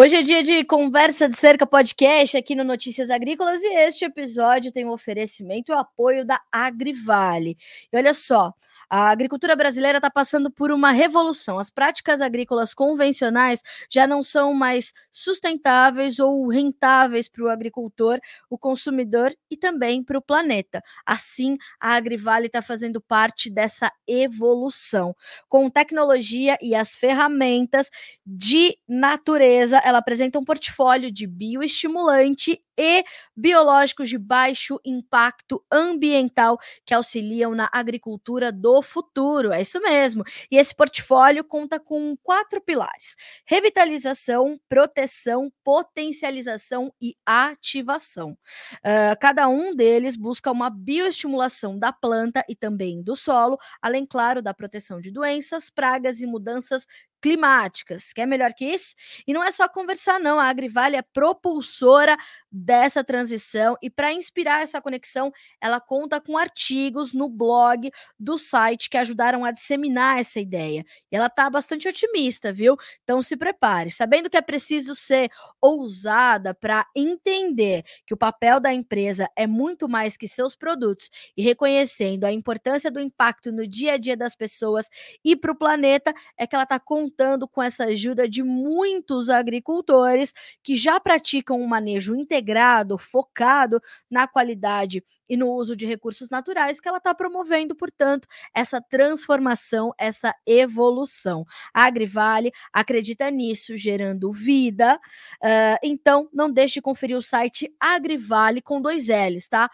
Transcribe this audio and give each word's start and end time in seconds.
Hoje 0.00 0.14
é 0.14 0.22
dia 0.22 0.44
de 0.44 0.62
conversa 0.62 1.28
de 1.28 1.36
cerca 1.36 1.66
podcast 1.66 2.36
aqui 2.36 2.54
no 2.54 2.62
Notícias 2.62 3.10
Agrícolas 3.10 3.60
e 3.60 3.78
este 3.78 4.04
episódio 4.04 4.70
tem 4.70 4.84
o 4.84 4.90
um 4.90 4.92
oferecimento 4.92 5.72
e 5.72 5.74
o 5.74 5.76
apoio 5.76 6.24
da 6.24 6.40
Agrivale. 6.52 7.58
E 7.92 7.96
olha 7.96 8.14
só, 8.14 8.54
a 8.90 9.10
agricultura 9.10 9.54
brasileira 9.54 9.98
está 9.98 10.10
passando 10.10 10.50
por 10.50 10.70
uma 10.70 10.92
revolução. 10.92 11.58
As 11.58 11.70
práticas 11.70 12.20
agrícolas 12.20 12.72
convencionais 12.72 13.62
já 13.90 14.06
não 14.06 14.22
são 14.22 14.54
mais 14.54 14.92
sustentáveis 15.12 16.18
ou 16.18 16.48
rentáveis 16.48 17.28
para 17.28 17.44
o 17.44 17.48
agricultor, 17.48 18.18
o 18.48 18.56
consumidor 18.56 19.34
e 19.50 19.56
também 19.56 20.02
para 20.02 20.18
o 20.18 20.22
planeta. 20.22 20.82
Assim, 21.04 21.56
a 21.80 21.92
Agrivale 21.94 22.46
está 22.46 22.62
fazendo 22.62 23.00
parte 23.00 23.50
dessa 23.50 23.92
evolução. 24.06 25.14
Com 25.48 25.68
tecnologia 25.68 26.56
e 26.62 26.74
as 26.74 26.94
ferramentas 26.94 27.90
de 28.24 28.76
natureza, 28.88 29.78
ela 29.84 29.98
apresenta 29.98 30.38
um 30.38 30.44
portfólio 30.44 31.10
de 31.12 31.26
bioestimulante 31.26 32.62
e 32.78 33.04
biológicos 33.36 34.08
de 34.08 34.16
baixo 34.16 34.80
impacto 34.84 35.62
ambiental 35.70 36.56
que 36.86 36.94
auxiliam 36.94 37.50
na 37.54 37.68
agricultura 37.72 38.52
do 38.52 38.77
futuro. 38.82 39.52
É 39.52 39.60
isso 39.62 39.80
mesmo. 39.80 40.24
E 40.50 40.56
esse 40.56 40.74
portfólio 40.74 41.44
conta 41.44 41.78
com 41.80 42.16
quatro 42.22 42.60
pilares: 42.60 43.16
revitalização, 43.44 44.58
proteção, 44.68 45.52
potencialização 45.64 46.92
e 47.00 47.14
ativação. 47.26 48.36
Uh, 48.76 49.18
cada 49.20 49.48
um 49.48 49.74
deles 49.74 50.16
busca 50.16 50.50
uma 50.50 50.70
bioestimulação 50.70 51.78
da 51.78 51.92
planta 51.92 52.44
e 52.48 52.54
também 52.54 53.02
do 53.02 53.14
solo, 53.16 53.58
além, 53.82 54.06
claro, 54.06 54.42
da 54.42 54.54
proteção 54.54 55.00
de 55.00 55.10
doenças, 55.10 55.70
pragas 55.70 56.20
e 56.20 56.26
mudanças 56.26 56.86
climáticas. 57.20 58.12
Quer 58.12 58.26
melhor 58.26 58.52
que 58.54 58.64
isso? 58.64 58.94
E 59.26 59.32
não 59.32 59.42
é 59.42 59.50
só 59.50 59.68
conversar, 59.68 60.18
não. 60.20 60.38
A 60.38 60.46
Agrivale 60.48 60.96
é 60.96 61.02
propulsora 61.02 62.16
dessa 62.50 63.04
transição 63.04 63.76
e 63.82 63.90
para 63.90 64.12
inspirar 64.12 64.62
essa 64.62 64.80
conexão, 64.80 65.30
ela 65.60 65.80
conta 65.80 66.20
com 66.20 66.38
artigos 66.38 67.12
no 67.12 67.28
blog 67.28 67.90
do 68.18 68.38
site 68.38 68.88
que 68.88 68.96
ajudaram 68.96 69.44
a 69.44 69.50
disseminar 69.50 70.18
essa 70.18 70.40
ideia. 70.40 70.84
E 71.12 71.16
ela 71.16 71.26
está 71.26 71.50
bastante 71.50 71.86
otimista, 71.88 72.52
viu? 72.52 72.76
Então 73.04 73.20
se 73.20 73.36
prepare, 73.36 73.90
sabendo 73.90 74.30
que 74.30 74.36
é 74.36 74.42
preciso 74.42 74.94
ser 74.94 75.30
ousada 75.60 76.54
para 76.54 76.86
entender 76.96 77.82
que 78.06 78.14
o 78.14 78.16
papel 78.16 78.60
da 78.60 78.72
empresa 78.72 79.28
é 79.36 79.46
muito 79.46 79.88
mais 79.88 80.16
que 80.16 80.26
seus 80.26 80.56
produtos 80.56 81.10
e 81.36 81.42
reconhecendo 81.42 82.24
a 82.24 82.32
importância 82.32 82.90
do 82.90 83.00
impacto 83.00 83.52
no 83.52 83.66
dia 83.66 83.94
a 83.94 83.96
dia 83.98 84.16
das 84.16 84.34
pessoas 84.34 84.88
e 85.24 85.36
para 85.36 85.52
o 85.52 85.56
planeta, 85.56 86.12
é 86.36 86.46
que 86.46 86.54
ela 86.54 86.64
está 86.64 86.78
contando 87.08 87.48
com 87.48 87.62
essa 87.62 87.84
ajuda 87.84 88.28
de 88.28 88.42
muitos 88.42 89.30
agricultores 89.30 90.32
que 90.62 90.76
já 90.76 91.00
praticam 91.00 91.60
um 91.60 91.66
manejo 91.66 92.14
integrado 92.14 92.98
focado 92.98 93.80
na 94.10 94.28
qualidade 94.28 95.02
e 95.28 95.36
no 95.36 95.50
uso 95.50 95.74
de 95.74 95.86
recursos 95.86 96.28
naturais, 96.28 96.80
que 96.80 96.88
ela 96.88 96.98
está 96.98 97.14
promovendo, 97.14 97.74
portanto, 97.74 98.28
essa 98.54 98.80
transformação, 98.80 99.92
essa 99.98 100.34
evolução. 100.46 101.44
A 101.72 101.84
Agrivale 101.84 102.52
acredita 102.72 103.30
nisso, 103.30 103.76
gerando 103.76 104.30
vida. 104.30 104.96
Uh, 105.42 105.78
então, 105.82 106.28
não 106.32 106.50
deixe 106.50 106.74
de 106.74 106.82
conferir 106.82 107.16
o 107.16 107.22
site 107.22 107.74
Agrivale 107.80 108.60
com 108.60 108.80
dois 108.80 109.08
L's, 109.08 109.48
tá? 109.48 109.70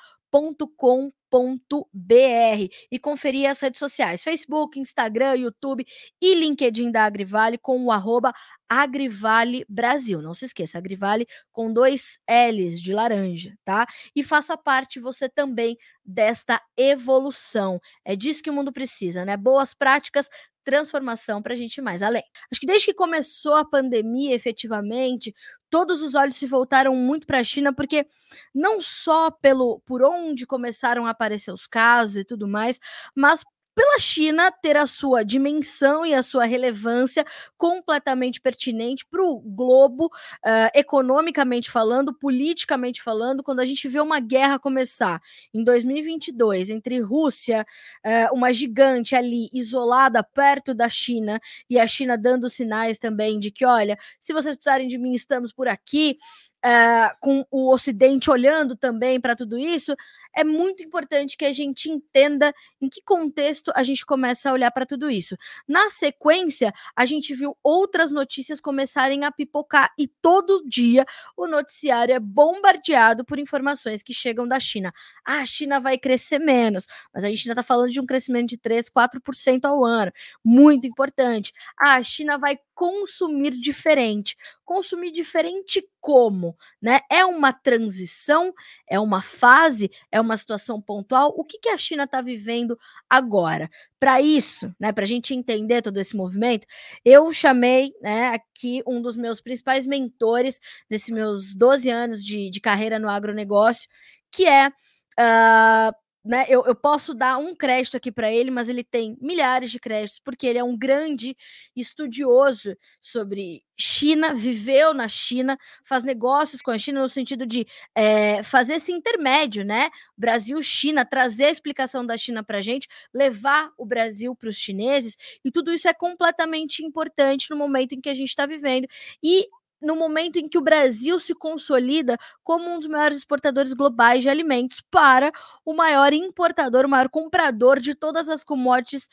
Br 1.93 2.69
e 2.91 2.99
conferir 2.99 3.49
as 3.49 3.61
redes 3.61 3.79
sociais: 3.79 4.23
Facebook, 4.23 4.79
Instagram, 4.79 5.37
YouTube 5.37 5.85
e 6.21 6.35
LinkedIn 6.35 6.91
da 6.91 7.05
Agrivale 7.05 7.59
com 7.59 7.85
o 7.85 7.91
arroba 7.91 8.33
Agrivale 8.69 9.65
Brasil. 9.69 10.21
Não 10.21 10.35
se 10.35 10.47
esqueça, 10.47 10.79
Agrivale 10.79 11.27
com 11.53 11.73
dois 11.73 12.19
L's 12.29 12.81
de 12.81 12.93
laranja, 12.93 13.57
tá? 13.65 13.87
E 14.15 14.23
faça 14.23 14.57
parte 14.57 14.99
você 14.99 15.29
também 15.29 15.77
desta 16.05 16.61
evolução. 16.77 17.81
É 18.05 18.15
disso 18.17 18.43
que 18.43 18.51
o 18.51 18.53
mundo 18.53 18.73
precisa, 18.73 19.25
né? 19.25 19.37
Boas 19.37 19.75
práticas, 19.75 20.29
transformação 20.65 21.43
para 21.43 21.53
a 21.55 21.57
gente 21.57 21.77
ir 21.79 21.83
mais 21.83 22.03
além. 22.03 22.23
Acho 22.51 22.61
que 22.61 22.67
desde 22.67 22.87
que 22.87 22.95
começou 22.95 23.55
a 23.55 23.65
pandemia, 23.65 24.35
efetivamente, 24.35 25.35
todos 25.71 26.03
os 26.03 26.15
olhos 26.15 26.37
se 26.37 26.47
voltaram 26.47 26.95
muito 26.97 27.27
para 27.27 27.39
a 27.41 27.45
China, 27.45 27.73
porque 27.73 28.07
não 28.55 28.81
só 28.81 29.31
pelo 29.31 29.81
por 29.87 30.03
onde 30.03 30.47
começaram 30.47 31.07
a 31.07 31.11
aparecer 31.11 31.53
os 31.53 31.67
casos 31.67 32.17
e 32.19 32.25
tudo 32.25 32.49
mais, 32.49 32.79
mas 33.15 33.45
pela 33.75 33.99
China 33.99 34.51
ter 34.53 34.77
a 34.77 34.87
sua 34.87 35.25
dimensão 35.25 36.07
e 36.07 36.15
a 36.15 36.23
sua 36.23 36.45
relevância 36.45 37.25
completamente 37.57 38.41
pertinente 38.41 39.05
para 39.07 39.23
o 39.23 39.41
globo, 39.41 40.07
uh, 40.07 40.71
economicamente 40.75 41.71
falando, 41.71 42.15
politicamente 42.15 43.03
falando, 43.03 43.43
quando 43.43 43.61
a 43.61 43.67
gente 43.67 43.89
vê 43.89 44.01
uma 44.01 44.21
guerra 44.21 44.59
começar. 44.59 45.21
Em 45.53 45.65
2022 45.65 46.71
entre 46.71 47.01
Rússia, 47.01 47.67
uh, 48.05 48.35
uma 48.35 48.53
gigante 48.53 49.15
ali 49.17 49.49
isolada 49.53 50.23
perto 50.23 50.75
da 50.75 50.89
China, 50.89 51.41
e 51.69 51.79
a 51.79 51.87
China 51.87 52.17
dando 52.17 52.49
sinais 52.49 52.99
também 52.99 53.39
de 53.39 53.51
que, 53.51 53.65
olha, 53.65 53.99
se 54.21 54.33
vocês 54.33 54.55
precisarem 54.55 54.89
de 54.89 54.99
mim, 54.99 55.13
estamos 55.13 55.53
por 55.53 55.69
aqui, 55.69 56.17
uh, 56.65 57.15
com 57.21 57.45
o 57.51 57.73
Ocidente 57.73 58.31
olhando 58.31 58.75
também 58.75 59.21
para 59.21 59.37
tudo 59.37 59.59
isso, 59.59 59.95
é 60.35 60.43
muito 60.43 60.83
importante 60.83 61.37
que 61.37 61.45
a 61.45 61.53
gente 61.53 61.91
entenda 61.91 62.53
em 62.81 62.89
que 62.89 63.03
contexto 63.03 63.71
a 63.75 63.83
gente 63.83 64.05
começa 64.05 64.51
a 64.51 64.53
olhar 64.53 64.71
para 64.71 64.87
tudo 64.87 65.11
isso. 65.11 65.37
Na 65.69 65.91
sequência, 65.91 66.73
a 66.97 67.05
gente 67.05 67.35
viu 67.35 67.57
outras 67.63 68.11
notícias 68.11 68.61
começarem 68.61 69.25
a 69.25 69.31
pipocar 69.31 69.93
e 69.99 70.09
todo 70.09 70.63
dia 70.67 71.05
o 71.37 71.47
noticiário 71.47 72.15
é 72.15 72.21
bombardeado 72.21 73.25
por 73.25 73.39
informações 73.39 74.03
que 74.03 74.15
chegam 74.15 74.49
da 74.49 74.59
China. 74.59 74.93
Ah, 75.25 75.39
a 75.41 75.47
China 75.47 75.79
vai 75.79 75.99
crescer 75.99 76.39
menos, 76.39 76.87
mas 77.13 77.25
a 77.25 77.29
gente 77.29 77.49
ainda 77.49 77.61
está 77.61 77.63
falando 77.63 77.91
de 77.91 78.01
um 78.01 78.07
crescimento 78.07 78.49
de 78.49 78.57
3, 78.57 78.89
4% 78.89 79.65
ao 79.65 79.85
ano. 79.85 80.13
Muito 80.45 80.87
importante. 80.87 81.53
Ah, 81.79 81.97
a 81.97 82.03
China 82.03 82.39
vai 82.39 82.59
consumir 82.75 83.53
diferente. 83.53 84.37
Consumir 84.65 85.13
diferente 85.13 85.87
como, 86.01 86.57
né? 86.83 87.01
É 87.11 87.25
uma 87.25 87.53
transição, 87.53 88.53
é 88.89 88.99
uma 88.99 89.23
fase, 89.23 89.91
é 90.11 90.21
uma 90.21 90.37
situação 90.37 90.81
pontual. 90.81 91.33
O 91.37 91.45
que, 91.45 91.59
que 91.59 91.69
a 91.69 91.79
China 91.79 92.05
está 92.05 92.21
vivendo 92.21 92.79
agora? 93.09 93.71
Para 93.99 94.21
isso, 94.21 94.75
né, 94.79 94.93
para 94.93 95.05
a 95.05 95.07
gente 95.07 95.35
entender 95.35 95.81
todo 95.81 95.99
esse 95.99 96.15
movimento, 96.15 96.67
eu 97.05 97.33
chamei 97.33 97.93
né, 98.03 98.29
aqui 98.35 98.83
um 98.87 99.01
dos 99.01 99.17
meus 99.17 99.41
principais 99.41 99.87
mentores 99.87 100.61
nesses 100.91 101.09
meus 101.09 101.55
12 101.55 101.89
anos 101.89 102.25
de, 102.25 102.51
de 102.51 102.61
carreira 102.61 102.99
no 102.99 103.09
agronegócio, 103.09 103.89
que 104.31 104.47
é 104.47 104.69
uh, 104.69 106.04
né, 106.25 106.47
eu, 106.49 106.65
eu, 106.65 106.75
posso 106.75 107.13
dar 107.13 107.37
um 107.37 107.55
crédito 107.55 107.97
aqui 107.97 108.11
para 108.11 108.33
ele, 108.33 108.51
mas 108.51 108.69
ele 108.69 108.83
tem 108.83 109.17
milhares 109.21 109.71
de 109.71 109.79
créditos, 109.79 110.19
porque 110.19 110.47
ele 110.47 110.59
é 110.59 110.65
um 110.65 110.77
grande 110.77 111.37
estudioso 111.77 112.75
sobre 112.99 113.63
China, 113.77 114.33
viveu 114.33 114.95
na 114.95 115.07
China, 115.07 115.59
faz 115.85 116.03
negócios 116.03 116.63
com 116.63 116.71
a 116.71 116.79
China 116.79 117.03
no 117.03 117.09
sentido 117.09 117.45
de 117.45 117.67
é, 117.95 118.43
fazer 118.43 118.75
esse 118.75 118.91
intermédio, 118.91 119.65
né? 119.65 119.91
Brasil-China, 120.17 121.05
trazer 121.05 121.47
a 121.47 121.51
explicação 121.51 122.07
da 122.07 122.17
China 122.17 122.43
para 122.43 122.59
a 122.59 122.63
gente, 122.63 122.89
levar 123.13 123.71
o 123.77 123.85
Brasil 123.85 124.35
para 124.35 124.49
os 124.49 124.57
chineses, 124.57 125.19
e 125.45 125.51
tudo 125.51 125.75
isso 125.75 125.89
é 125.89 125.93
completamente 125.93 126.83
importante 126.83 127.51
no 127.51 127.57
momento 127.57 127.95
em 127.95 128.01
que 128.01 128.09
a 128.09 128.15
gente 128.15 128.29
está 128.29 128.47
vivendo. 128.47 128.89
E 129.23 129.47
no 129.85 129.95
momento 129.97 130.37
em 130.39 130.49
que 130.49 130.59
o 130.59 130.63
Brasil 130.63 131.19
se 131.19 131.35
consolida 131.35 132.17
como 132.43 132.69
um 132.69 132.79
dos 132.79 132.89
maiores 132.89 133.19
exportadores 133.19 133.73
globais 133.73 134.23
de 134.23 134.29
alimentos 134.29 134.83
para 134.91 135.31
o 135.65 135.75
maior 135.75 136.13
importador, 136.13 136.87
o 136.87 136.89
maior 136.89 137.09
comprador 137.09 137.79
de 137.79 137.95
todas 137.95 138.29
as 138.29 138.43
commodities 138.43 139.09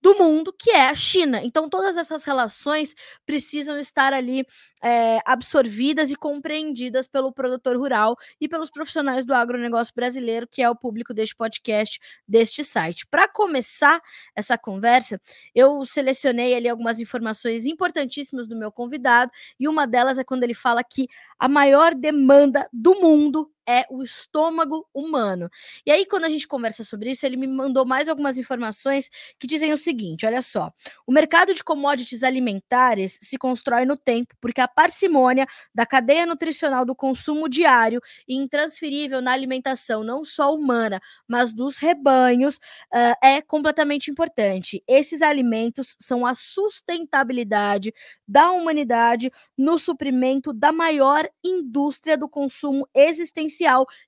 do 0.00 0.14
mundo, 0.16 0.52
que 0.52 0.70
é 0.70 0.88
a 0.88 0.94
China. 0.94 1.40
Então, 1.42 1.68
todas 1.68 1.96
essas 1.96 2.24
relações 2.24 2.94
precisam 3.24 3.78
estar 3.78 4.12
ali 4.12 4.46
é, 4.82 5.18
absorvidas 5.24 6.10
e 6.10 6.16
compreendidas 6.16 7.08
pelo 7.08 7.32
produtor 7.32 7.76
rural 7.76 8.16
e 8.40 8.48
pelos 8.48 8.70
profissionais 8.70 9.24
do 9.24 9.34
agronegócio 9.34 9.92
brasileiro, 9.94 10.46
que 10.46 10.62
é 10.62 10.70
o 10.70 10.76
público 10.76 11.12
deste 11.12 11.34
podcast, 11.34 11.98
deste 12.26 12.62
site. 12.62 13.06
Para 13.06 13.26
começar 13.26 14.00
essa 14.34 14.56
conversa, 14.56 15.20
eu 15.54 15.84
selecionei 15.84 16.54
ali 16.54 16.68
algumas 16.68 17.00
informações 17.00 17.66
importantíssimas 17.66 18.46
do 18.46 18.56
meu 18.56 18.70
convidado, 18.70 19.32
e 19.58 19.66
uma 19.66 19.86
delas 19.86 20.18
é 20.18 20.24
quando 20.24 20.44
ele 20.44 20.54
fala 20.54 20.84
que 20.84 21.08
a 21.38 21.48
maior 21.48 21.94
demanda 21.94 22.68
do 22.72 22.94
mundo 23.00 23.50
é 23.68 23.84
o 23.90 24.02
estômago 24.02 24.86
humano. 24.94 25.50
E 25.84 25.90
aí, 25.90 26.06
quando 26.06 26.24
a 26.24 26.30
gente 26.30 26.46
conversa 26.46 26.84
sobre 26.84 27.10
isso, 27.10 27.26
ele 27.26 27.36
me 27.36 27.46
mandou 27.46 27.86
mais 27.86 28.08
algumas 28.08 28.38
informações 28.38 29.10
que 29.38 29.46
dizem 29.46 29.72
o 29.72 29.76
seguinte: 29.76 30.26
olha 30.26 30.42
só, 30.42 30.72
o 31.06 31.12
mercado 31.12 31.54
de 31.54 31.62
commodities 31.64 32.22
alimentares 32.22 33.18
se 33.20 33.36
constrói 33.38 33.84
no 33.84 33.96
tempo 33.96 34.34
porque 34.40 34.60
a 34.60 34.68
parcimônia 34.68 35.46
da 35.74 35.86
cadeia 35.86 36.26
nutricional 36.26 36.84
do 36.84 36.94
consumo 36.94 37.48
diário 37.48 38.00
e 38.28 38.34
intransferível 38.36 39.20
na 39.20 39.32
alimentação, 39.32 40.02
não 40.04 40.24
só 40.24 40.54
humana, 40.54 41.00
mas 41.28 41.52
dos 41.52 41.78
rebanhos, 41.78 42.56
uh, 42.56 43.16
é 43.22 43.40
completamente 43.42 44.10
importante. 44.10 44.82
Esses 44.86 45.22
alimentos 45.22 45.96
são 46.00 46.24
a 46.26 46.34
sustentabilidade 46.34 47.92
da 48.26 48.50
humanidade 48.50 49.30
no 49.56 49.78
suprimento 49.78 50.52
da 50.52 50.72
maior 50.72 51.28
indústria 51.44 52.16
do 52.16 52.28
consumo 52.28 52.86
existencial, 52.94 53.55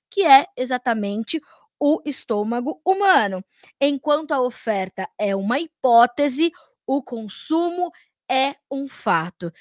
que 0.09 0.25
é 0.25 0.45
exatamente 0.55 1.41
o 1.79 2.01
estômago 2.05 2.81
humano. 2.85 3.43
Enquanto 3.79 4.31
a 4.31 4.41
oferta 4.41 5.09
é 5.17 5.35
uma 5.35 5.59
hipótese, 5.59 6.51
o 6.85 7.01
consumo 7.01 7.91
é 8.29 8.55
um 8.69 8.87
fato. 8.87 9.51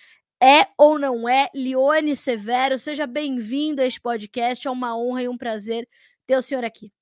É 0.42 0.68
ou 0.76 0.98
não 0.98 1.28
é? 1.28 1.48
Lione 1.54 2.14
Severo, 2.14 2.78
seja 2.78 3.06
bem-vindo 3.06 3.82
a 3.82 3.86
este 3.86 4.00
podcast. 4.00 4.66
É 4.66 4.70
uma 4.70 4.96
honra 4.96 5.22
e 5.22 5.28
um 5.28 5.38
prazer 5.38 5.88
ter 6.26 6.36
o 6.36 6.42
senhor 6.42 6.64
aqui. 6.64 6.92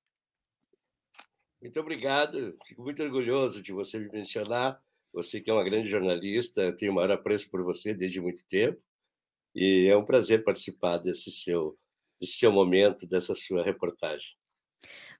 Muito 1.61 1.79
obrigado. 1.79 2.57
Fico 2.65 2.83
muito 2.83 3.03
orgulhoso 3.03 3.61
de 3.61 3.71
você 3.71 3.99
me 3.99 4.09
mencionar. 4.09 4.81
Você 5.13 5.41
que 5.41 5.49
é 5.49 5.53
uma 5.53 5.63
grande 5.63 5.87
jornalista, 5.87 6.75
tenho 6.75 6.91
o 6.91 6.95
maior 6.95 7.11
apreço 7.11 7.49
por 7.49 7.63
você 7.63 7.93
desde 7.93 8.21
muito 8.21 8.45
tempo. 8.47 8.81
E 9.55 9.87
é 9.87 9.97
um 9.97 10.05
prazer 10.05 10.43
participar 10.43 10.97
desse 10.97 11.31
seu, 11.31 11.77
desse 12.19 12.33
seu 12.33 12.51
momento, 12.51 13.07
dessa 13.07 13.33
sua 13.35 13.63
reportagem. 13.63 14.27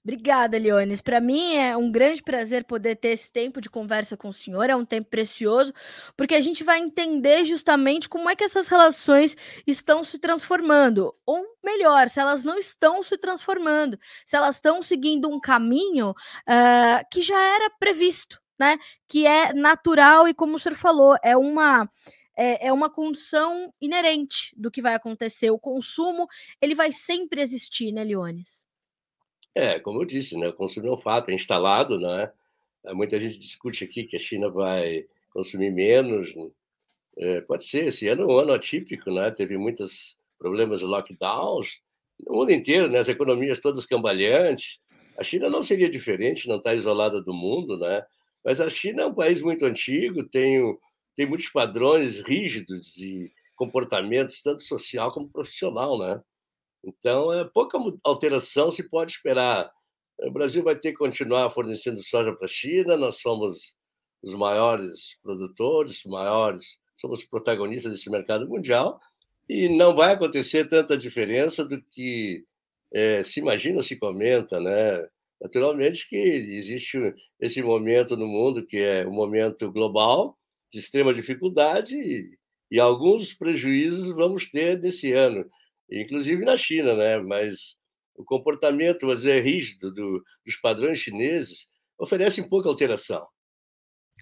Obrigada, 0.03 0.57
Leones. 0.57 1.01
Para 1.01 1.19
mim 1.19 1.55
é 1.55 1.75
um 1.75 1.91
grande 1.91 2.23
prazer 2.23 2.63
poder 2.63 2.95
ter 2.95 3.09
esse 3.09 3.29
tempo 3.29 3.59
de 3.59 3.69
conversa 3.69 4.15
com 4.15 4.29
o 4.29 4.33
senhor, 4.33 4.69
é 4.69 4.75
um 4.75 4.85
tempo 4.85 5.09
precioso, 5.09 5.73
porque 6.15 6.33
a 6.33 6.39
gente 6.39 6.63
vai 6.63 6.79
entender 6.79 7.43
justamente 7.43 8.07
como 8.07 8.29
é 8.29 8.35
que 8.35 8.43
essas 8.43 8.69
relações 8.69 9.35
estão 9.65 10.05
se 10.05 10.17
transformando, 10.17 11.13
ou 11.25 11.43
melhor, 11.63 12.07
se 12.07 12.21
elas 12.21 12.43
não 12.43 12.57
estão 12.57 13.03
se 13.03 13.17
transformando, 13.17 13.99
se 14.25 14.37
elas 14.37 14.55
estão 14.55 14.81
seguindo 14.81 15.27
um 15.27 15.41
caminho 15.41 16.11
uh, 16.11 17.05
que 17.11 17.21
já 17.21 17.39
era 17.55 17.69
previsto, 17.77 18.39
né? 18.57 18.77
Que 19.09 19.27
é 19.27 19.51
natural 19.53 20.27
e, 20.27 20.33
como 20.33 20.55
o 20.55 20.59
senhor 20.59 20.75
falou, 20.75 21.17
é 21.21 21.35
uma 21.35 21.89
é, 22.37 22.67
é 22.67 22.73
uma 22.73 22.89
condição 22.89 23.73
inerente 23.81 24.53
do 24.55 24.69
que 24.69 24.81
vai 24.81 24.93
acontecer. 24.93 25.49
O 25.49 25.59
consumo 25.59 26.27
ele 26.61 26.75
vai 26.75 26.91
sempre 26.91 27.41
existir, 27.41 27.91
né, 27.91 28.03
Leones? 28.03 28.65
É, 29.55 29.79
como 29.79 30.01
eu 30.01 30.05
disse, 30.05 30.37
né, 30.37 30.47
o 30.49 30.53
consumo 30.53 30.87
é 30.87 30.91
um 30.91 30.97
fato, 30.97 31.31
é 31.31 31.33
instalado, 31.33 31.99
né? 31.99 32.31
Muita 32.93 33.19
gente 33.19 33.39
discute 33.39 33.83
aqui 33.83 34.03
que 34.03 34.15
a 34.15 34.19
China 34.19 34.49
vai 34.49 35.05
consumir 35.31 35.71
menos. 35.71 36.31
É, 37.17 37.41
pode 37.41 37.65
ser, 37.65 37.87
esse 37.87 38.07
ano 38.07 38.23
é 38.23 38.25
um 38.27 38.37
ano 38.37 38.53
atípico, 38.53 39.11
né? 39.11 39.31
Teve 39.31 39.57
muitos 39.57 40.17
problemas 40.37 40.79
de 40.79 40.85
lockdowns 40.85 41.79
no 42.25 42.35
mundo 42.35 42.51
inteiro, 42.51 42.87
né? 42.87 42.99
As 42.99 43.07
economias 43.07 43.59
todas 43.59 43.85
cambaleantes. 43.85 44.79
A 45.17 45.23
China 45.23 45.49
não 45.49 45.63
seria 45.63 45.89
diferente, 45.89 46.47
não 46.47 46.57
está 46.57 46.75
isolada 46.75 47.19
do 47.19 47.33
mundo, 47.33 47.77
né? 47.77 48.05
Mas 48.45 48.61
a 48.61 48.69
China 48.69 49.01
é 49.01 49.07
um 49.07 49.13
país 49.13 49.41
muito 49.41 49.65
antigo, 49.65 50.23
tem, 50.23 50.77
tem 51.17 51.25
muitos 51.25 51.49
padrões 51.49 52.19
rígidos 52.19 52.95
e 52.97 53.33
comportamentos, 53.55 54.41
tanto 54.43 54.61
social 54.61 55.11
como 55.11 55.29
profissional, 55.29 55.97
né? 55.97 56.21
Então, 56.85 57.33
é 57.33 57.43
pouca 57.43 57.79
alteração 58.03 58.71
se 58.71 58.87
pode 58.87 59.11
esperar. 59.11 59.69
O 60.19 60.31
Brasil 60.31 60.63
vai 60.63 60.75
ter 60.75 60.91
que 60.91 60.97
continuar 60.99 61.49
fornecendo 61.49 62.01
soja 62.03 62.31
para 62.33 62.45
a 62.45 62.47
China, 62.47 62.95
nós 62.95 63.19
somos 63.19 63.75
os 64.21 64.33
maiores 64.35 65.19
produtores, 65.23 66.03
maiores, 66.05 66.79
somos 66.95 67.25
protagonistas 67.25 67.91
desse 67.91 68.09
mercado 68.11 68.47
mundial, 68.47 68.99
e 69.49 69.67
não 69.75 69.95
vai 69.95 70.13
acontecer 70.13 70.67
tanta 70.67 70.97
diferença 70.97 71.65
do 71.65 71.81
que 71.81 72.45
é, 72.93 73.23
se 73.23 73.39
imagina, 73.39 73.81
se 73.81 73.95
comenta, 73.95 74.59
né? 74.59 75.07
Naturalmente 75.41 76.07
que 76.07 76.15
existe 76.15 76.97
esse 77.39 77.61
momento 77.63 78.15
no 78.15 78.27
mundo 78.27 78.65
que 78.65 78.77
é 78.77 79.07
um 79.07 79.11
momento 79.11 79.71
global 79.71 80.36
de 80.71 80.79
extrema 80.79 81.13
dificuldade 81.13 81.95
e, 81.95 82.37
e 82.71 82.79
alguns 82.79 83.33
prejuízos 83.33 84.13
vamos 84.15 84.49
ter 84.49 84.79
desse 84.79 85.13
ano 85.13 85.45
inclusive 85.89 86.43
na 86.43 86.57
China, 86.57 86.95
né? 86.95 87.17
Mas 87.19 87.77
o 88.15 88.23
comportamento, 88.23 89.05
vou 89.05 89.15
dizer, 89.15 89.41
rígido 89.43 89.93
do, 89.93 90.23
dos 90.45 90.55
padrões 90.57 90.99
chineses 90.99 91.67
oferece 91.97 92.47
pouca 92.47 92.69
alteração. 92.69 93.25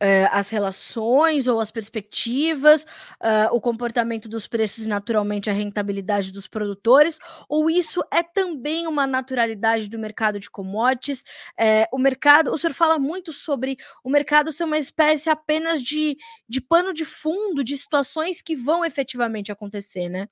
É, 0.01 0.25
as 0.25 0.49
relações 0.49 1.47
ou 1.47 1.59
as 1.59 1.71
perspectivas, 1.71 2.83
uh, 3.23 3.53
o 3.53 3.61
comportamento 3.61 4.27
dos 4.27 4.45
preços 4.45 4.85
e 4.85 4.89
naturalmente 4.89 5.49
a 5.49 5.53
rentabilidade 5.53 6.33
dos 6.33 6.47
produtores, 6.47 7.17
ou 7.47 7.69
isso 7.69 8.01
é 8.11 8.21
também 8.21 8.87
uma 8.87 9.07
naturalidade 9.07 9.89
do 9.89 9.97
mercado 9.97 10.39
de 10.39 10.49
commodities? 10.49 11.23
É, 11.57 11.87
o 11.93 11.97
mercado, 11.97 12.51
o 12.51 12.57
senhor 12.57 12.73
fala 12.73 12.99
muito 12.99 13.31
sobre 13.31 13.77
o 14.03 14.09
mercado 14.09 14.51
ser 14.51 14.65
uma 14.65 14.77
espécie 14.77 15.29
apenas 15.29 15.81
de, 15.81 16.17
de 16.47 16.59
pano 16.61 16.93
de 16.93 17.05
fundo 17.05 17.63
de 17.63 17.77
situações 17.77 18.41
que 18.41 18.55
vão 18.55 18.83
efetivamente 18.83 19.51
acontecer, 19.51 20.09
né? 20.09 20.27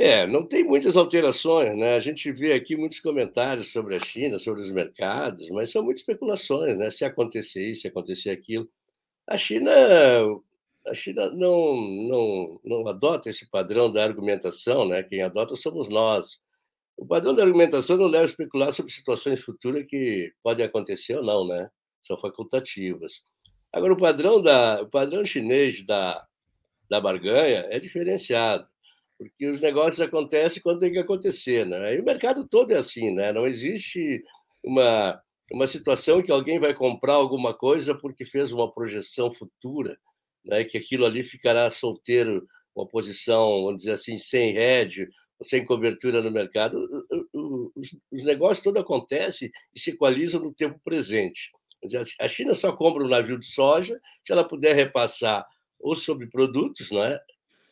É, 0.00 0.28
não 0.28 0.46
tem 0.46 0.62
muitas 0.62 0.96
alterações, 0.96 1.76
né? 1.76 1.96
A 1.96 1.98
gente 2.00 2.30
vê 2.30 2.52
aqui 2.52 2.76
muitos 2.76 3.00
comentários 3.00 3.72
sobre 3.72 3.96
a 3.96 3.98
China, 3.98 4.38
sobre 4.38 4.60
os 4.60 4.70
mercados, 4.70 5.50
mas 5.50 5.70
são 5.70 5.82
muitas 5.82 6.00
especulações, 6.02 6.78
né? 6.78 6.88
Se 6.88 7.04
acontecer 7.04 7.68
isso, 7.68 7.82
se 7.82 7.88
acontecer 7.88 8.30
aquilo. 8.30 8.68
A 9.26 9.36
China, 9.36 9.72
a 10.86 10.94
China 10.94 11.30
não, 11.30 11.76
não, 12.08 12.60
não 12.64 12.88
adota 12.88 13.28
esse 13.28 13.50
padrão 13.50 13.92
da 13.92 14.04
argumentação, 14.04 14.86
né? 14.86 15.02
Quem 15.02 15.22
adota 15.22 15.56
somos 15.56 15.88
nós. 15.88 16.40
O 16.96 17.04
padrão 17.06 17.34
da 17.34 17.42
argumentação 17.42 17.96
não 17.96 18.06
leva 18.06 18.24
a 18.24 18.26
especular 18.26 18.72
sobre 18.72 18.92
situações 18.92 19.40
futuras 19.42 19.84
que 19.88 20.32
podem 20.44 20.64
acontecer 20.64 21.16
ou 21.16 21.24
não, 21.24 21.46
né? 21.48 21.70
São 22.00 22.16
facultativas. 22.18 23.24
Agora, 23.72 23.94
o 23.94 23.96
padrão, 23.96 24.40
da, 24.40 24.82
o 24.82 24.88
padrão 24.88 25.24
chinês 25.26 25.84
da, 25.84 26.24
da 26.88 27.00
barganha 27.00 27.66
é 27.70 27.80
diferenciado 27.80 28.66
porque 29.18 29.48
os 29.48 29.60
negócios 29.60 30.00
acontecem 30.00 30.62
quando 30.62 30.80
tem 30.80 30.92
que 30.92 30.98
acontecer, 30.98 31.66
né? 31.66 31.96
E 31.96 32.00
o 32.00 32.04
mercado 32.04 32.46
todo 32.48 32.72
é 32.72 32.76
assim, 32.76 33.12
né? 33.12 33.32
Não 33.32 33.46
existe 33.46 34.22
uma 34.64 35.20
uma 35.50 35.66
situação 35.66 36.22
que 36.22 36.30
alguém 36.30 36.60
vai 36.60 36.74
comprar 36.74 37.14
alguma 37.14 37.54
coisa 37.54 37.94
porque 37.94 38.26
fez 38.26 38.52
uma 38.52 38.70
projeção 38.70 39.32
futura, 39.32 39.98
né? 40.44 40.64
Que 40.64 40.78
aquilo 40.78 41.06
ali 41.06 41.24
ficará 41.24 41.70
solteiro, 41.70 42.46
uma 42.76 42.86
posição, 42.86 43.64
vamos 43.64 43.78
dizer 43.78 43.92
assim, 43.92 44.18
sem 44.18 44.56
hedge, 44.56 45.08
sem 45.42 45.64
cobertura 45.64 46.22
no 46.22 46.30
mercado. 46.30 46.78
Os 48.12 48.24
negócios 48.24 48.62
todos 48.62 48.80
acontecem 48.82 49.50
e 49.74 49.80
se 49.80 49.90
equalizam 49.90 50.40
no 50.42 50.52
tempo 50.52 50.78
presente. 50.84 51.50
A 52.20 52.28
China 52.28 52.54
só 52.54 52.72
compra 52.72 53.04
um 53.04 53.08
navio 53.08 53.38
de 53.38 53.46
soja 53.46 53.98
se 54.22 54.32
ela 54.32 54.46
puder 54.46 54.74
repassar 54.74 55.46
ou 55.78 55.94
sobre 55.94 56.26
produtos, 56.26 56.90
não 56.90 57.02
é? 57.04 57.18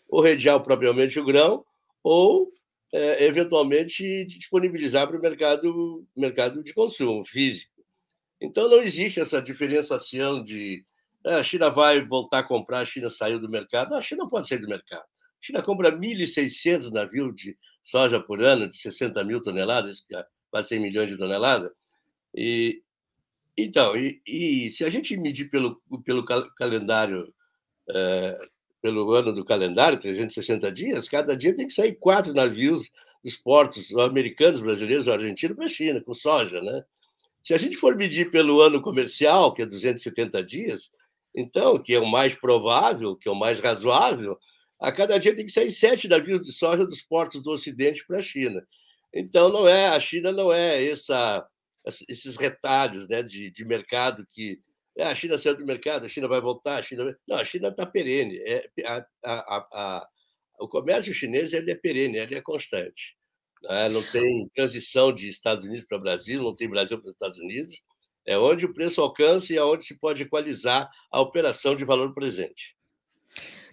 Ou 0.09 0.23
redear 0.23 0.63
propriamente 0.63 1.19
o 1.19 1.25
grão, 1.25 1.65
ou 2.03 2.53
é, 2.93 3.25
eventualmente 3.25 4.25
disponibilizar 4.25 5.07
para 5.07 5.19
o 5.19 5.21
mercado, 5.21 6.07
mercado 6.17 6.63
de 6.63 6.73
consumo 6.73 7.25
físico. 7.25 7.73
Então, 8.41 8.69
não 8.69 8.81
existe 8.81 9.21
essa 9.21 9.41
diferenciação 9.41 10.43
de 10.43 10.85
ah, 11.27 11.39
a 11.39 11.43
China 11.43 11.69
vai 11.71 12.01
voltar 12.05 12.39
a 12.39 12.45
comprar, 12.45 12.81
a 12.81 12.85
China 12.85 13.11
saiu 13.11 13.41
do 13.41 13.49
mercado. 13.49 13.95
a 13.95 14.01
China 14.01 14.23
não 14.23 14.31
pode 14.31 14.47
sair 14.47 14.59
do 14.59 14.69
mercado. 14.69 15.03
A 15.03 15.41
China 15.41 15.63
compra 15.63 15.91
1.600 15.91 16.93
navios 16.93 17.35
de 17.35 17.59
soja 17.83 18.21
por 18.21 18.43
ano, 18.43 18.69
de 18.69 18.77
60 18.77 19.23
mil 19.25 19.41
toneladas, 19.41 20.07
é 20.13 20.25
quase 20.51 20.69
100 20.69 20.81
milhões 20.81 21.11
de 21.11 21.17
toneladas. 21.17 21.73
E, 22.35 22.83
então, 23.57 23.97
e, 23.97 24.21
e, 24.27 24.71
se 24.71 24.85
a 24.85 24.89
gente 24.89 25.17
medir 25.17 25.51
pelo, 25.51 25.83
pelo 26.05 26.25
calendário 26.25 27.35
é, 27.91 28.49
pelo 28.87 29.13
ano 29.15 29.33
do 29.33 29.45
calendário, 29.45 29.99
360 29.99 30.71
dias, 30.71 31.09
cada 31.09 31.37
dia 31.37 31.57
tem 31.57 31.67
que 31.67 31.73
sair 31.73 31.97
quatro 31.97 32.33
navios 32.33 32.89
dos 33.21 33.35
portos 33.35 33.93
americanos, 33.97 34.61
brasileiros 34.61 35.09
argentinos 35.09 35.57
para 35.57 35.67
a 35.67 35.69
China, 35.69 36.01
com 36.01 36.15
soja, 36.15 36.63
né? 36.63 36.85
Se 37.43 37.53
a 37.53 37.59
gente 37.59 37.77
for 37.77 37.97
medir 37.97 38.31
pelo 38.31 38.61
ano 38.61 38.81
comercial, 38.81 39.53
que 39.53 39.63
é 39.63 39.67
270 39.67 40.41
dias, 40.45 40.93
então, 41.35 41.83
que 41.83 41.95
é 41.95 41.99
o 41.99 42.07
mais 42.07 42.37
provável, 42.37 43.17
que 43.17 43.29
é 43.29 43.33
o 43.33 43.35
mais 43.35 43.59
razoável, 43.59 44.39
a 44.81 44.93
cada 44.93 45.19
dia 45.19 45.35
tem 45.35 45.47
que 45.47 45.51
sair 45.51 45.73
sete 45.73 46.07
navios 46.07 46.47
de 46.47 46.53
soja 46.53 46.87
dos 46.87 47.03
portos 47.03 47.43
do 47.43 47.51
Ocidente 47.51 48.07
para 48.07 48.19
a 48.19 48.23
China. 48.23 48.65
Então, 49.13 49.49
não 49.49 49.67
é 49.67 49.89
a 49.89 49.99
China 49.99 50.31
não 50.31 50.53
é 50.53 50.89
essa, 50.89 51.45
esses 52.09 52.37
retalhos 52.37 53.09
né, 53.09 53.21
de, 53.25 53.51
de 53.51 53.65
mercado 53.65 54.25
que 54.31 54.61
é, 54.97 55.05
a 55.05 55.15
China 55.15 55.37
saiu 55.37 55.57
do 55.57 55.67
mercado, 55.67 56.07
a 56.07 56.09
China 56.09 56.27
vai 56.27 56.41
voltar, 56.41 56.79
a 56.79 56.83
China 56.83 57.17
Não, 57.29 57.37
a 57.37 57.45
China 57.45 57.69
está 57.69 57.85
perene. 57.85 58.39
É, 58.47 58.69
a, 58.85 59.07
a, 59.25 59.67
a, 59.73 60.09
o 60.61 60.69
comércio 60.69 61.13
chinês 61.13 61.53
ele 61.53 61.71
é 61.71 61.75
perene, 61.75 62.19
ele 62.19 62.35
é 62.35 62.41
constante. 62.41 63.17
né? 63.63 63.89
não 63.91 64.03
tem 64.03 64.49
transição 64.55 65.13
de 65.13 65.29
Estados 65.29 65.65
Unidos 65.65 65.85
para 65.87 65.99
Brasil, 65.99 66.43
não 66.43 66.55
tem 66.55 66.69
Brasil 66.69 66.99
para 66.99 67.09
os 67.09 67.15
Estados 67.15 67.39
Unidos. 67.39 67.75
É 68.27 68.39
onde 68.39 68.67
o 68.67 68.73
preço 68.73 69.01
alcança 69.01 69.53
e 69.53 69.59
aonde 69.59 69.85
se 69.85 69.99
pode 69.99 70.23
equalizar 70.23 70.91
a 71.13 71.21
operação 71.21 71.77
de 71.77 71.85
valor 71.85 72.13
presente. 72.15 72.76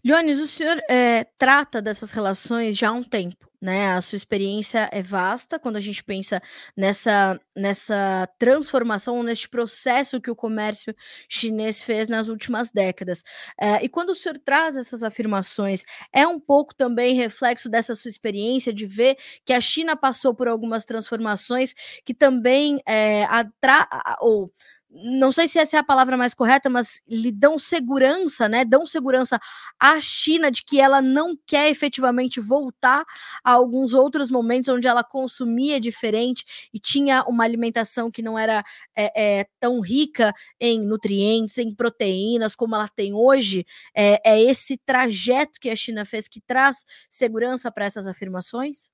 Jones, 0.06 0.40
o 0.40 0.48
senhor 0.48 0.82
é, 0.90 1.24
trata 1.38 1.82
dessas 1.82 2.12
relações 2.12 2.78
já 2.78 2.90
há 2.90 2.92
um 2.92 3.02
tempo, 3.04 3.50
né? 3.62 3.94
A 3.94 4.02
sua 4.02 4.18
experiência 4.18 4.90
é 4.92 5.02
vasta 5.02 5.58
quando 5.58 5.78
a 5.78 5.80
gente 5.80 6.04
pensa 6.04 6.42
nessa, 6.76 7.40
nessa 7.56 8.28
transformação, 8.38 9.24
neste 9.24 9.48
processo 9.48 10.20
que 10.20 10.30
o 10.30 10.36
comércio 10.36 10.94
chinês 11.30 11.82
fez 11.82 12.10
nas 12.10 12.28
últimas 12.28 12.70
décadas. 12.70 13.24
É, 13.58 13.82
e 13.82 13.88
quando 13.88 14.10
o 14.10 14.16
senhor 14.16 14.38
traz 14.38 14.76
essas 14.76 15.04
afirmações, 15.04 15.86
é 16.12 16.28
um 16.28 16.38
pouco 16.38 16.76
também 16.76 17.16
reflexo 17.16 17.70
dessa 17.70 17.96
sua 17.96 18.10
experiência 18.10 18.74
de 18.74 18.86
ver 18.86 19.16
que 19.46 19.54
a 19.54 19.62
China 19.62 19.96
passou 19.96 20.36
por 20.36 20.50
algumas 20.50 20.84
transformações 20.84 21.74
que 22.04 22.14
também 22.14 22.82
é, 22.86 23.24
atra 23.24 23.88
ou 24.20 24.52
não 24.94 25.32
sei 25.32 25.48
se 25.48 25.58
essa 25.58 25.78
é 25.78 25.80
a 25.80 25.84
palavra 25.84 26.16
mais 26.16 26.36
correta, 26.36 26.70
mas 26.70 27.02
lhe 27.08 27.32
dão 27.32 27.58
segurança, 27.58 28.48
né? 28.48 28.64
Dão 28.64 28.86
segurança 28.86 29.40
à 29.80 30.00
China 30.00 30.52
de 30.52 30.64
que 30.64 30.80
ela 30.80 31.02
não 31.02 31.36
quer 31.48 31.70
efetivamente 31.70 32.40
voltar 32.40 33.04
a 33.44 33.52
alguns 33.52 33.94
outros 33.96 34.30
momentos 34.30 34.70
onde 34.70 34.88
ela 34.88 35.04
consumia 35.04 35.80
diferente 35.80 36.46
e 36.72 36.80
tinha 36.80 37.24
uma 37.24 37.44
alimentação 37.44 38.12
que 38.12 38.22
não 38.22 38.38
era 38.38 38.64
é, 38.96 39.40
é, 39.40 39.48
tão 39.60 39.80
rica 39.82 40.32
em 40.60 40.80
nutrientes, 40.80 41.58
em 41.58 41.74
proteínas 41.74 42.56
como 42.56 42.76
ela 42.76 42.88
tem 42.88 43.14
hoje. 43.14 43.66
É, 43.96 44.22
é 44.24 44.42
esse 44.42 44.78
trajeto 44.78 45.60
que 45.60 45.70
a 45.70 45.76
China 45.76 46.06
fez 46.06 46.28
que 46.28 46.40
traz 46.40 46.86
segurança 47.10 47.72
para 47.72 47.86
essas 47.86 48.06
afirmações? 48.06 48.92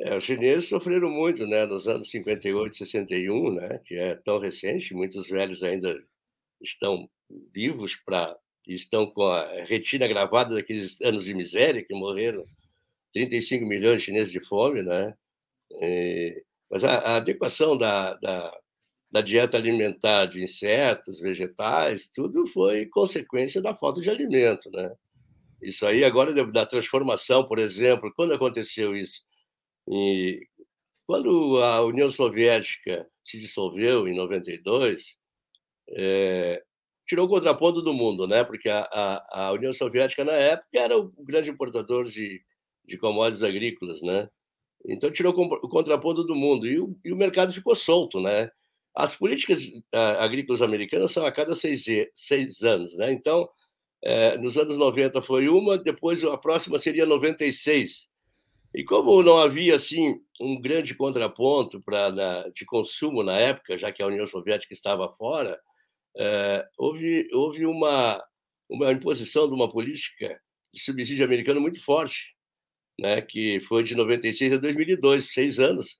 É, 0.00 0.16
os 0.16 0.24
chineses 0.24 0.68
sofreram 0.68 1.10
muito, 1.10 1.46
né, 1.46 1.66
nos 1.66 1.86
anos 1.86 2.10
58, 2.10 2.74
61, 2.74 3.54
né, 3.54 3.80
que 3.84 3.94
é 3.96 4.14
tão 4.16 4.38
recente, 4.38 4.94
muitos 4.94 5.28
velhos 5.28 5.62
ainda 5.62 5.94
estão 6.62 7.08
vivos 7.52 7.96
para 7.96 8.36
estão 8.66 9.06
com 9.10 9.24
a 9.24 9.64
retina 9.64 10.06
gravada 10.06 10.54
daqueles 10.54 11.00
anos 11.00 11.24
de 11.24 11.34
miséria 11.34 11.84
que 11.84 11.94
morreram 11.94 12.44
35 13.12 13.66
milhões 13.66 14.00
de 14.00 14.06
chineses 14.06 14.32
de 14.32 14.40
fome, 14.46 14.82
né? 14.82 15.14
E, 15.80 16.42
mas 16.70 16.84
a, 16.84 16.98
a 16.98 17.16
adequação 17.16 17.76
da, 17.76 18.14
da, 18.14 18.56
da, 19.10 19.20
dieta 19.20 19.56
alimentar 19.56 20.26
de 20.26 20.42
insetos, 20.42 21.20
vegetais, 21.20 22.10
tudo 22.14 22.46
foi 22.46 22.86
consequência 22.86 23.60
da 23.60 23.74
falta 23.74 24.00
de 24.00 24.10
alimento, 24.10 24.70
né? 24.70 24.92
Isso 25.62 25.84
aí 25.86 26.04
agora 26.04 26.32
da 26.46 26.66
transformação, 26.66 27.46
por 27.46 27.58
exemplo, 27.58 28.12
quando 28.14 28.34
aconteceu 28.34 28.96
isso? 28.96 29.22
E 29.90 30.46
quando 31.06 31.60
a 31.62 31.84
União 31.84 32.08
Soviética 32.08 33.06
se 33.24 33.38
dissolveu 33.40 34.06
em 34.06 34.14
92, 34.14 35.16
é, 35.90 36.62
tirou 37.06 37.26
o 37.26 37.28
contraponto 37.28 37.82
do 37.82 37.92
mundo, 37.92 38.28
né? 38.28 38.44
Porque 38.44 38.68
a, 38.68 38.82
a, 38.82 39.46
a, 39.46 39.52
União 39.52 39.72
Soviética 39.72 40.24
na 40.24 40.32
época 40.32 40.68
era 40.74 40.96
o 40.96 41.10
grande 41.24 41.50
importador 41.50 42.04
de, 42.04 42.40
de 42.84 42.96
commodities 42.96 43.42
agrícolas, 43.42 44.00
né? 44.02 44.28
Então 44.86 45.10
tirou 45.10 45.34
o 45.34 45.68
contraponto 45.68 46.22
do 46.24 46.34
mundo 46.36 46.66
e 46.66 46.78
o, 46.78 46.96
e 47.04 47.12
o 47.12 47.16
mercado 47.16 47.52
ficou 47.52 47.74
solto, 47.74 48.20
né? 48.20 48.50
As 48.94 49.16
políticas 49.16 49.70
agrícolas 49.92 50.62
americanas 50.62 51.12
são 51.12 51.24
a 51.24 51.32
cada 51.32 51.54
seis, 51.54 51.84
seis 52.14 52.62
anos, 52.62 52.96
né? 52.96 53.12
Então, 53.12 53.48
é, 54.02 54.38
nos 54.38 54.56
anos 54.56 54.76
90 54.78 55.20
foi 55.22 55.48
uma, 55.48 55.78
depois 55.78 56.22
a 56.24 56.38
próxima 56.38 56.78
seria 56.78 57.06
96. 57.06 58.09
E 58.74 58.84
como 58.84 59.22
não 59.22 59.38
havia 59.38 59.74
assim 59.76 60.20
um 60.40 60.60
grande 60.60 60.94
contraponto 60.94 61.80
para 61.82 62.48
de 62.54 62.64
consumo 62.64 63.22
na 63.22 63.36
época, 63.36 63.76
já 63.76 63.92
que 63.92 64.02
a 64.02 64.06
União 64.06 64.26
Soviética 64.26 64.72
estava 64.72 65.10
fora, 65.10 65.60
é, 66.16 66.66
houve 66.78 67.28
houve 67.32 67.66
uma 67.66 68.22
uma 68.68 68.92
imposição 68.92 69.48
de 69.48 69.54
uma 69.54 69.70
política 69.70 70.40
de 70.72 70.80
subsídio 70.80 71.24
americano 71.24 71.60
muito 71.60 71.82
forte, 71.84 72.34
né, 72.98 73.20
que 73.22 73.60
foi 73.62 73.82
de 73.82 73.94
96 73.96 74.52
a 74.54 74.56
2002, 74.58 75.32
seis 75.32 75.58
anos, 75.58 75.98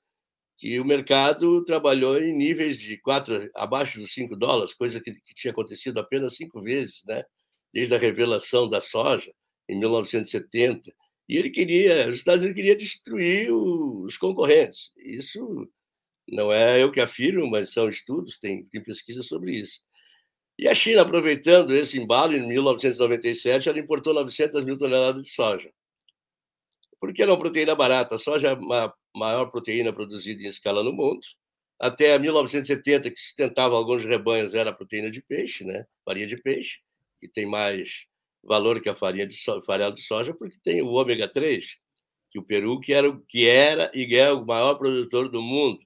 que 0.59 0.79
o 0.81 0.85
mercado 0.85 1.65
trabalhou 1.65 2.19
em 2.23 2.37
níveis 2.37 2.79
de 2.81 2.99
quatro 2.99 3.51
abaixo 3.57 3.99
dos 3.99 4.13
cinco 4.13 4.37
dólares, 4.37 4.75
coisa 4.75 5.01
que, 5.01 5.13
que 5.13 5.35
tinha 5.35 5.53
acontecido 5.53 5.99
apenas 5.99 6.37
cinco 6.37 6.61
vezes, 6.63 7.03
né, 7.07 7.25
desde 7.73 7.95
a 7.95 7.99
revelação 7.99 8.69
da 8.69 8.81
soja 8.81 9.33
em 9.69 9.79
1970 9.79 10.93
e 11.31 11.37
ele 11.37 11.49
queria, 11.49 12.11
os 12.11 12.19
Estados 12.19 12.43
Unidos 12.43 12.57
queria 12.57 12.75
destruir 12.75 13.53
os 13.53 14.19
concorrentes. 14.19 14.91
Isso 14.97 15.71
não 16.29 16.53
é 16.53 16.83
eu 16.83 16.91
que 16.91 17.01
afirmo, 17.01 17.49
mas 17.49 17.73
são 17.73 17.89
estudos, 17.89 18.37
tem, 18.37 18.65
tem 18.65 18.83
pesquisa 18.83 19.23
sobre 19.23 19.53
isso. 19.53 19.81
E 20.59 20.67
a 20.67 20.75
China, 20.75 21.03
aproveitando 21.03 21.73
esse 21.73 22.01
embalo, 22.01 22.35
em 22.35 22.49
1997, 22.49 23.69
ela 23.69 23.79
importou 23.79 24.13
900 24.13 24.65
mil 24.65 24.77
toneladas 24.77 25.23
de 25.23 25.31
soja. 25.31 25.73
Por 26.99 27.15
que 27.15 27.25
não 27.25 27.39
proteína 27.39 27.77
barata? 27.77 28.17
A 28.17 28.19
soja 28.19 28.49
é 28.49 28.53
a 28.53 28.93
maior 29.15 29.47
proteína 29.53 29.93
produzida 29.93 30.43
em 30.43 30.47
escala 30.49 30.83
no 30.83 30.93
mundo. 30.93 31.21
Até 31.79 32.19
1970, 32.19 33.09
que 33.09 33.21
sustentava 33.21 33.77
alguns 33.77 34.05
rebanhos, 34.05 34.53
era 34.53 34.71
a 34.71 34.75
proteína 34.75 35.13
de 35.13 35.23
peixe, 35.23 35.65
né? 35.65 35.87
farinha 36.05 36.27
de 36.27 36.37
peixe, 36.37 36.81
que 37.21 37.29
tem 37.29 37.47
mais 37.47 38.09
valor 38.43 38.81
que 38.81 38.89
a 38.89 38.95
farinha 38.95 39.27
de 39.27 39.37
soja, 39.37 39.63
farelo 39.65 39.93
de 39.93 40.03
soja, 40.03 40.35
porque 40.35 40.57
tem 40.63 40.83
o 40.83 40.89
ômega 40.89 41.29
3, 41.29 41.77
que 42.31 42.39
o 42.39 42.43
Peru 42.43 42.81
que 42.81 42.93
era, 42.93 43.21
que 43.29 43.47
era 43.47 43.91
e 43.95 44.15
é 44.15 44.33
o 44.33 44.45
maior 44.45 44.75
produtor 44.75 45.29
do 45.29 45.43
mundo. 45.43 45.81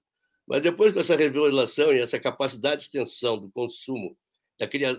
Mas 0.46 0.62
depois 0.62 0.92
com 0.92 1.00
essa 1.00 1.16
revelação 1.16 1.92
e 1.92 2.00
essa 2.00 2.20
capacidade 2.20 2.82
de 2.82 2.82
extensão 2.84 3.38
do 3.38 3.50
consumo 3.50 4.16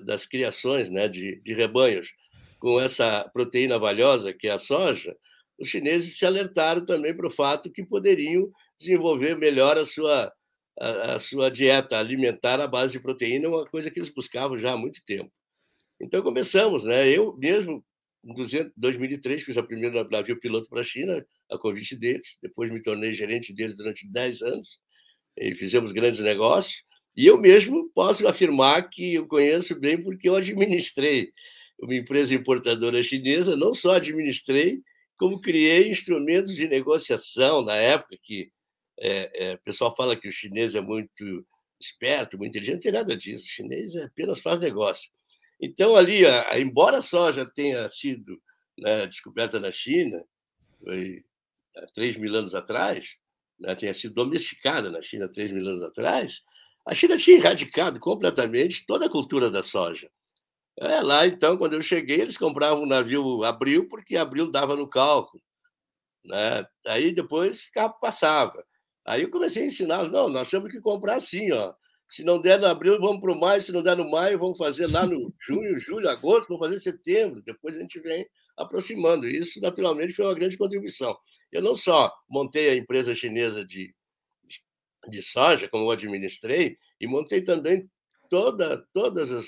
das 0.04 0.26
criações 0.26 0.90
né, 0.90 1.08
de, 1.08 1.40
de 1.42 1.54
rebanhos 1.54 2.12
com 2.60 2.82
essa 2.82 3.30
proteína 3.34 3.80
valiosa 3.80 4.34
que 4.34 4.48
é 4.48 4.52
a 4.52 4.60
soja, 4.60 5.16
os 5.58 5.70
chineses 5.70 6.18
se 6.18 6.26
alertaram 6.26 6.86
também 6.86 7.16
para 7.16 7.28
o 7.28 7.32
fato 7.32 7.72
que 7.72 7.86
poderiam 7.86 8.52
desenvolver 8.78 9.36
melhor 9.38 9.78
a 9.78 9.86
sua, 9.86 10.34
a, 10.80 11.14
a, 11.14 11.20
sua 11.20 11.50
dieta 11.50 11.98
alimentar 11.98 12.60
à 12.60 12.68
base 12.68 12.94
de 12.94 13.00
proteína, 13.00 13.48
uma 13.48 13.66
coisa 13.66 13.90
que 13.90 14.00
eles 14.00 14.10
buscavam 14.10 14.58
já 14.58 14.74
há 14.74 14.78
muito 14.78 15.02
tempo. 15.06 15.32
Então 16.00 16.22
começamos, 16.22 16.84
né? 16.84 17.10
Eu 17.10 17.36
mesmo, 17.38 17.84
em 18.24 18.34
2003, 18.76 19.44
fiz 19.44 19.58
a 19.58 19.64
primeira 19.64 20.04
navio 20.10 20.40
piloto 20.40 20.70
para 20.70 20.82
a 20.82 20.84
China, 20.84 21.26
a 21.50 21.58
convite 21.58 21.96
deles. 21.96 22.38
Depois 22.42 22.70
me 22.70 22.82
tornei 22.82 23.14
gerente 23.14 23.54
deles 23.54 23.78
durante 23.78 24.08
10 24.08 24.42
anos 24.42 24.80
e 25.38 25.56
fizemos 25.56 25.92
grandes 25.92 26.20
negócios. 26.20 26.84
E 27.16 27.26
eu 27.26 27.38
mesmo 27.38 27.90
posso 27.94 28.28
afirmar 28.28 28.90
que 28.90 29.16
eu 29.16 29.28
conheço 29.28 29.80
bem 29.80 30.02
porque 30.02 30.28
eu 30.28 30.36
administrei 30.36 31.32
uma 31.80 31.96
empresa 31.96 32.34
importadora 32.34 33.02
chinesa, 33.02 33.56
não 33.56 33.74
só 33.74 33.96
administrei, 33.96 34.82
como 35.18 35.40
criei 35.40 35.90
instrumentos 35.90 36.56
de 36.56 36.68
negociação 36.68 37.64
na 37.64 37.76
época 37.76 38.18
que 38.22 38.52
é, 39.00 39.50
é, 39.50 39.54
o 39.56 39.60
pessoal 39.60 39.96
fala 39.96 40.16
que 40.16 40.28
o 40.28 40.32
chinês 40.32 40.76
é 40.76 40.82
muito 40.82 41.46
esperto, 41.80 42.38
muito 42.38 42.52
inteligente, 42.52 42.76
não 42.76 42.82
tem 42.82 42.92
nada 42.92 43.16
disso. 43.16 43.46
O 43.46 43.48
chinês 43.48 43.96
apenas 43.96 44.40
faz 44.40 44.60
negócio. 44.60 45.10
Então, 45.60 45.96
ali, 45.96 46.22
embora 46.60 46.98
a 46.98 47.02
soja 47.02 47.46
tenha 47.46 47.88
sido 47.90 48.42
né, 48.78 49.08
descoberta 49.08 49.60
na 49.60 49.72
China, 49.72 50.24
foi 50.84 51.24
há 51.78 51.88
3 51.94 52.18
mil 52.18 52.36
anos 52.36 52.54
atrás, 52.54 53.18
né, 53.60 53.74
tenha 53.76 53.94
sido 53.94 54.14
domesticada 54.14 54.92
na 54.92 55.02
China 55.02 55.32
3 55.32 55.52
mil 55.52 55.68
anos 55.68 55.84
atrás, 55.84 56.42
a 56.86 56.94
China 56.94 57.18
tinha 57.18 57.38
erradicado 57.38 58.00
completamente 58.00 58.86
toda 58.86 59.06
a 59.08 59.10
cultura 59.10 59.50
da 59.50 59.64
soja. 59.64 60.10
É, 60.78 61.02
lá, 61.02 61.26
então, 61.26 61.58
quando 61.58 61.74
eu 61.74 61.82
cheguei, 61.82 62.20
eles 62.22 62.38
compravam 62.38 62.84
um 62.84 62.88
navio 62.88 63.44
abril, 63.44 63.88
porque 63.88 64.18
abril 64.18 64.52
dava 64.52 64.76
no 64.76 64.90
cálculo. 64.90 65.42
Né? 66.24 66.66
Aí 66.88 67.14
depois 67.14 67.62
ficava, 67.62 67.94
passava. 67.94 68.64
Aí 69.06 69.22
eu 69.22 69.32
comecei 69.32 69.64
a 69.64 69.68
ensinar, 69.68 70.10
não, 70.10 70.28
nós 70.28 70.50
temos 70.50 70.72
que 70.72 70.82
comprar 70.82 71.16
assim, 71.16 71.52
ó. 71.52 71.74
Se 72.10 72.24
não 72.24 72.40
der 72.40 72.60
no 72.60 72.68
abril, 72.68 73.00
vamos 73.00 73.20
para 73.22 73.32
o 73.32 73.40
maio. 73.40 73.62
Se 73.62 73.72
não 73.72 73.82
der 73.82 73.98
no 73.98 74.10
maio, 74.10 74.40
vamos 74.40 74.58
fazer 74.58 74.88
lá 74.88 75.06
no 75.06 75.34
junho, 75.42 75.78
julho, 75.80 76.10
agosto, 76.10 76.48
vamos 76.48 76.66
fazer 76.68 76.80
setembro. 76.80 77.42
Depois 77.44 77.76
a 77.76 77.80
gente 77.80 78.00
vem 78.00 78.26
aproximando. 78.58 79.28
Isso, 79.28 79.60
naturalmente, 79.60 80.14
foi 80.14 80.26
uma 80.26 80.36
grande 80.36 80.58
contribuição. 80.58 81.18
Eu 81.52 81.62
não 81.62 81.76
só 81.76 82.14
montei 82.30 82.70
a 82.70 82.76
empresa 82.76 83.16
chinesa 83.16 83.66
de, 83.66 83.94
de 85.10 85.22
soja, 85.22 85.68
como 85.68 85.86
eu 85.86 85.92
administrei, 85.92 86.78
e 87.00 87.08
montei 87.08 87.42
também 87.42 87.90
toda, 88.30 88.86
todas 88.94 89.32
as, 89.32 89.48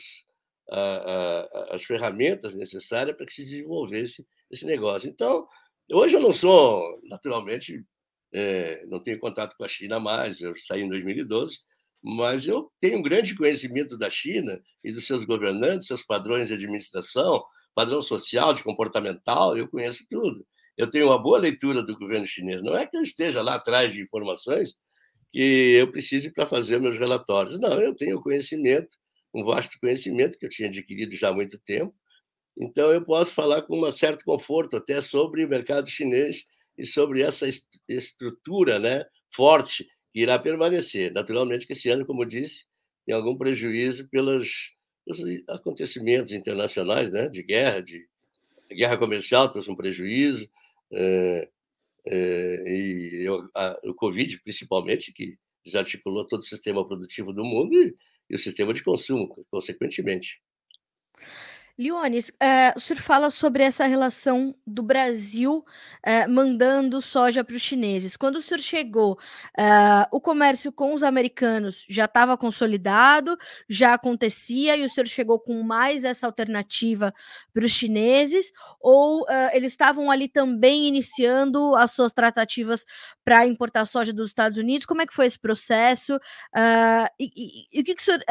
as 1.69 1.83
ferramentas 1.83 2.55
necessárias 2.55 3.15
para 3.15 3.25
que 3.25 3.33
se 3.33 3.43
desenvolvesse 3.43 4.25
esse 4.51 4.65
negócio. 4.65 5.09
Então, 5.09 5.47
hoje 5.91 6.15
eu 6.15 6.21
não 6.21 6.33
sou, 6.33 6.99
naturalmente, 7.03 7.83
é, 8.33 8.85
não 8.87 9.01
tenho 9.01 9.19
contato 9.19 9.55
com 9.55 9.63
a 9.63 9.67
China 9.67 9.99
mais, 9.99 10.41
eu 10.41 10.55
saí 10.57 10.81
em 10.81 10.89
2012, 10.89 11.59
mas 12.03 12.47
eu 12.47 12.71
tenho 12.79 12.99
um 12.99 13.01
grande 13.01 13.35
conhecimento 13.35 13.97
da 13.97 14.09
China 14.09 14.61
e 14.83 14.91
dos 14.91 15.05
seus 15.05 15.23
governantes, 15.23 15.87
seus 15.87 16.03
padrões 16.03 16.47
de 16.47 16.53
administração, 16.53 17.43
padrão 17.75 18.01
social, 18.01 18.53
de 18.53 18.63
comportamental, 18.63 19.57
eu 19.57 19.67
conheço 19.67 20.05
tudo. 20.09 20.45
eu 20.77 20.89
tenho 20.89 21.07
uma 21.07 21.21
boa 21.21 21.39
leitura 21.39 21.83
do 21.83 21.97
governo 21.97 22.25
chinês. 22.27 22.61
Não 22.63 22.75
é 22.77 22.85
que 22.85 22.95
eu 22.95 23.01
esteja 23.01 23.41
lá 23.41 23.55
atrás 23.55 23.91
de 23.93 24.01
informações 24.01 24.75
que 25.31 25.75
eu 25.79 25.91
precise 25.91 26.31
para 26.31 26.47
fazer 26.47 26.79
meus 26.79 26.97
relatórios. 26.97 27.59
Não, 27.59 27.81
eu 27.81 27.95
tenho 27.95 28.21
conhecimento, 28.21 28.95
um 29.33 29.43
vasto 29.43 29.77
conhecimento 29.79 30.37
que 30.39 30.45
eu 30.45 30.49
tinha 30.49 30.69
adquirido 30.69 31.15
já 31.15 31.29
há 31.29 31.33
muito 31.33 31.59
tempo. 31.59 31.93
Então, 32.59 32.91
eu 32.91 33.03
posso 33.03 33.33
falar 33.33 33.61
com 33.63 33.85
um 33.85 33.91
certo 33.91 34.23
conforto 34.25 34.77
até 34.77 35.01
sobre 35.01 35.45
o 35.45 35.49
mercado 35.49 35.87
chinês 35.89 36.45
e 36.77 36.85
sobre 36.85 37.21
essa 37.21 37.47
estrutura 37.87 38.79
né, 38.79 39.05
forte 39.33 39.87
que 40.17 40.23
irá 40.23 40.39
permanecer. 40.39 41.13
Naturalmente 41.13 41.67
que 41.67 41.73
esse 41.73 41.89
ano, 41.89 42.03
como 42.03 42.25
disse, 42.25 42.65
tem 43.05 43.13
algum 43.13 43.37
prejuízo 43.37 44.09
pelos, 44.09 44.73
pelos 45.05 45.19
acontecimentos 45.47 46.31
internacionais 46.31 47.11
né, 47.11 47.29
de 47.29 47.43
guerra, 47.43 47.81
de, 47.81 48.03
guerra 48.71 48.97
comercial 48.97 49.47
trouxe 49.47 49.69
um 49.69 49.75
prejuízo, 49.75 50.49
é, 50.91 51.47
é, 52.07 52.63
e 52.65 53.27
eu, 53.27 53.47
a, 53.53 53.79
o 53.83 53.93
Covid, 53.93 54.41
principalmente, 54.41 55.13
que 55.13 55.37
desarticulou 55.63 56.25
todo 56.25 56.39
o 56.39 56.45
sistema 56.45 56.83
produtivo 56.87 57.31
do 57.31 57.43
mundo 57.43 57.75
e, 57.75 57.95
e 58.27 58.35
o 58.35 58.39
sistema 58.39 58.73
de 58.73 58.81
consumo, 58.81 59.45
consequentemente. 59.51 60.41
Leones, 61.79 62.31
eh, 62.41 62.73
o 62.75 62.79
senhor 62.79 62.99
fala 62.99 63.29
sobre 63.29 63.61
essa 63.61 63.85
relação 63.85 64.55
do 64.65 64.81
Brasil 64.81 65.63
eh, 66.03 66.25
mandando 66.25 66.99
soja 67.03 67.43
para 67.43 67.55
os 67.55 67.61
chineses. 67.61 68.17
Quando 68.17 68.37
o 68.37 68.41
senhor 68.41 68.59
chegou, 68.59 69.19
eh, 69.55 70.07
o 70.11 70.19
comércio 70.19 70.71
com 70.71 70.95
os 70.95 71.03
americanos 71.03 71.85
já 71.87 72.05
estava 72.05 72.35
consolidado, 72.35 73.37
já 73.69 73.93
acontecia, 73.93 74.75
e 74.75 74.83
o 74.83 74.89
senhor 74.89 75.05
chegou 75.05 75.39
com 75.39 75.61
mais 75.61 76.03
essa 76.03 76.25
alternativa 76.25 77.13
para 77.53 77.63
os 77.65 77.71
chineses, 77.71 78.51
ou 78.81 79.25
eles 79.53 79.71
estavam 79.73 80.09
ali 80.09 80.27
também 80.27 80.87
iniciando 80.87 81.75
as 81.75 81.91
suas 81.91 82.11
tratativas 82.11 82.85
para 83.23 83.45
importar 83.45 83.85
soja 83.85 84.11
dos 84.11 84.29
Estados 84.29 84.57
Unidos? 84.57 84.85
Como 84.85 85.01
é 85.01 85.05
que 85.05 85.13
foi 85.13 85.27
esse 85.27 85.37
processo? 85.39 86.19
e, 87.19 87.25
e, 87.35 87.67
e 87.79 87.81
o 87.81 87.83
que, 87.83 87.93
que 87.95 88.01
o 88.01 88.05
senhor 88.05 88.23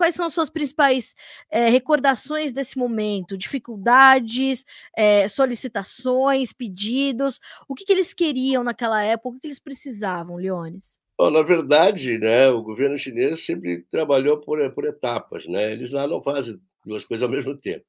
quais 0.00 0.14
são 0.14 0.24
as 0.24 0.32
suas 0.32 0.48
principais 0.48 1.14
é, 1.50 1.68
recordações 1.68 2.54
desse 2.54 2.78
momento? 2.78 3.36
Dificuldades, 3.36 4.64
é, 4.96 5.28
solicitações, 5.28 6.54
pedidos? 6.54 7.38
O 7.68 7.74
que, 7.74 7.84
que, 7.84 7.92
eles 7.92 8.14
queriam 8.14 8.64
naquela 8.64 9.02
época? 9.04 9.36
O 9.36 9.38
que, 9.38 9.46
eles 9.46 9.58
precisavam, 9.58 10.36
Leones? 10.36 10.98
Bom, 11.18 11.30
na 11.30 11.42
verdade, 11.42 12.16
né, 12.16 12.48
o 12.48 12.62
governo 12.62 12.96
chinês 12.96 13.44
sempre 13.44 13.82
trabalhou 13.90 14.40
por, 14.40 14.58
por 14.72 14.86
etapas. 14.86 15.46
Né? 15.46 15.74
Eles 15.74 15.90
lá 15.90 16.08
não 16.08 16.22
fazem 16.22 16.58
duas 16.82 17.04
coisas 17.04 17.22
ao 17.22 17.30
mesmo 17.30 17.54
tempo. 17.54 17.84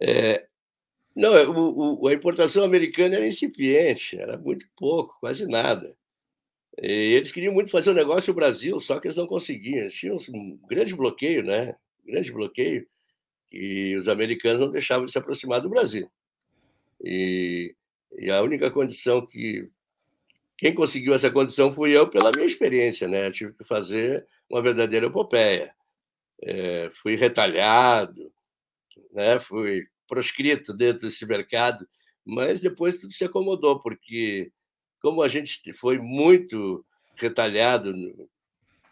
É, 0.00 0.46
não, 1.16 1.32
o, 1.50 2.04
o, 2.04 2.06
a 2.06 2.14
importação 2.14 2.62
americana 2.62 3.16
era 3.16 3.26
incipiente, 3.26 4.16
era 4.16 4.38
muito 4.38 4.64
pouco, 4.76 5.18
quase 5.18 5.48
nada. 5.48 5.96
E 6.80 7.14
eles 7.14 7.32
queriam 7.32 7.52
muito 7.52 7.70
fazer 7.70 7.90
o 7.90 7.92
um 7.92 7.96
negócio 7.96 8.30
no 8.30 8.36
Brasil, 8.36 8.78
só 8.78 9.00
que 9.00 9.08
eles 9.08 9.16
não 9.16 9.26
conseguiam. 9.26 9.80
Eles 9.80 9.94
tinham 9.94 10.16
um 10.32 10.56
grande 10.68 10.94
bloqueio, 10.94 11.42
né? 11.42 11.74
Um 12.04 12.12
grande 12.12 12.32
bloqueio, 12.32 12.86
e 13.52 13.96
os 13.96 14.08
americanos 14.08 14.60
não 14.60 14.70
deixavam 14.70 15.06
de 15.06 15.12
se 15.12 15.18
aproximar 15.18 15.60
do 15.60 15.70
Brasil. 15.70 16.10
E, 17.02 17.74
e 18.18 18.30
a 18.30 18.42
única 18.42 18.70
condição 18.70 19.26
que. 19.26 19.68
Quem 20.56 20.74
conseguiu 20.74 21.14
essa 21.14 21.30
condição 21.30 21.72
fui 21.72 21.96
eu, 21.96 22.08
pela 22.08 22.32
minha 22.32 22.46
experiência, 22.46 23.06
né? 23.06 23.28
Eu 23.28 23.32
tive 23.32 23.52
que 23.52 23.64
fazer 23.64 24.26
uma 24.50 24.60
verdadeira 24.60 25.06
epopeia. 25.06 25.72
É, 26.42 26.90
fui 26.94 27.14
retalhado, 27.14 28.32
né? 29.12 29.38
fui 29.38 29.86
proscrito 30.08 30.72
dentro 30.72 31.06
desse 31.06 31.24
mercado, 31.26 31.86
mas 32.24 32.60
depois 32.60 32.98
tudo 32.98 33.12
se 33.12 33.24
acomodou, 33.24 33.80
porque 33.80 34.50
como 35.00 35.22
a 35.22 35.28
gente 35.28 35.72
foi 35.72 35.98
muito 35.98 36.84
retalhado 37.16 37.92
no, 37.92 38.28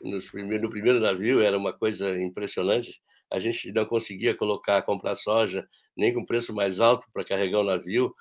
nos 0.01 0.29
primeiros, 0.29 0.63
no 0.63 0.71
primeiro 0.71 1.01
navio, 1.01 1.41
era 1.41 1.57
uma 1.57 1.73
coisa 1.73 2.19
impressionante. 2.21 3.01
A 3.31 3.39
gente 3.39 3.73
não 3.73 3.85
conseguia 3.85 4.35
colocar, 4.35 4.83
comprar 4.83 5.15
soja 5.15 5.69
nem 5.97 6.13
com 6.13 6.25
preço 6.25 6.55
mais 6.55 6.81
alto 6.81 7.07
para 7.13 7.25
carregar 7.25 7.61
o 7.61 7.65
navio. 7.65 8.15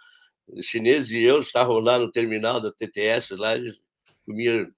Os 0.47 0.65
chineses 0.65 1.11
e 1.11 1.21
eu 1.21 1.39
estavam 1.39 1.79
lá 1.79 1.99
no 1.99 2.11
terminal 2.11 2.61
da 2.61 2.71
TTS, 2.71 3.35
lá 3.35 3.55
eles 3.55 3.83
comiam 4.25 4.71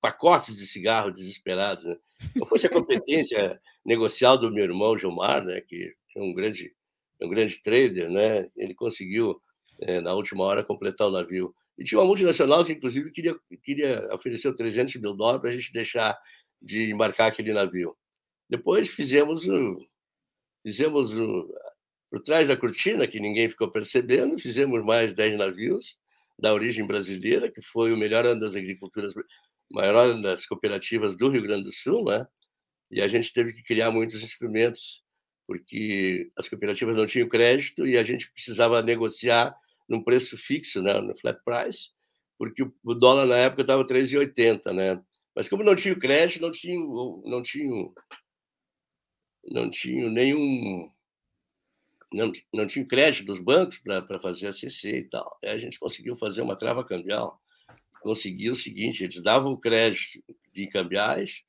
pacotes 0.00 0.56
de 0.56 0.66
cigarro 0.66 1.10
desesperados. 1.10 1.84
Né? 1.84 1.96
Não 2.36 2.46
fosse 2.46 2.66
a 2.66 2.70
competência 2.70 3.60
negocial 3.84 4.38
do 4.38 4.50
meu 4.50 4.64
irmão 4.64 4.98
Gilmar, 4.98 5.44
né, 5.44 5.60
que 5.60 5.92
é 6.16 6.20
um 6.20 6.32
grande, 6.32 6.74
um 7.20 7.28
grande 7.28 7.60
trader, 7.60 8.10
né, 8.10 8.48
ele 8.56 8.74
conseguiu, 8.74 9.40
é, 9.80 10.00
na 10.00 10.14
última 10.14 10.44
hora, 10.44 10.64
completar 10.64 11.08
o 11.08 11.12
navio. 11.12 11.54
E 11.78 11.84
tinha 11.84 12.00
uma 12.00 12.06
multinacional 12.06 12.64
que, 12.64 12.72
inclusive, 12.72 13.10
queria, 13.10 13.34
queria 13.62 14.08
oferecer 14.14 14.54
300 14.54 14.96
mil 14.96 15.14
dólares 15.14 15.40
para 15.40 15.50
a 15.50 15.52
gente 15.52 15.72
deixar 15.72 16.18
de 16.60 16.90
embarcar 16.92 17.28
aquele 17.28 17.52
navio. 17.52 17.96
Depois 18.48 18.88
fizemos 18.88 19.46
fizemos 20.62 21.12
por 22.10 22.20
trás 22.20 22.48
da 22.48 22.56
cortina, 22.56 23.06
que 23.06 23.18
ninguém 23.18 23.48
ficou 23.48 23.70
percebendo, 23.70 24.38
fizemos 24.38 24.84
mais 24.84 25.14
10 25.14 25.38
navios 25.38 25.96
da 26.38 26.52
origem 26.52 26.86
brasileira, 26.86 27.50
que 27.50 27.62
foi 27.62 27.92
o 27.92 27.96
melhor 27.96 28.26
ano 28.26 28.40
das 28.40 28.54
agriculturas, 28.54 29.14
maior 29.70 30.10
ano 30.10 30.22
das 30.22 30.44
cooperativas 30.44 31.16
do 31.16 31.30
Rio 31.30 31.42
Grande 31.42 31.64
do 31.64 31.72
Sul, 31.72 32.04
né? 32.04 32.26
E 32.90 33.00
a 33.00 33.08
gente 33.08 33.32
teve 33.32 33.54
que 33.54 33.62
criar 33.62 33.90
muitos 33.90 34.22
instrumentos, 34.22 35.02
porque 35.46 36.30
as 36.36 36.48
cooperativas 36.48 36.96
não 36.96 37.06
tinham 37.06 37.28
crédito 37.28 37.86
e 37.86 37.96
a 37.96 38.02
gente 38.02 38.30
precisava 38.30 38.82
negociar 38.82 39.54
num 39.92 40.02
preço 40.02 40.38
fixo, 40.38 40.82
né, 40.82 40.98
no 41.00 41.14
flat 41.16 41.38
price, 41.44 41.90
porque 42.38 42.62
o 42.62 42.94
dólar 42.94 43.26
na 43.26 43.36
época 43.36 43.60
estava 43.60 43.86
3,80, 43.86 44.72
né? 44.72 45.02
Mas 45.36 45.48
como 45.48 45.62
não 45.62 45.74
tinha 45.74 45.94
crédito, 45.94 46.40
não 46.40 46.50
tinha, 46.50 46.78
não 47.24 47.42
tinha, 47.42 47.92
não 49.44 49.70
tinha 49.70 50.10
nenhum, 50.10 50.90
não, 52.12 52.32
não 52.52 52.66
tinha 52.66 52.86
crédito 52.86 53.26
dos 53.26 53.38
bancos 53.38 53.78
para 53.78 54.20
fazer 54.20 54.48
a 54.48 54.52
CC 54.52 54.98
e 54.98 55.04
tal. 55.04 55.38
Aí 55.44 55.50
a 55.50 55.58
gente 55.58 55.78
conseguiu 55.78 56.16
fazer 56.16 56.42
uma 56.42 56.56
trava 56.56 56.84
cambial. 56.84 57.40
Conseguiu 58.00 58.54
o 58.54 58.56
seguinte: 58.56 59.04
eles 59.04 59.22
davam 59.22 59.52
o 59.52 59.60
crédito 59.60 60.22
de 60.52 60.66
cambiais, 60.68 61.44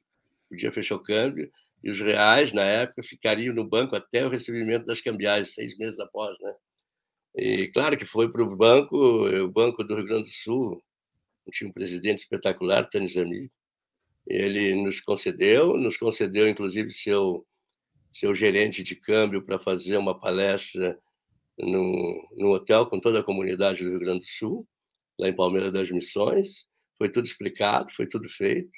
podia 0.50 0.72
fechar 0.72 0.96
o 0.96 1.04
câmbio, 1.04 1.52
e 1.84 1.90
os 1.90 2.00
reais, 2.00 2.54
na 2.54 2.64
época, 2.64 3.04
ficariam 3.04 3.54
no 3.56 3.68
banco 3.68 3.96
até 3.96 4.26
o 4.26 4.30
recebimento 4.30 4.86
das 4.86 5.02
cambiais, 5.02 5.54
seis 5.54 5.78
meses 5.78 6.00
após, 6.00 6.38
né? 6.40 6.54
E 7.36 7.68
claro 7.70 7.98
que 7.98 8.06
foi 8.06 8.32
para 8.32 8.44
o 8.44 8.56
banco, 8.56 8.96
o 8.96 9.52
Banco 9.52 9.84
do 9.84 9.96
Rio 9.96 10.06
Grande 10.06 10.30
do 10.30 10.34
Sul, 10.34 10.84
tinha 11.52 11.70
um 11.70 11.74
presidente 11.74 12.20
espetacular, 12.20 12.90
Tânis 12.90 13.18
Ami. 13.18 13.50
Ele 14.28 14.76
nos 14.76 15.02
concedeu, 15.02 15.76
nos 15.78 15.98
concedeu 15.98 16.48
inclusive 16.48 16.92
seu 16.92 17.46
seu 18.14 18.36
gerente 18.36 18.84
de 18.84 18.96
câmbio 18.96 19.42
para 19.44 19.58
fazer 19.58 19.98
uma 19.98 20.18
palestra 20.18 21.00
no, 21.58 22.30
no 22.38 22.50
hotel 22.54 22.86
com 22.86 23.00
toda 23.00 23.20
a 23.20 23.24
comunidade 23.24 23.84
do 23.84 23.90
Rio 23.90 24.00
Grande 24.00 24.20
do 24.20 24.30
Sul, 24.30 24.68
lá 25.20 25.28
em 25.28 25.36
Palmeiras 25.36 25.74
das 25.74 25.90
Missões. 25.90 26.66
Foi 26.98 27.10
tudo 27.10 27.26
explicado, 27.26 27.92
foi 27.94 28.08
tudo 28.08 28.30
feito. 28.30 28.72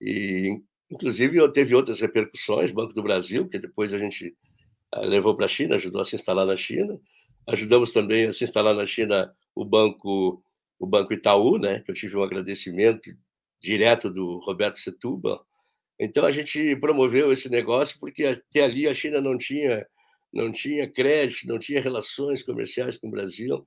E, 0.00 0.60
inclusive, 0.90 1.52
teve 1.52 1.74
outras 1.74 2.00
repercussões. 2.00 2.70
Banco 2.70 2.94
do 2.94 3.02
Brasil, 3.02 3.48
que 3.48 3.58
depois 3.58 3.92
a 3.92 3.98
gente 3.98 4.36
ah, 4.92 5.00
levou 5.00 5.36
para 5.36 5.46
a 5.46 5.48
China, 5.48 5.76
ajudou 5.76 6.00
a 6.00 6.04
se 6.04 6.14
instalar 6.14 6.46
na 6.46 6.56
China. 6.56 6.98
Ajudamos 7.48 7.92
também 7.92 8.26
a 8.26 8.32
se 8.32 8.44
instalar 8.44 8.74
na 8.74 8.86
China 8.86 9.34
o 9.54 9.64
banco 9.64 10.42
o 10.78 10.86
banco 10.86 11.12
Itaú, 11.12 11.58
né, 11.58 11.80
que 11.80 11.90
eu 11.90 11.94
tive 11.94 12.16
um 12.16 12.22
agradecimento 12.22 13.10
direto 13.60 14.08
do 14.08 14.38
Roberto 14.38 14.78
Setúbal. 14.78 15.44
Então 15.98 16.24
a 16.24 16.30
gente 16.30 16.76
promoveu 16.76 17.32
esse 17.32 17.48
negócio 17.50 17.98
porque 17.98 18.24
até 18.24 18.62
ali 18.62 18.86
a 18.86 18.94
China 18.94 19.20
não 19.20 19.36
tinha 19.36 19.84
não 20.32 20.52
tinha 20.52 20.88
crédito, 20.88 21.48
não 21.48 21.58
tinha 21.58 21.80
relações 21.80 22.42
comerciais 22.42 22.96
com 22.96 23.08
o 23.08 23.10
Brasil 23.10 23.66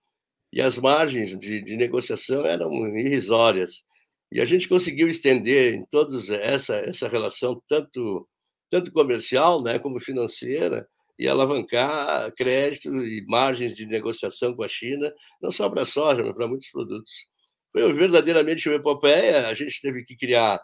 e 0.53 0.61
as 0.61 0.77
margens 0.77 1.37
de, 1.37 1.61
de 1.63 1.75
negociação 1.75 2.45
eram 2.45 2.71
irrisórias. 2.95 3.83
E 4.31 4.39
a 4.39 4.45
gente 4.45 4.69
conseguiu 4.69 5.09
estender 5.09 5.73
em 5.73 5.85
todos 5.87 6.29
essa 6.29 6.75
essa 6.77 7.09
relação 7.09 7.61
tanto 7.67 8.27
tanto 8.69 8.91
comercial, 8.93 9.61
né, 9.61 9.79
como 9.79 9.99
financeira, 9.99 10.87
e 11.21 11.27
alavancar 11.27 12.34
crédito 12.34 12.89
e 13.05 13.23
margens 13.27 13.75
de 13.75 13.86
negociação 13.86 14.55
com 14.55 14.63
a 14.63 14.67
China, 14.67 15.13
não 15.39 15.51
só 15.51 15.69
para 15.69 15.84
a 15.84 15.86
soja, 15.86 16.23
mas 16.23 16.34
para 16.34 16.47
muitos 16.47 16.67
produtos. 16.71 17.27
Foi 17.71 17.93
verdadeiramente 17.93 18.67
uma 18.67 18.77
epopeia, 18.77 19.47
a 19.47 19.53
gente 19.53 19.79
teve 19.79 20.03
que 20.03 20.17
criar 20.17 20.60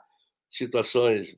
situações 0.49 1.37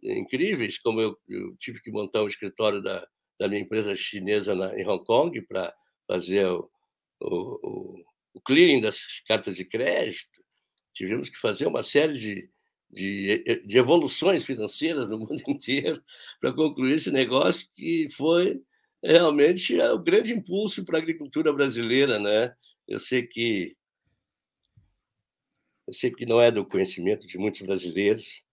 incríveis, 0.00 0.78
como 0.78 1.00
eu, 1.00 1.18
eu 1.28 1.56
tive 1.56 1.82
que 1.82 1.90
montar 1.90 2.22
um 2.22 2.28
escritório 2.28 2.80
da, 2.80 3.04
da 3.40 3.48
minha 3.48 3.60
empresa 3.60 3.96
chinesa 3.96 4.54
na, 4.54 4.78
em 4.78 4.86
Hong 4.86 5.04
Kong 5.04 5.42
para 5.42 5.74
fazer 6.06 6.46
o, 6.46 6.70
o, 7.20 8.00
o 8.32 8.40
clearing 8.42 8.80
das 8.80 9.20
cartas 9.26 9.56
de 9.56 9.64
crédito, 9.64 10.40
tivemos 10.94 11.28
que 11.28 11.40
fazer 11.40 11.66
uma 11.66 11.82
série 11.82 12.12
de, 12.12 12.48
de, 12.92 13.62
de 13.64 13.78
evoluções 13.78 14.44
financeiras 14.44 15.08
no 15.08 15.18
mundo 15.20 15.42
inteiro 15.48 16.02
para 16.40 16.52
concluir 16.52 16.94
esse 16.94 17.10
negócio 17.10 17.68
que 17.74 18.08
foi 18.10 18.62
realmente 19.02 19.80
é 19.80 19.90
o 19.90 19.98
grande 19.98 20.32
impulso 20.32 20.84
para 20.84 20.98
a 20.98 21.00
agricultura 21.00 21.52
brasileira, 21.52 22.18
né? 22.18 22.54
eu 22.86 22.98
sei 22.98 23.26
que 23.26 23.76
eu 25.86 25.92
sei 25.92 26.12
que 26.12 26.24
não 26.24 26.40
é 26.40 26.50
do 26.50 26.64
conhecimento 26.64 27.26
de 27.26 27.36
muitos 27.36 27.60
brasileiros, 27.62 28.44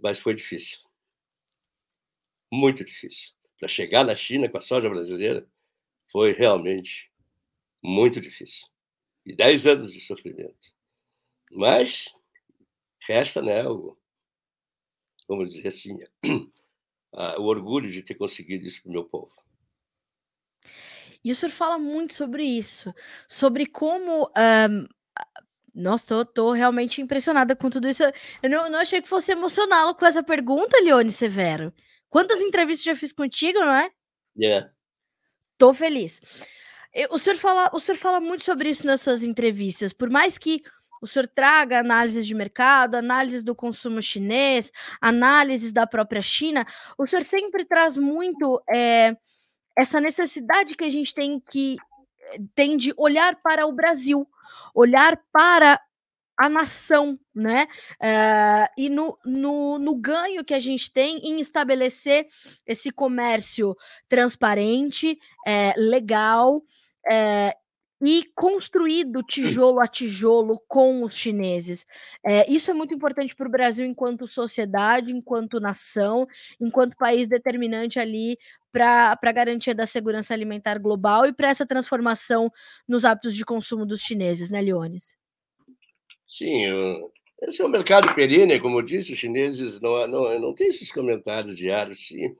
mas 0.00 0.18
foi 0.18 0.34
difícil. 0.34 0.78
Muito 2.52 2.84
difícil. 2.84 3.32
Para 3.58 3.68
chegar 3.68 4.04
na 4.04 4.16
China 4.16 4.48
com 4.48 4.58
a 4.58 4.60
soja 4.60 4.90
brasileira, 4.90 5.48
foi 6.10 6.32
realmente 6.32 7.10
muito 7.82 8.20
difícil. 8.20 8.66
E 9.24 9.34
dez 9.34 9.64
anos 9.64 9.92
de 9.92 10.00
sofrimento. 10.00 10.74
Mas 11.52 12.12
resta, 13.06 13.42
né, 13.42 13.66
o, 13.68 13.96
vamos 15.28 15.54
dizer 15.54 15.68
assim, 15.68 15.98
o 17.38 17.42
orgulho 17.42 17.90
de 17.90 18.02
ter 18.02 18.14
conseguido 18.14 18.64
isso 18.66 18.82
para 18.82 18.90
o 18.90 18.92
meu 18.92 19.04
povo. 19.04 19.32
E 21.24 21.30
o 21.30 21.34
senhor 21.34 21.50
fala 21.50 21.78
muito 21.78 22.14
sobre 22.14 22.44
isso, 22.44 22.94
sobre 23.26 23.64
como. 23.64 24.30
Um, 24.36 24.86
nossa, 25.74 26.06
tô, 26.06 26.24
tô, 26.24 26.52
realmente 26.52 27.00
impressionada 27.00 27.56
com 27.56 27.70
tudo 27.70 27.88
isso. 27.88 28.02
Eu 28.42 28.50
não, 28.50 28.70
não 28.70 28.78
achei 28.78 29.00
que 29.00 29.08
fosse 29.08 29.32
emocioná-lo 29.32 29.94
com 29.94 30.06
essa 30.06 30.22
pergunta, 30.22 30.80
Leone 30.82 31.10
Severo. 31.10 31.72
Quantas 32.10 32.40
entrevistas 32.40 32.84
já 32.84 32.94
fiz 32.94 33.12
contigo, 33.12 33.58
não 33.58 33.74
é? 33.74 33.86
É. 33.86 33.90
Yeah. 34.38 34.70
Tô 35.58 35.72
feliz. 35.72 36.20
O 37.10 37.18
senhor, 37.18 37.36
fala, 37.36 37.70
o 37.72 37.80
senhor 37.80 37.98
fala 37.98 38.20
muito 38.20 38.44
sobre 38.44 38.68
isso 38.68 38.86
nas 38.86 39.00
suas 39.00 39.24
entrevistas, 39.24 39.92
por 39.92 40.08
mais 40.08 40.38
que 40.38 40.62
o 41.04 41.06
senhor 41.06 41.28
traga 41.28 41.80
análises 41.80 42.26
de 42.26 42.34
mercado, 42.34 42.94
análises 42.94 43.44
do 43.44 43.54
consumo 43.54 44.00
chinês, 44.00 44.72
análises 44.98 45.70
da 45.70 45.86
própria 45.86 46.22
China, 46.22 46.66
o 46.96 47.06
senhor 47.06 47.26
sempre 47.26 47.62
traz 47.62 47.98
muito 47.98 48.62
é, 48.74 49.14
essa 49.76 50.00
necessidade 50.00 50.74
que 50.74 50.84
a 50.84 50.90
gente 50.90 51.12
tem 51.12 51.38
que 51.38 51.76
eh, 52.32 52.38
tem 52.54 52.78
de 52.78 52.94
olhar 52.96 53.36
para 53.42 53.66
o 53.66 53.72
Brasil, 53.72 54.26
olhar 54.74 55.20
para 55.30 55.78
a 56.38 56.48
nação, 56.48 57.20
né? 57.34 57.68
Uh, 58.00 58.66
e 58.76 58.88
no, 58.88 59.16
no, 59.24 59.78
no, 59.78 59.94
ganho 59.94 60.44
que 60.44 60.54
a 60.54 60.58
gente 60.58 60.90
tem 60.90 61.18
em 61.18 61.38
estabelecer 61.38 62.26
esse 62.66 62.90
comércio 62.90 63.76
transparente, 64.08 65.16
é, 65.46 65.74
legal, 65.76 66.64
é, 67.08 67.54
e 68.06 68.22
construído 68.34 69.22
tijolo 69.22 69.80
a 69.80 69.88
tijolo 69.88 70.62
com 70.68 71.02
os 71.02 71.16
chineses. 71.16 71.86
É, 72.22 72.48
isso 72.52 72.70
é 72.70 72.74
muito 72.74 72.92
importante 72.92 73.34
para 73.34 73.48
o 73.48 73.50
Brasil 73.50 73.86
enquanto 73.86 74.26
sociedade, 74.26 75.10
enquanto 75.10 75.58
nação, 75.58 76.26
enquanto 76.60 76.98
país 76.98 77.26
determinante 77.26 77.98
ali 77.98 78.36
para 78.70 79.18
a 79.20 79.32
garantia 79.32 79.74
da 79.74 79.86
segurança 79.86 80.34
alimentar 80.34 80.78
global 80.78 81.26
e 81.26 81.32
para 81.32 81.48
essa 81.48 81.64
transformação 81.64 82.52
nos 82.86 83.06
hábitos 83.06 83.34
de 83.34 83.42
consumo 83.42 83.86
dos 83.86 84.02
chineses, 84.02 84.50
né, 84.50 84.60
Leones? 84.60 85.16
Sim, 86.28 86.66
esse 87.40 87.62
é 87.62 87.64
um 87.64 87.68
mercado 87.68 88.14
perene, 88.14 88.60
como 88.60 88.80
eu 88.80 88.82
disse, 88.82 89.14
os 89.14 89.18
chineses 89.18 89.80
não, 89.80 90.06
não, 90.06 90.40
não 90.40 90.54
têm 90.54 90.68
esses 90.68 90.92
comentários 90.92 91.56
diários. 91.56 92.04
Se, 92.06 92.36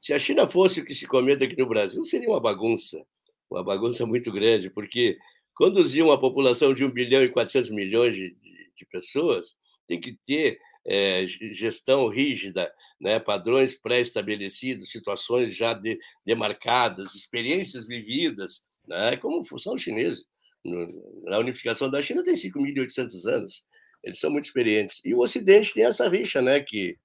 se 0.00 0.12
a 0.12 0.18
China 0.18 0.48
fosse 0.48 0.80
o 0.80 0.84
que 0.84 0.94
se 0.94 1.06
comenta 1.06 1.44
aqui 1.44 1.56
no 1.56 1.68
Brasil, 1.68 2.02
seria 2.02 2.30
uma 2.30 2.40
bagunça 2.40 3.06
uma 3.54 3.64
bagunça 3.64 4.04
muito 4.04 4.30
grande, 4.32 4.70
porque 4.70 5.16
conduzir 5.54 6.04
uma 6.04 6.18
população 6.18 6.74
de 6.74 6.84
1 6.84 6.90
bilhão 6.90 7.22
e 7.22 7.28
400 7.28 7.70
milhões 7.70 8.14
de, 8.14 8.30
de, 8.34 8.72
de 8.76 8.86
pessoas 8.86 9.54
tem 9.86 10.00
que 10.00 10.16
ter 10.26 10.58
é, 10.86 11.24
gestão 11.26 12.08
rígida, 12.08 12.72
né, 13.00 13.18
padrões 13.18 13.74
pré-estabelecidos, 13.74 14.90
situações 14.90 15.54
já 15.54 15.72
de, 15.72 15.98
demarcadas, 16.26 17.14
experiências 17.14 17.86
vividas, 17.86 18.64
né, 18.86 19.16
como 19.16 19.44
função 19.44 19.78
chinesa. 19.78 20.22
Na 21.24 21.38
unificação 21.38 21.90
da 21.90 22.00
China 22.02 22.22
tem 22.22 22.34
5.800 22.34 23.26
anos, 23.26 23.64
eles 24.02 24.18
são 24.18 24.30
muito 24.30 24.44
experientes. 24.44 25.00
E 25.04 25.14
o 25.14 25.20
Ocidente 25.20 25.74
tem 25.74 25.84
essa 25.84 26.08
rixa, 26.08 26.42
né, 26.42 26.60
que 26.60 26.96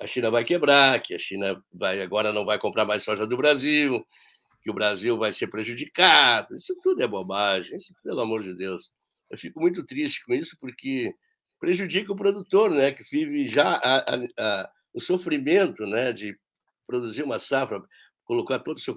a 0.00 0.06
China 0.06 0.30
vai 0.30 0.44
quebrar, 0.44 1.00
que 1.00 1.14
a 1.14 1.18
China 1.18 1.62
vai 1.72 2.00
agora 2.00 2.32
não 2.32 2.44
vai 2.44 2.58
comprar 2.58 2.84
mais 2.84 3.02
soja 3.04 3.26
do 3.26 3.36
Brasil, 3.36 4.04
que 4.62 4.70
o 4.70 4.74
Brasil 4.74 5.18
vai 5.18 5.32
ser 5.32 5.48
prejudicado. 5.48 6.56
Isso 6.56 6.78
tudo 6.82 7.02
é 7.02 7.06
bobagem, 7.06 7.76
isso, 7.76 7.94
pelo 8.02 8.20
amor 8.20 8.42
de 8.42 8.54
Deus. 8.54 8.92
Eu 9.30 9.38
fico 9.38 9.60
muito 9.60 9.84
triste 9.84 10.24
com 10.24 10.34
isso, 10.34 10.56
porque 10.60 11.14
prejudica 11.58 12.12
o 12.12 12.16
produtor, 12.16 12.70
né, 12.70 12.92
que 12.92 13.02
vive 13.04 13.48
já 13.48 13.76
a, 13.76 13.98
a, 13.98 14.24
a, 14.38 14.70
o 14.92 15.00
sofrimento 15.00 15.86
né, 15.86 16.12
de 16.12 16.36
produzir 16.86 17.22
uma 17.22 17.38
safra, 17.38 17.82
colocar 18.24 18.58
todo 18.58 18.78
o 18.78 18.80
seu 18.80 18.94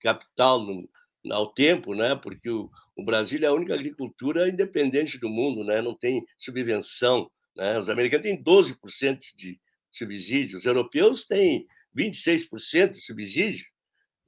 capital 0.00 0.60
no, 0.60 0.88
ao 1.30 1.52
tempo, 1.52 1.94
né, 1.94 2.14
porque 2.16 2.50
o, 2.50 2.70
o 2.96 3.04
Brasil 3.04 3.40
é 3.42 3.46
a 3.46 3.52
única 3.52 3.74
agricultura 3.74 4.48
independente 4.48 5.18
do 5.18 5.28
mundo, 5.28 5.64
né, 5.64 5.80
não 5.80 5.96
tem 5.96 6.24
subvenção. 6.36 7.30
Né, 7.56 7.78
os 7.78 7.88
americanos 7.88 8.26
têm 8.26 8.42
12% 8.42 9.18
de 9.36 9.60
subsídio, 9.90 10.58
os 10.58 10.64
europeus 10.64 11.24
têm 11.26 11.66
26% 11.96 12.90
de 12.90 13.00
subsídio, 13.00 13.66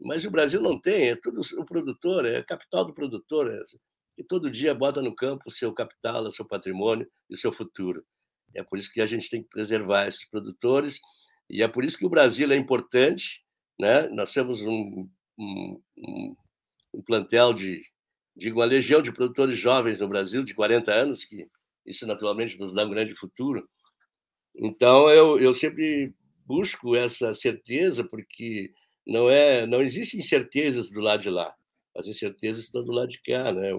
mas 0.05 0.25
o 0.25 0.31
Brasil 0.31 0.61
não 0.61 0.81
tem, 0.81 1.11
é 1.11 1.17
tudo 1.17 1.41
o 1.59 1.65
produtor, 1.65 2.25
é 2.25 2.43
capital 2.43 2.85
do 2.85 2.95
produtor, 2.95 3.53
é, 3.53 3.61
que 4.17 4.25
todo 4.25 4.51
dia 4.51 4.75
bota 4.75 5.01
no 5.01 5.15
campo 5.15 5.45
o 5.47 5.51
seu 5.51 5.73
capital, 5.73 6.25
o 6.25 6.31
seu 6.31 6.45
patrimônio 6.45 7.09
e 7.31 7.35
o 7.35 7.39
seu 7.39 7.53
futuro. 7.53 8.05
É 8.55 8.63
por 8.63 8.79
isso 8.79 8.93
que 8.93 9.01
a 9.01 9.07
gente 9.07 9.31
tem 9.31 9.43
que 9.43 9.49
preservar 9.49 10.07
esses 10.07 10.29
produtores 10.29 11.01
e 11.49 11.63
é 11.63 11.69
por 11.69 11.85
isso 11.85 11.99
que 11.99 12.07
o 12.07 12.11
Brasil 12.11 12.51
é 12.53 12.57
importante. 12.57 13.43
Né? 13.79 14.09
Nós 14.09 14.33
temos 14.33 14.63
um, 14.63 15.09
um, 15.39 15.81
um 16.95 17.03
plantel 17.03 17.53
de, 17.53 17.83
digo, 18.37 18.61
uma 18.61 18.67
legião 18.67 19.03
de 19.03 19.13
produtores 19.13 19.59
jovens 19.59 19.99
no 19.99 20.09
Brasil 20.09 20.45
de 20.45 20.55
40 20.55 20.93
anos, 20.93 21.25
que 21.25 21.49
isso 21.87 22.07
naturalmente 22.07 22.59
nos 22.59 22.75
dá 22.75 22.85
um 22.85 22.91
grande 22.91 23.15
futuro. 23.15 23.69
Então, 24.57 25.09
eu, 25.09 25.39
eu 25.39 25.55
sempre 25.55 26.15
busco 26.45 26.95
essa 26.95 27.33
certeza, 27.33 28.05
porque 28.05 28.71
não 29.07 29.29
é, 29.31 29.67
não 29.67 29.83
existem 29.83 30.21
incertezas 30.21 30.91
do 30.91 31.01
lado 31.01 31.23
de 31.23 31.31
lá. 31.31 31.55
As 31.97 32.07
incertezas 32.07 32.65
estão 32.65 32.85
do 32.85 32.93
lado 32.93 33.09
de 33.09 33.21
cá, 33.23 33.53
né? 33.53 33.71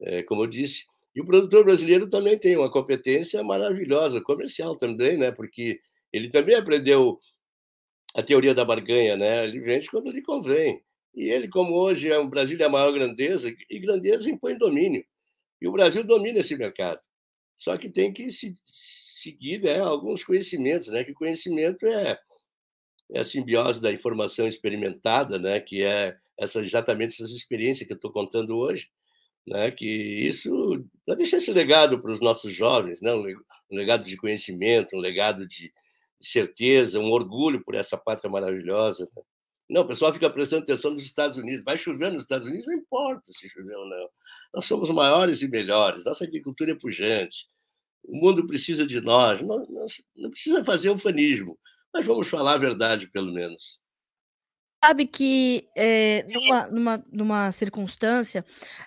É, 0.00 0.22
como 0.22 0.42
eu 0.42 0.46
disse. 0.46 0.84
E 1.14 1.20
o 1.20 1.26
produtor 1.26 1.64
brasileiro 1.64 2.08
também 2.08 2.38
tem 2.38 2.56
uma 2.56 2.70
competência 2.70 3.42
maravilhosa, 3.42 4.20
comercial 4.20 4.76
também, 4.76 5.18
né? 5.18 5.32
Porque 5.32 5.80
ele 6.12 6.30
também 6.30 6.54
aprendeu 6.54 7.18
a 8.14 8.22
teoria 8.22 8.54
da 8.54 8.64
barganha, 8.64 9.16
né? 9.16 9.44
Ele 9.44 9.60
vende 9.60 9.90
quando 9.90 10.10
lhe 10.10 10.22
convém. 10.22 10.82
E 11.14 11.30
ele, 11.30 11.48
como 11.48 11.74
hoje 11.74 12.10
é 12.10 12.18
o 12.18 12.28
Brasil 12.28 12.58
é 12.60 12.64
a 12.64 12.68
maior 12.68 12.92
grandeza, 12.92 13.52
e 13.68 13.78
grandeza 13.80 14.30
impõe 14.30 14.56
domínio. 14.56 15.04
E 15.60 15.66
o 15.66 15.72
Brasil 15.72 16.04
domina 16.04 16.38
esse 16.38 16.56
mercado. 16.56 17.00
Só 17.56 17.76
que 17.76 17.90
tem 17.90 18.12
que 18.12 18.30
se 18.30 18.54
seguir 18.64 19.60
né, 19.60 19.80
alguns 19.80 20.22
conhecimentos, 20.22 20.88
né? 20.88 21.02
Que 21.02 21.12
conhecimento 21.12 21.84
é 21.86 22.18
é 23.12 23.20
a 23.20 23.24
simbiose 23.24 23.80
da 23.80 23.92
informação 23.92 24.46
experimentada, 24.46 25.38
né, 25.38 25.60
que 25.60 25.82
é 25.82 26.16
essa, 26.36 26.60
exatamente 26.60 27.14
essas 27.14 27.30
experiências 27.30 27.86
que 27.86 27.92
eu 27.92 27.96
estou 27.96 28.12
contando 28.12 28.56
hoje, 28.56 28.90
né, 29.46 29.70
que 29.70 29.86
isso 29.86 30.84
para 31.06 31.14
deixar 31.14 31.38
esse 31.38 31.52
legado 31.52 32.00
para 32.00 32.12
os 32.12 32.20
nossos 32.20 32.54
jovens, 32.54 33.00
né, 33.00 33.12
um 33.14 33.76
legado 33.76 34.04
de 34.04 34.16
conhecimento, 34.16 34.96
um 34.96 35.00
legado 35.00 35.46
de 35.46 35.72
certeza, 36.20 36.98
um 36.98 37.10
orgulho 37.10 37.62
por 37.64 37.74
essa 37.74 37.96
pátria 37.96 38.30
maravilhosa. 38.30 39.08
Né? 39.16 39.22
Não, 39.70 39.82
o 39.82 39.86
pessoal 39.86 40.12
fica 40.12 40.30
prestando 40.30 40.62
atenção 40.62 40.90
nos 40.90 41.02
Estados 41.02 41.36
Unidos. 41.36 41.62
Vai 41.62 41.76
chover 41.76 42.10
nos 42.10 42.24
Estados 42.24 42.46
Unidos? 42.46 42.66
Não 42.66 42.74
importa 42.74 43.30
se 43.32 43.48
chover 43.48 43.76
ou 43.76 43.86
não. 43.86 44.08
Nós 44.54 44.64
somos 44.64 44.90
maiores 44.90 45.42
e 45.42 45.48
melhores. 45.48 46.04
Nossa 46.04 46.24
agricultura 46.24 46.72
é 46.72 46.74
pujante. 46.74 47.46
O 48.02 48.16
mundo 48.16 48.46
precisa 48.46 48.86
de 48.86 49.00
nós. 49.00 49.42
Não, 49.42 49.58
não, 49.66 49.86
não 50.16 50.30
precisa 50.30 50.64
fazer 50.64 50.90
ufanismo 50.90 51.58
mas 51.92 52.06
vamos 52.06 52.28
falar 52.28 52.54
a 52.54 52.58
verdade, 52.58 53.10
pelo 53.10 53.32
menos. 53.32 53.78
Sabe 54.84 55.06
que 55.06 55.68
é, 55.76 56.24
numa, 56.28 56.70
numa, 56.70 57.04
numa 57.10 57.50
circunstância, 57.50 58.44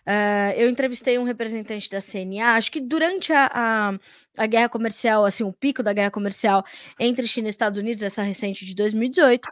uh, 0.07 0.55
eu 0.55 0.69
entrevistei 0.69 1.19
um 1.19 1.25
representante 1.25 1.89
da 1.89 1.99
CNA, 1.99 2.53
acho 2.55 2.71
que 2.71 2.79
durante 2.79 3.33
a, 3.33 3.51
a, 3.53 3.99
a, 4.37 4.45
guerra 4.45 4.69
comercial, 4.69 5.25
assim, 5.25 5.43
o 5.43 5.51
pico 5.51 5.83
da 5.83 5.91
guerra 5.91 6.09
comercial 6.09 6.63
entre 6.97 7.27
China 7.27 7.47
e 7.47 7.49
Estados 7.49 7.77
Unidos, 7.77 8.03
essa 8.03 8.21
recente 8.21 8.65
de 8.65 8.73
2018, 8.73 9.45
uh, 9.45 9.49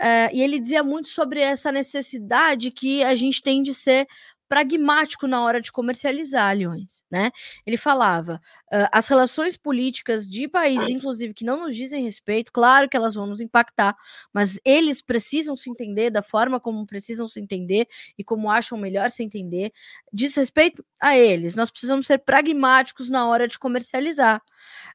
eh, 0.00 0.30
e 0.32 0.42
ele 0.42 0.58
dizia 0.58 0.82
muito 0.82 1.08
sobre 1.08 1.40
essa 1.40 1.70
necessidade 1.70 2.70
que 2.70 3.04
a 3.04 3.14
gente 3.14 3.42
tem 3.42 3.60
de 3.60 3.74
ser 3.74 4.08
pragmático 4.52 5.26
na 5.26 5.42
hora 5.42 5.62
de 5.62 5.72
comercializar 5.72 6.54
leões, 6.54 7.02
né? 7.10 7.30
Ele 7.64 7.78
falava 7.78 8.34
uh, 8.70 8.86
as 8.92 9.08
relações 9.08 9.56
políticas 9.56 10.28
de 10.28 10.46
países, 10.46 10.90
inclusive 10.90 11.32
que 11.32 11.42
não 11.42 11.64
nos 11.64 11.74
dizem 11.74 12.04
respeito, 12.04 12.52
claro 12.52 12.86
que 12.86 12.94
elas 12.94 13.14
vão 13.14 13.26
nos 13.26 13.40
impactar, 13.40 13.96
mas 14.30 14.60
eles 14.62 15.00
precisam 15.00 15.56
se 15.56 15.70
entender 15.70 16.10
da 16.10 16.20
forma 16.20 16.60
como 16.60 16.86
precisam 16.86 17.26
se 17.26 17.40
entender 17.40 17.88
e 18.18 18.22
como 18.22 18.50
acham 18.50 18.76
melhor 18.76 19.08
se 19.08 19.22
entender, 19.22 19.72
diz 20.12 20.34
respeito 20.34 20.84
a 21.00 21.16
eles. 21.16 21.56
Nós 21.56 21.70
precisamos 21.70 22.06
ser 22.06 22.18
pragmáticos 22.18 23.08
na 23.08 23.26
hora 23.26 23.48
de 23.48 23.58
comercializar. 23.58 24.42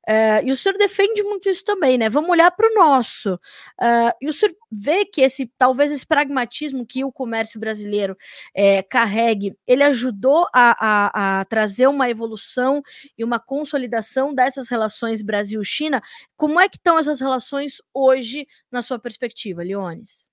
Uh, 0.08 0.46
e 0.46 0.52
o 0.52 0.56
senhor 0.56 0.78
defende 0.78 1.22
muito 1.24 1.50
isso 1.50 1.64
também, 1.66 1.98
né? 1.98 2.10
Vamos 2.10 2.30
olhar 2.30 2.50
para 2.52 2.70
o 2.72 2.76
nosso. 2.76 3.34
Uh, 3.34 4.12
e 4.22 4.30
o 4.30 4.34
senhor 4.34 4.56
vê 4.72 5.04
que 5.04 5.22
esse 5.22 5.52
talvez 5.58 5.92
esse 5.92 6.06
pragmatismo 6.06 6.86
que 6.86 7.04
o 7.04 7.12
comércio 7.12 7.60
brasileiro 7.60 8.16
é, 8.56 8.82
carregue, 8.82 9.58
ele 9.68 9.84
ajudou 9.84 10.48
a, 10.54 10.78
a, 10.80 11.40
a, 11.42 11.46
trazer 11.46 11.88
uma 11.88 12.10
evolução 12.10 12.82
e 13.18 13.24
uma 13.24 13.40
consolidação 13.40 14.34
dessas 14.34 14.70
relações 14.70 15.22
Brasil-China. 15.22 16.02
Como 16.38 16.60
é 16.60 16.70
que 16.70 16.78
estão 16.78 16.98
essas 16.98 17.20
relações 17.20 17.82
hoje, 17.94 18.48
na 18.72 18.82
sua 18.82 19.00
perspectiva, 19.00 19.62
Leones? 19.62 20.30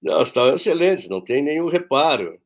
Não, 0.00 0.22
estão 0.22 0.54
excelentes, 0.54 1.08
não 1.08 1.20
tem 1.20 1.42
nenhum 1.42 1.68
reparo. 1.68 2.38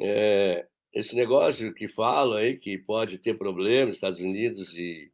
É, 0.00 0.66
esse 0.92 1.14
negócio 1.14 1.74
que 1.74 1.86
fala 1.86 2.38
aí 2.38 2.56
que 2.56 2.78
pode 2.78 3.18
ter 3.18 3.36
problemas 3.36 3.96
Estados 3.96 4.20
Unidos 4.20 4.74
e, 4.74 5.12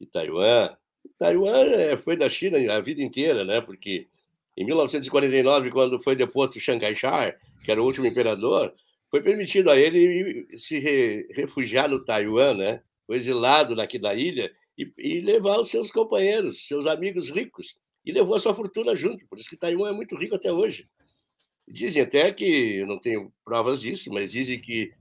e 0.00 0.06
Taiwan. 0.06 0.74
Taiwan 1.18 1.64
é, 1.66 1.96
foi 1.96 2.16
da 2.16 2.28
China 2.28 2.58
a 2.72 2.80
vida 2.80 3.02
inteira, 3.02 3.44
né? 3.44 3.60
Porque 3.60 4.08
em 4.56 4.64
1949, 4.64 5.70
quando 5.70 6.00
foi 6.00 6.16
deposto 6.16 6.60
Chiang 6.60 6.80
Kai-shek, 6.80 7.38
que 7.64 7.70
era 7.70 7.82
o 7.82 7.84
último 7.84 8.06
imperador, 8.06 8.74
foi 9.10 9.22
permitido 9.22 9.70
a 9.70 9.76
ele 9.76 10.46
se 10.58 10.78
re, 10.78 11.26
refugiar 11.32 11.88
no 11.88 12.04
Taiwan, 12.04 12.54
né? 12.54 12.82
Foi 13.06 13.16
exilado 13.16 13.74
naquela 13.74 14.14
ilha 14.14 14.52
e, 14.78 14.92
e 14.96 15.20
levar 15.20 15.58
os 15.58 15.68
seus 15.68 15.90
companheiros, 15.90 16.66
seus 16.66 16.86
amigos 16.86 17.30
ricos, 17.30 17.74
e 18.04 18.12
levou 18.12 18.36
a 18.36 18.40
sua 18.40 18.54
fortuna 18.54 18.94
junto. 18.94 19.26
Por 19.26 19.38
isso 19.38 19.48
que 19.48 19.56
Taiwan 19.56 19.90
é 19.90 19.92
muito 19.92 20.16
rico 20.16 20.36
até 20.36 20.52
hoje. 20.52 20.88
Dizem 21.68 22.02
até 22.02 22.32
que, 22.32 22.84
não 22.84 22.98
tenho 22.98 23.32
provas 23.44 23.80
disso, 23.80 24.10
mas 24.12 24.32
dizem 24.32 24.60
que, 24.60 24.92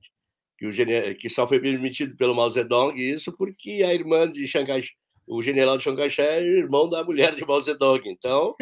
que, 0.59 0.67
o, 0.67 1.15
que 1.15 1.29
só 1.29 1.47
foi 1.47 1.59
permitido 1.59 2.17
pelo 2.17 2.35
Mao 2.35 2.49
Zedong 2.49 2.99
isso 2.99 3.31
porque 3.31 3.81
a 3.83 3.93
irmã 3.93 4.29
de 4.29 4.45
Shanghai, 4.45 4.83
o 5.25 5.41
general 5.41 5.77
de 5.77 5.83
Chiang 5.83 6.01
é 6.17 6.41
irmão 6.41 6.89
da 6.89 7.01
mulher 7.03 7.33
de 7.33 7.45
Mao 7.45 7.61
Zedong. 7.61 8.01
Então, 8.05 8.55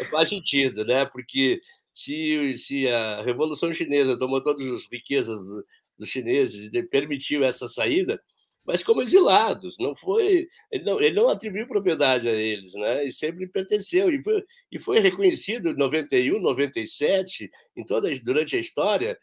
é, 0.00 0.04
faz 0.06 0.30
sentido, 0.30 0.84
né? 0.84 1.04
Porque 1.04 1.60
se, 1.92 2.56
se 2.56 2.88
a 2.88 3.22
Revolução 3.22 3.72
Chinesa 3.72 4.18
tomou 4.18 4.42
todas 4.42 4.66
as 4.66 4.90
riquezas 4.90 5.44
do, 5.44 5.64
dos 5.98 6.08
chineses 6.08 6.70
e 6.72 6.82
permitiu 6.84 7.44
essa 7.44 7.68
saída, 7.68 8.18
mas 8.64 8.82
como 8.82 9.02
exilados, 9.02 9.76
não 9.78 9.94
foi, 9.94 10.48
ele 10.70 10.84
não, 10.84 11.00
ele 11.00 11.16
não 11.16 11.28
atribuiu 11.28 11.66
propriedade 11.66 12.28
a 12.28 12.32
eles, 12.32 12.72
né? 12.74 13.04
E 13.04 13.12
sempre 13.12 13.46
pertenceu 13.46 14.10
e 14.10 14.22
foi, 14.22 14.44
e 14.72 14.78
foi 14.78 15.00
reconhecido 15.00 15.70
em 15.70 15.76
91, 15.76 16.40
97, 16.40 17.50
em 17.76 17.84
toda 17.84 18.08
durante 18.20 18.56
a 18.56 18.60
história 18.60 19.18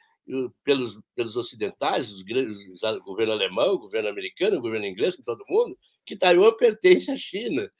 pelos 0.63 0.99
pelos 1.15 1.35
ocidentais, 1.35 2.11
os, 2.11 2.21
os, 2.21 2.83
o 2.83 3.03
governo 3.03 3.33
alemão, 3.33 3.73
o 3.73 3.79
governo 3.79 4.09
americano, 4.09 4.57
o 4.57 4.61
governo 4.61 4.85
inglês, 4.85 5.15
com 5.15 5.23
todo 5.23 5.45
mundo, 5.47 5.77
que 6.05 6.15
Taiwan 6.15 6.53
pertence 6.57 7.11
à 7.11 7.17
China. 7.17 7.71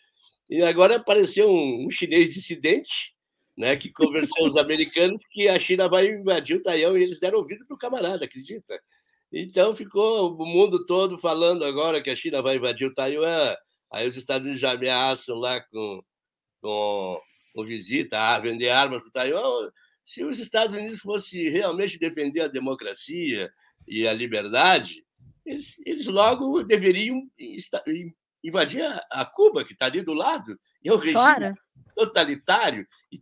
E 0.50 0.62
agora 0.62 0.96
apareceu 0.96 1.50
um, 1.50 1.86
um 1.88 1.92
chinês 1.92 2.34
dissidente, 2.34 3.14
né, 3.58 3.76
que 3.76 3.92
convenceu 3.92 4.46
os 4.46 4.56
americanos 4.56 5.22
que 5.32 5.48
a 5.48 5.60
China 5.60 5.90
vai 5.90 6.08
invadir 6.08 6.58
o 6.58 6.62
Taiwan 6.62 6.98
e 6.98 7.04
eles 7.04 7.20
deram 7.20 7.40
ouvido 7.40 7.66
para 7.66 7.76
o 7.76 7.80
camarada, 7.80 8.26
acredita? 8.26 8.80
Então 9.32 9.76
ficou 9.76 10.34
o 10.36 10.46
mundo 10.46 10.86
todo 10.86 11.18
falando 11.18 11.66
agora 11.66 12.02
que 12.02 12.10
a 12.10 12.16
China 12.16 12.42
vai 12.42 12.56
invadir 12.56 12.88
o 12.88 12.94
Taiwan. 12.94 13.56
Aí 13.92 14.08
os 14.08 14.16
Estados 14.16 14.46
Unidos 14.46 14.62
já 14.62 14.72
ameaçam 14.72 15.36
lá 15.38 15.60
com, 15.70 16.02
com, 16.62 17.20
com 17.54 17.66
visita 17.66 18.18
a 18.18 18.40
vender 18.40 18.70
armas 18.70 19.00
para 19.02 19.10
o 19.10 19.12
Taiwan. 19.12 19.72
Se 20.08 20.24
os 20.24 20.40
Estados 20.40 20.74
Unidos 20.74 21.02
fossem 21.02 21.50
realmente 21.50 22.00
defender 22.00 22.40
a 22.40 22.48
democracia 22.48 23.52
e 23.86 24.08
a 24.08 24.14
liberdade, 24.14 25.06
eles, 25.46 25.78
eles 25.86 26.08
logo 26.08 26.64
deveriam 26.64 27.30
invadir 28.42 28.84
a, 29.12 29.26
Cuba, 29.26 29.66
que 29.66 29.74
está 29.74 29.88
ali 29.88 30.02
do 30.02 30.14
lado. 30.14 30.58
E 30.82 30.88
é 30.88 30.94
um 30.94 30.96
regime 30.96 31.14
claro. 31.14 31.54
totalitário 31.94 32.88
e 33.12 33.22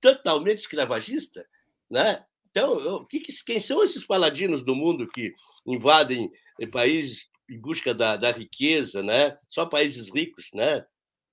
totalmente 0.00 0.60
escravagista. 0.60 1.46
Né? 1.90 2.24
Então, 2.50 3.04
que, 3.04 3.20
quem 3.44 3.60
são 3.60 3.82
esses 3.82 4.06
paladinos 4.06 4.64
do 4.64 4.74
mundo 4.74 5.06
que 5.06 5.34
invadem 5.66 6.32
países 6.70 7.28
em 7.46 7.60
busca 7.60 7.92
da, 7.92 8.16
da 8.16 8.32
riqueza, 8.32 9.02
né? 9.02 9.36
Só 9.50 9.66
países 9.66 10.08
ricos, 10.08 10.48
né? 10.54 10.86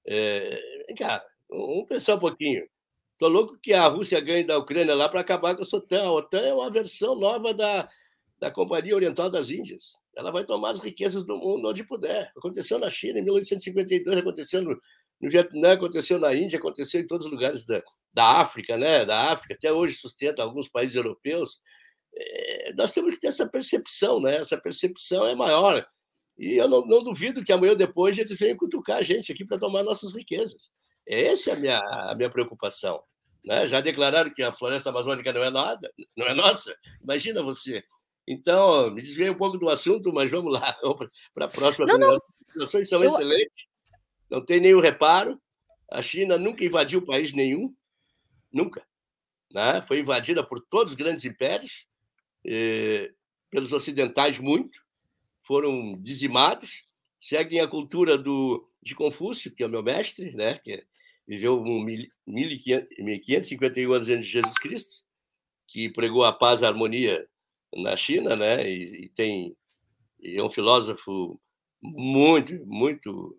É, 0.06 0.62
vem 0.88 0.96
cá, 0.98 1.24
vamos 1.50 1.88
pensar 1.88 2.16
um 2.16 2.20
pouquinho. 2.20 2.68
Estou 3.20 3.28
louco 3.28 3.60
que 3.62 3.74
a 3.74 3.86
Rússia 3.86 4.22
ganhe 4.22 4.46
da 4.46 4.58
Ucrânia 4.58 4.96
lá 4.96 5.10
para 5.10 5.20
acabar 5.20 5.54
com 5.54 5.62
a 5.62 5.78
OTAN. 5.78 6.04
A 6.04 6.12
OTAN 6.14 6.40
é 6.40 6.54
uma 6.54 6.72
versão 6.72 7.16
nova 7.16 7.54
da, 7.54 7.86
da 8.40 8.50
Companhia 8.50 8.96
Oriental 8.96 9.30
das 9.30 9.50
Índias. 9.50 9.98
Ela 10.16 10.32
vai 10.32 10.46
tomar 10.46 10.70
as 10.70 10.80
riquezas 10.80 11.26
do 11.26 11.36
mundo 11.36 11.68
onde 11.68 11.84
puder. 11.84 12.32
Aconteceu 12.38 12.80
na 12.80 12.90
China 12.90 13.20
em 13.20 13.24
1852, 13.26 14.20
aconteceu 14.20 14.62
no, 14.62 14.70
no 15.20 15.30
Vietnã, 15.30 15.74
aconteceu 15.74 16.18
na 16.18 16.34
Índia, 16.34 16.60
aconteceu 16.60 17.02
em 17.02 17.08
todos 17.08 17.26
os 17.26 17.32
lugares 17.34 17.66
da, 17.66 17.84
da 18.14 18.40
África, 18.40 18.78
né? 18.78 19.04
Da 19.06 19.34
África, 19.34 19.54
até 19.54 19.70
hoje 19.70 19.96
sustenta 19.96 20.42
alguns 20.42 20.70
países 20.70 20.96
europeus. 20.96 21.60
É, 22.16 22.74
nós 22.74 22.94
temos 22.94 23.16
que 23.16 23.20
ter 23.20 23.28
essa 23.28 23.46
percepção, 23.46 24.22
né? 24.22 24.38
Essa 24.38 24.58
percepção 24.58 25.26
é 25.26 25.36
maior. 25.36 25.86
E 26.38 26.56
eu 26.56 26.70
não, 26.70 26.86
não 26.86 27.04
duvido 27.04 27.44
que 27.44 27.52
amanhã 27.52 27.72
ou 27.72 27.78
depois 27.78 28.18
eles 28.18 28.40
venham 28.40 28.56
cutucar 28.56 29.00
a 29.00 29.04
gente 29.04 29.30
aqui 29.30 29.44
para 29.44 29.60
tomar 29.60 29.84
nossas 29.84 30.16
riquezas. 30.16 30.72
Essa 31.06 31.50
é 31.50 31.54
a 31.54 31.60
minha, 31.60 31.80
a 31.80 32.16
minha 32.16 32.30
preocupação. 32.30 33.04
Né? 33.44 33.68
Já 33.68 33.82
declararam 33.82 34.34
que 34.34 34.44
a 34.44 34.52
floresta 34.52 34.90
amazônica 34.90 35.32
não 35.34 35.44
é 35.44 35.50
nada, 35.50 35.92
não 36.16 36.28
é 36.28 36.34
nossa. 36.34 36.76
Imagina 37.02 37.42
você. 37.42 37.84
Então, 38.28 38.92
me 38.92 39.02
desviei 39.02 39.30
um 39.30 39.38
pouco 39.38 39.58
do 39.58 39.70
assunto, 39.70 40.14
mas 40.14 40.30
vamos 40.30 40.54
lá, 40.54 40.78
para 41.34 41.46
a 41.46 41.50
próxima. 41.50 41.88
Não, 41.88 41.98
não. 41.98 42.16
As 42.16 42.22
situações 42.48 42.90
são 42.90 43.04
eu... 43.04 43.10
excelentes, 43.10 43.68
não 44.30 44.44
tem 44.44 44.60
nenhum 44.60 44.80
reparo. 44.80 45.40
A 45.92 46.02
China 46.02 46.38
nunca 46.38 46.64
invadiu 46.64 47.04
país 47.04 47.34
nenhum, 47.34 47.74
Nunca. 48.52 48.86
Né? 49.52 49.82
Foi 49.82 50.00
invadida 50.00 50.44
por 50.44 50.60
todos 50.60 50.94
os 50.94 50.98
grandes 50.98 51.26
impérios, 51.26 51.86
eh, 52.46 53.12
pelos 53.50 53.74
ocidentais 53.74 54.40
muito, 54.40 54.80
foram 55.44 56.00
dizimados, 56.02 56.84
seguem 57.20 57.60
a 57.60 57.68
cultura 57.68 58.18
do, 58.18 58.70
de 58.82 58.96
Confúcio, 58.96 59.54
que 59.54 59.64
é 59.64 59.66
o 59.66 59.70
meu 59.70 59.82
mestre, 59.82 60.32
né? 60.34 60.60
que 60.60 60.86
viveu 61.30 61.64
1551 61.64 63.94
anos 63.94 64.10
antes 64.10 64.26
de 64.26 64.32
Jesus 64.32 64.58
Cristo, 64.58 65.04
que 65.68 65.88
pregou 65.88 66.26
a 66.26 66.34
paz 66.34 66.62
e 66.62 66.66
a 66.66 66.70
harmonia 66.70 67.28
na 67.76 67.96
China, 67.96 68.36
né? 68.36 68.68
E, 68.68 69.06
e 69.06 69.10
tem 69.10 69.56
e 70.20 70.38
é 70.38 70.44
um 70.44 70.50
filósofo 70.50 71.40
muito, 71.82 72.66
muito, 72.66 73.38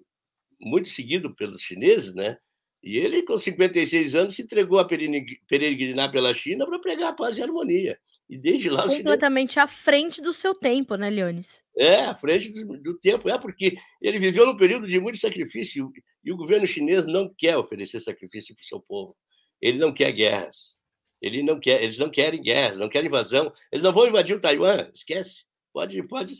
muito 0.60 0.86
seguido 0.86 1.34
pelos 1.34 1.60
chineses, 1.60 2.14
né? 2.14 2.38
E 2.82 2.96
ele, 2.96 3.24
com 3.24 3.36
56 3.36 4.14
anos, 4.14 4.36
se 4.36 4.42
entregou 4.42 4.78
a 4.78 4.86
peregrinar 4.86 6.10
pela 6.12 6.32
China 6.32 6.66
para 6.66 6.78
pregar 6.78 7.10
a 7.10 7.12
paz 7.12 7.36
e 7.36 7.42
a 7.42 7.44
harmonia. 7.44 7.98
E 8.30 8.38
desde 8.38 8.70
lá. 8.70 8.86
Completamente 8.86 9.58
à 9.58 9.66
frente 9.66 10.22
do 10.22 10.32
seu 10.32 10.54
tempo, 10.54 10.94
né, 10.94 11.10
Leones? 11.10 11.64
É, 11.76 12.04
à 12.04 12.14
frente 12.14 12.52
do, 12.52 12.80
do, 12.80 12.96
tempo. 12.96 13.28
É 13.28 13.36
porque 13.36 13.74
ele 14.00 14.20
viveu 14.20 14.46
num 14.46 14.56
período 14.56 14.86
de 14.86 15.00
muito 15.00 15.18
sacrifício 15.18 15.90
e 16.22 16.30
o 16.30 16.36
governo 16.36 16.64
chinês 16.64 17.06
não 17.06 17.28
quer 17.36 17.56
oferecer 17.56 17.98
sacrifício 17.98 18.54
para 18.54 18.62
o 18.62 18.64
seu 18.64 18.80
povo. 18.80 19.16
Ele 19.60 19.78
não 19.78 19.92
quer 19.92 20.12
guerras. 20.12 20.78
Ele 21.20 21.42
não 21.42 21.58
quer, 21.58 21.82
eles 21.82 21.98
não 21.98 22.08
querem 22.08 22.40
guerras, 22.40 22.78
não 22.78 22.88
querem 22.88 23.08
invasão. 23.08 23.52
Eles 23.72 23.82
não 23.82 23.92
vão 23.92 24.06
invadir 24.06 24.36
o 24.36 24.40
Taiwan, 24.40 24.88
esquece. 24.94 25.44
Pode, 25.72 26.00
pode, 26.04 26.32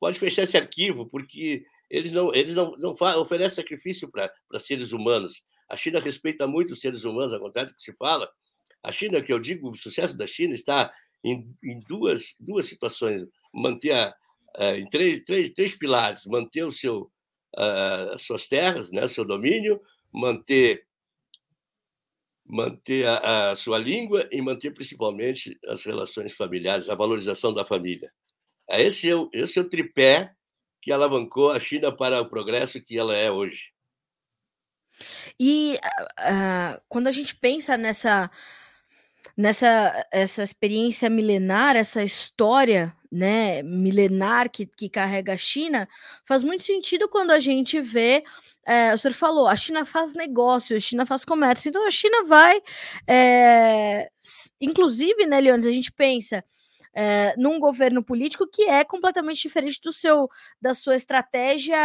pode 0.00 0.18
fechar 0.18 0.42
esse 0.42 0.56
arquivo, 0.56 1.06
porque 1.06 1.64
eles 1.88 2.10
não, 2.10 2.34
eles 2.34 2.56
não, 2.56 2.72
não 2.76 2.90
oferecem 3.20 3.62
sacrifício 3.62 4.10
para 4.10 4.58
seres 4.58 4.90
humanos. 4.90 5.44
A 5.70 5.76
China 5.76 6.00
respeita 6.00 6.44
muito 6.44 6.72
os 6.72 6.80
seres 6.80 7.04
humanos, 7.04 7.32
ao 7.32 7.40
contrário 7.40 7.70
do 7.70 7.76
que 7.76 7.82
se 7.82 7.92
fala. 7.92 8.28
A 8.82 8.90
China, 8.90 9.22
que 9.22 9.32
eu 9.32 9.38
digo, 9.38 9.70
o 9.70 9.76
sucesso 9.76 10.16
da 10.16 10.26
China 10.26 10.54
está 10.54 10.92
em, 11.24 11.54
em 11.62 11.80
duas, 11.80 12.34
duas 12.38 12.66
situações: 12.66 13.22
manter 13.52 13.92
a, 13.92 14.14
em 14.76 14.88
três, 14.88 15.22
três, 15.24 15.52
três 15.52 15.74
pilares, 15.74 16.24
manter 16.26 16.64
o 16.64 16.72
seu, 16.72 17.10
as 18.12 18.22
suas 18.22 18.46
terras, 18.48 18.90
né, 18.90 19.04
o 19.04 19.08
seu 19.08 19.24
domínio, 19.24 19.80
manter 20.12 20.86
manter 22.48 23.06
a, 23.06 23.50
a, 23.50 23.56
sua 23.56 23.76
língua 23.76 24.28
e 24.30 24.40
manter 24.40 24.70
principalmente 24.70 25.58
as 25.66 25.84
relações 25.84 26.32
familiares, 26.32 26.88
a 26.88 26.94
valorização 26.94 27.52
da 27.52 27.64
família. 27.64 28.12
Esse 28.68 29.10
é 29.10 29.16
o, 29.16 29.28
esse 29.32 29.58
é 29.58 29.62
o 29.62 29.68
tripé 29.68 30.32
que 30.80 30.92
alavancou 30.92 31.50
a 31.50 31.58
China 31.58 31.90
para 31.94 32.20
o 32.20 32.28
progresso 32.28 32.80
que 32.80 32.96
ela 32.96 33.16
é 33.16 33.30
hoje. 33.30 33.72
E 35.38 35.78
uh, 36.20 36.80
quando 36.88 37.08
a 37.08 37.12
gente 37.12 37.34
pensa 37.36 37.76
nessa 37.76 38.30
nessa 39.36 40.06
essa 40.12 40.42
experiência 40.42 41.08
milenar, 41.08 41.76
essa 41.76 42.02
história, 42.02 42.94
né, 43.10 43.62
milenar 43.62 44.50
que, 44.50 44.66
que 44.66 44.88
carrega 44.88 45.32
a 45.32 45.36
China, 45.36 45.88
faz 46.24 46.42
muito 46.42 46.62
sentido 46.62 47.08
quando 47.08 47.30
a 47.30 47.40
gente 47.40 47.80
vê, 47.80 48.22
é, 48.66 48.92
o 48.92 48.98
senhor 48.98 49.14
falou, 49.14 49.46
a 49.46 49.56
China 49.56 49.84
faz 49.86 50.12
negócio, 50.12 50.76
a 50.76 50.80
China 50.80 51.06
faz 51.06 51.24
comércio, 51.24 51.68
então 51.68 51.86
a 51.86 51.90
China 51.90 52.24
vai, 52.24 52.60
é, 53.06 54.10
inclusive, 54.60 55.26
né, 55.26 55.40
Leones, 55.40 55.66
a 55.66 55.72
gente 55.72 55.92
pensa, 55.92 56.44
é, 56.98 57.34
num 57.36 57.60
governo 57.60 58.02
político 58.02 58.46
que 58.46 58.62
é 58.62 58.82
completamente 58.82 59.42
diferente 59.42 59.78
do 59.82 59.92
seu 59.92 60.30
da 60.58 60.72
sua 60.72 60.96
estratégia 60.96 61.76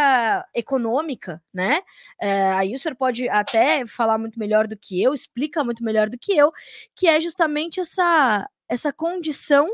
econômica, 0.56 1.44
né? 1.54 1.82
É, 2.20 2.54
aí 2.54 2.74
o 2.74 2.80
senhor 2.80 2.96
pode 2.96 3.28
até 3.28 3.86
falar 3.86 4.18
muito 4.18 4.40
melhor 4.40 4.68
do 4.68 4.78
que 4.78 5.04
eu, 5.04 5.14
explica 5.14 5.66
muito 5.66 5.84
melhor 5.84 6.10
do 6.10 6.18
que 6.18 6.32
eu, 6.32 6.50
que 6.96 7.10
é 7.10 7.20
justamente 7.20 7.82
essa 7.82 8.48
essa 8.70 8.94
condição 8.94 9.68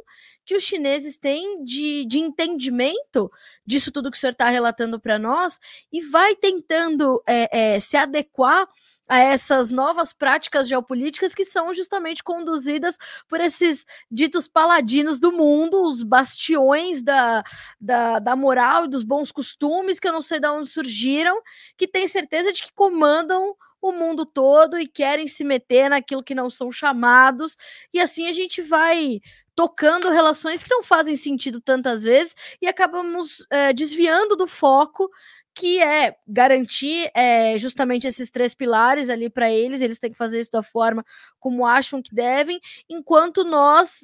que 0.44 0.56
os 0.56 0.64
chineses 0.64 1.20
têm 1.20 1.64
de, 1.64 2.04
de 2.06 2.18
entendimento 2.18 3.32
disso 3.64 3.92
tudo 3.92 4.10
que 4.10 4.18
o 4.18 4.20
senhor 4.20 4.32
está 4.32 4.50
relatando 4.50 5.00
para 5.00 5.20
nós 5.20 5.60
e 5.94 6.02
vai 6.02 6.36
tentando 6.36 7.22
é, 7.28 7.76
é, 7.76 7.80
se 7.80 7.96
adequar 7.96 8.68
a 9.08 9.20
essas 9.20 9.72
novas 9.72 10.12
práticas 10.12 10.68
geopolíticas 10.68 11.34
que 11.34 11.46
são 11.46 11.74
justamente 11.74 12.24
conduzidas 12.24 12.98
por 13.28 13.40
esses 13.40 13.86
ditos 14.12 14.48
paladinos 14.48 15.20
do 15.20 15.32
mundo, 15.32 15.82
os 15.84 16.04
bastiões 16.04 17.02
da, 17.02 17.44
da, 17.80 18.20
da 18.20 18.36
moral 18.36 18.86
e 18.86 18.90
dos 18.90 19.04
bons 19.04 19.32
costumes, 19.32 20.00
que 20.00 20.08
eu 20.08 20.14
não 20.14 20.22
sei 20.22 20.40
de 20.40 20.48
onde 20.48 20.68
surgiram, 20.68 21.42
que 21.78 21.88
têm 21.88 22.08
certeza 22.08 22.52
de 22.52 22.62
que 22.64 22.74
comandam 22.74 23.56
o 23.82 23.92
mundo 23.92 24.26
todo 24.26 24.80
e 24.80 24.88
querem 24.88 25.28
se 25.28 25.44
meter 25.44 25.90
naquilo 25.90 26.24
que 26.24 26.36
não 26.36 26.50
são 26.50 26.72
chamados, 26.72 27.56
e 27.94 28.00
assim 28.00 28.28
a 28.28 28.34
gente 28.34 28.62
vai 28.62 29.22
tocando 29.58 30.12
relações 30.12 30.62
que 30.62 30.70
não 30.70 30.84
fazem 30.84 31.16
sentido 31.16 31.60
tantas 31.60 32.04
vezes 32.04 32.36
e 32.62 32.68
acabamos 32.68 33.44
é, 33.50 33.74
desviando 33.74 34.36
do 34.36 34.46
foco 34.46 35.10
que 35.58 35.82
é 35.82 36.16
garantir 36.28 37.10
é, 37.16 37.58
justamente 37.58 38.08
esses 38.08 38.30
três 38.30 38.54
pilares 38.54 39.10
ali 39.10 39.28
para 39.28 39.52
eles, 39.52 39.82
eles 39.82 39.98
têm 39.98 40.12
que 40.12 40.18
fazer 40.18 40.40
isso 40.40 40.52
da 40.52 40.62
forma 40.62 41.04
como 41.40 41.66
acham 41.66 42.00
que 42.00 42.14
devem, 42.14 42.62
enquanto 42.88 43.44
nós 43.44 44.02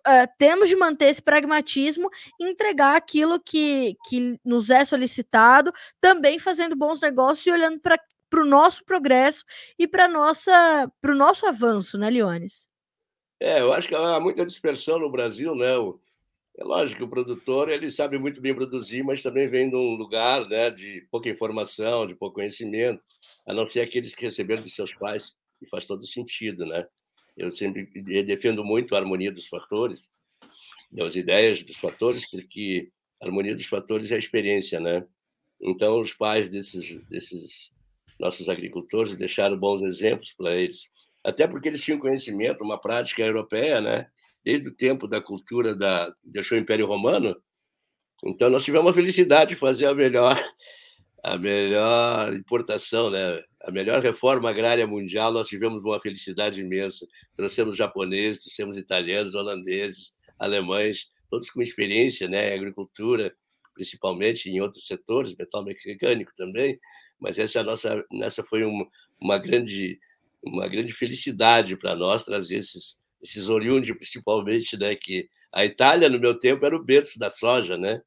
uh, 0.00 0.28
temos 0.36 0.68
de 0.68 0.74
manter 0.74 1.06
esse 1.06 1.22
pragmatismo 1.22 2.10
e 2.40 2.50
entregar 2.50 2.96
aquilo 2.96 3.38
que, 3.38 3.96
que 4.08 4.36
nos 4.44 4.68
é 4.68 4.84
solicitado, 4.84 5.72
também 6.00 6.40
fazendo 6.40 6.74
bons 6.74 7.00
negócios 7.00 7.46
e 7.46 7.52
olhando 7.52 7.78
para 7.80 8.00
o 8.42 8.44
nosso 8.44 8.84
progresso 8.84 9.44
e 9.78 9.86
para 9.86 10.08
o 10.08 11.14
nosso 11.14 11.46
avanço, 11.46 11.96
né, 11.96 12.10
Leones? 12.10 12.66
É, 13.38 13.60
eu 13.60 13.72
acho 13.72 13.86
que 13.86 13.94
há 13.94 14.18
muita 14.18 14.44
dispersão 14.44 14.98
no 14.98 15.10
Brasil, 15.10 15.54
né? 15.54 15.76
O 15.76 16.00
é 16.58 16.64
lógico 16.64 16.98
que 16.98 17.04
o 17.04 17.08
produtor 17.08 17.68
ele 17.68 17.90
sabe 17.90 18.18
muito 18.18 18.40
bem 18.40 18.54
produzir, 18.54 19.02
mas 19.02 19.22
também 19.22 19.46
vem 19.46 19.68
de 19.68 19.76
um 19.76 19.94
lugar 19.96 20.48
né, 20.48 20.70
de 20.70 21.06
pouca 21.10 21.28
informação, 21.28 22.06
de 22.06 22.14
pouco 22.14 22.36
conhecimento, 22.36 23.04
a 23.46 23.52
não 23.52 23.66
ser 23.66 23.80
aqueles 23.80 24.14
que 24.14 24.24
receberam 24.24 24.62
de 24.62 24.70
seus 24.70 24.94
pais, 24.94 25.36
e 25.60 25.68
faz 25.68 25.84
todo 25.84 26.06
sentido. 26.06 26.64
Né? 26.64 26.86
Eu 27.36 27.52
sempre 27.52 27.84
defendo 28.22 28.64
muito 28.64 28.94
a 28.94 28.98
harmonia 28.98 29.30
dos 29.30 29.46
fatores, 29.46 30.10
as 30.98 31.14
ideias 31.14 31.62
dos 31.62 31.76
fatores, 31.76 32.30
porque 32.30 32.90
a 33.20 33.26
harmonia 33.26 33.54
dos 33.54 33.66
fatores 33.66 34.10
é 34.10 34.14
a 34.14 34.18
experiência. 34.18 34.80
Né? 34.80 35.06
Então, 35.60 36.00
os 36.00 36.14
pais 36.14 36.48
desses, 36.48 37.02
desses 37.06 37.74
nossos 38.18 38.48
agricultores 38.48 39.14
deixaram 39.14 39.58
bons 39.58 39.82
exemplos 39.82 40.32
para 40.32 40.56
eles, 40.56 40.88
até 41.22 41.46
porque 41.46 41.68
eles 41.68 41.82
tinham 41.82 41.98
conhecimento, 41.98 42.64
uma 42.64 42.80
prática 42.80 43.22
europeia, 43.22 43.80
né? 43.80 44.08
Desde 44.46 44.68
o 44.68 44.74
tempo 44.74 45.08
da 45.08 45.20
cultura 45.20 45.74
da 45.74 46.14
deixou 46.22 46.56
o 46.56 46.60
Império 46.60 46.86
Romano. 46.86 47.36
Então 48.24 48.48
nós 48.48 48.64
tivemos 48.64 48.88
a 48.88 48.94
felicidade 48.94 49.50
de 49.50 49.56
fazer 49.56 49.86
a 49.86 49.94
melhor 49.94 50.40
a 51.24 51.36
melhor 51.36 52.32
importação, 52.32 53.10
né? 53.10 53.42
A 53.62 53.72
melhor 53.72 54.00
reforma 54.00 54.48
agrária 54.48 54.86
mundial, 54.86 55.32
nós 55.32 55.48
tivemos 55.48 55.82
uma 55.82 56.00
felicidade 56.00 56.60
imensa. 56.60 57.04
Trouxemos 57.34 57.76
japoneses, 57.76 58.42
trouxemos 58.42 58.76
italianos, 58.76 59.34
holandeses, 59.34 60.14
alemães, 60.38 61.08
todos 61.28 61.50
com 61.50 61.60
experiência, 61.60 62.28
né, 62.28 62.54
agricultura, 62.54 63.34
principalmente 63.74 64.48
em 64.48 64.60
outros 64.60 64.86
setores, 64.86 65.34
metal 65.34 65.64
mecânico 65.64 66.32
também, 66.36 66.78
mas 67.18 67.38
essa 67.38 67.58
é 67.58 67.62
nossa, 67.64 68.04
essa 68.22 68.44
foi 68.44 68.62
uma, 68.62 68.86
uma 69.20 69.38
grande 69.38 69.98
uma 70.44 70.68
grande 70.68 70.92
felicidade 70.92 71.76
para 71.76 71.96
nós 71.96 72.24
trazer 72.24 72.58
esses 72.58 73.00
esses 73.26 73.48
oriundos, 73.48 73.90
principalmente, 73.92 74.76
né, 74.76 74.94
que 74.94 75.28
a 75.52 75.64
Itália, 75.64 76.08
no 76.08 76.18
meu 76.20 76.38
tempo, 76.38 76.64
era 76.66 76.76
o 76.76 76.82
berço 76.82 77.18
da 77.18 77.30
soja, 77.30 77.78
né? 77.78 78.00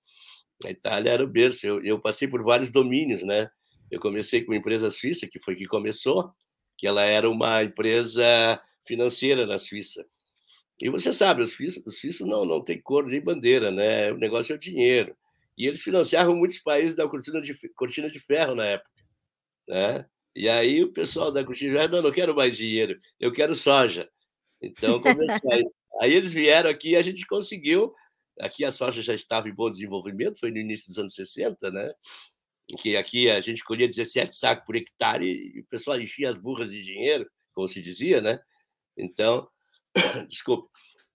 A 0.66 0.70
Itália 0.70 1.12
era 1.12 1.24
o 1.24 1.28
berço. 1.28 1.66
Eu, 1.66 1.82
eu 1.84 2.00
passei 2.00 2.28
por 2.28 2.44
vários 2.44 2.70
domínios, 2.72 3.24
né? 3.24 3.50
Eu 3.90 4.00
comecei 4.00 4.44
com 4.44 4.52
uma 4.52 4.58
empresa 4.58 4.92
suíça, 4.92 5.28
que 5.28 5.40
foi 5.40 5.56
que 5.56 5.66
começou, 5.66 6.32
que 6.78 6.86
ela 6.86 7.04
era 7.04 7.30
uma 7.30 7.64
empresa 7.64 8.62
financeira 8.86 9.46
na 9.46 9.58
Suíça. 9.58 10.06
E 10.82 10.90
você 10.90 11.12
sabe, 11.12 11.42
os 11.42 11.52
suíços, 11.52 11.86
os 11.86 12.00
suíços 12.00 12.28
não, 12.28 12.46
não 12.46 12.64
têm 12.64 12.82
cor 12.82 13.06
nem 13.06 13.22
bandeira, 13.22 13.72
né? 13.72 14.12
O 14.12 14.18
negócio 14.18 14.54
é 14.54 14.56
o 14.56 14.60
dinheiro. 14.60 15.16
E 15.58 15.68
eles 15.68 15.82
financiavam 15.82 16.36
muitos 16.36 16.60
países 16.60 16.96
da 16.96 17.08
cortina 17.08 17.42
de, 17.42 17.54
cortina 17.76 18.10
de 18.10 18.20
ferro 18.20 18.56
na 18.56 18.66
época, 18.66 18.90
né? 19.68 20.06
E 20.36 20.48
aí 20.48 20.84
o 20.84 20.94
pessoal 20.94 21.32
da 21.32 21.44
cortina 21.44 21.74
de 21.74 21.80
ferro, 21.80 21.92
não, 21.92 22.02
não 22.04 22.12
quero 22.12 22.34
mais 22.34 22.56
dinheiro, 22.56 23.00
eu 23.20 23.32
quero 23.34 23.56
soja. 23.56 24.10
Então, 24.62 25.02
começou. 25.02 25.52
aí, 26.02 26.13
eles 26.13 26.32
vieram 26.32 26.69
aqui 26.69 26.91
e 26.91 26.95
a 26.95 27.02
gente 27.02 27.26
conseguiu. 27.26 27.93
Aqui 28.39 28.63
a 28.63 28.72
soja 28.72 29.02
já 29.02 29.13
estava 29.13 29.50
em 29.50 29.54
bom 29.54 29.69
desenvolvimento, 29.69 30.39
foi 30.39 30.50
no 30.50 30.58
início 30.58 30.88
dos 30.88 30.98
anos 30.98 31.13
60, 31.13 31.72
né? 31.72 31.93
Que 32.80 32.95
aqui 32.95 33.30
a 33.30 33.41
gente 33.41 33.63
colhia 33.63 33.88
17 33.88 34.34
sacos 34.34 34.65
por 34.65 34.76
hectare 34.76 35.26
e 35.26 35.60
o 35.60 35.65
pessoal 35.65 36.00
enchia 36.00 36.30
as 36.30 36.38
burras 36.38 36.72
de 36.72 36.82
dinheiro, 36.82 37.30
como 37.54 37.67
se 37.67 37.82
dizia, 37.82 38.22
né? 38.22 38.39
Então, 38.95 39.50
desculpa. 40.30 40.69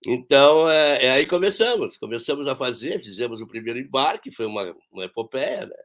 Então, 0.07 0.69
é, 0.69 1.05
é, 1.05 1.11
aí 1.11 1.25
começamos, 1.25 1.97
começamos 1.97 2.47
a 2.47 2.55
fazer, 2.55 2.99
fizemos 2.99 3.41
o 3.41 3.47
primeiro 3.47 3.79
embarque, 3.79 4.31
foi 4.31 4.45
uma, 4.45 4.75
uma 4.91 5.05
epopeia, 5.05 5.65
né? 5.65 5.75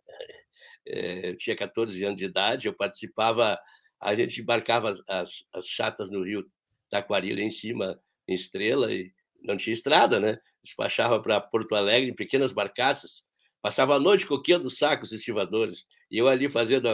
É, 0.87 1.31
eu 1.31 1.37
tinha 1.37 1.57
14 1.57 2.05
anos 2.05 2.19
de 2.19 2.25
idade, 2.25 2.67
eu 2.67 2.75
participava, 2.75 3.59
a 3.99 4.15
gente 4.15 4.41
embarcava 4.41 4.91
as, 4.91 5.03
as, 5.09 5.45
as 5.53 5.67
chatas 5.67 6.11
no 6.11 6.23
rio 6.23 6.45
Taquari 6.91 7.35
lá 7.35 7.41
em 7.41 7.51
cima, 7.51 8.01
em 8.29 8.35
Estrela, 8.35 8.93
e 8.93 9.13
não 9.43 9.57
tinha 9.57 9.73
estrada, 9.73 10.21
né? 10.21 10.39
Despachava 10.63 11.21
para 11.21 11.41
Porto 11.41 11.75
Alegre 11.75 12.11
em 12.11 12.15
pequenas 12.15 12.53
barcaças, 12.53 13.25
passava 13.63 13.95
a 13.97 14.01
noite 14.01 14.27
coqueando 14.27 14.71
sacos 14.71 15.13
estivadores, 15.13 15.87
e 16.11 16.19
eu 16.19 16.29
ali 16.29 16.49
fazendo 16.49 16.89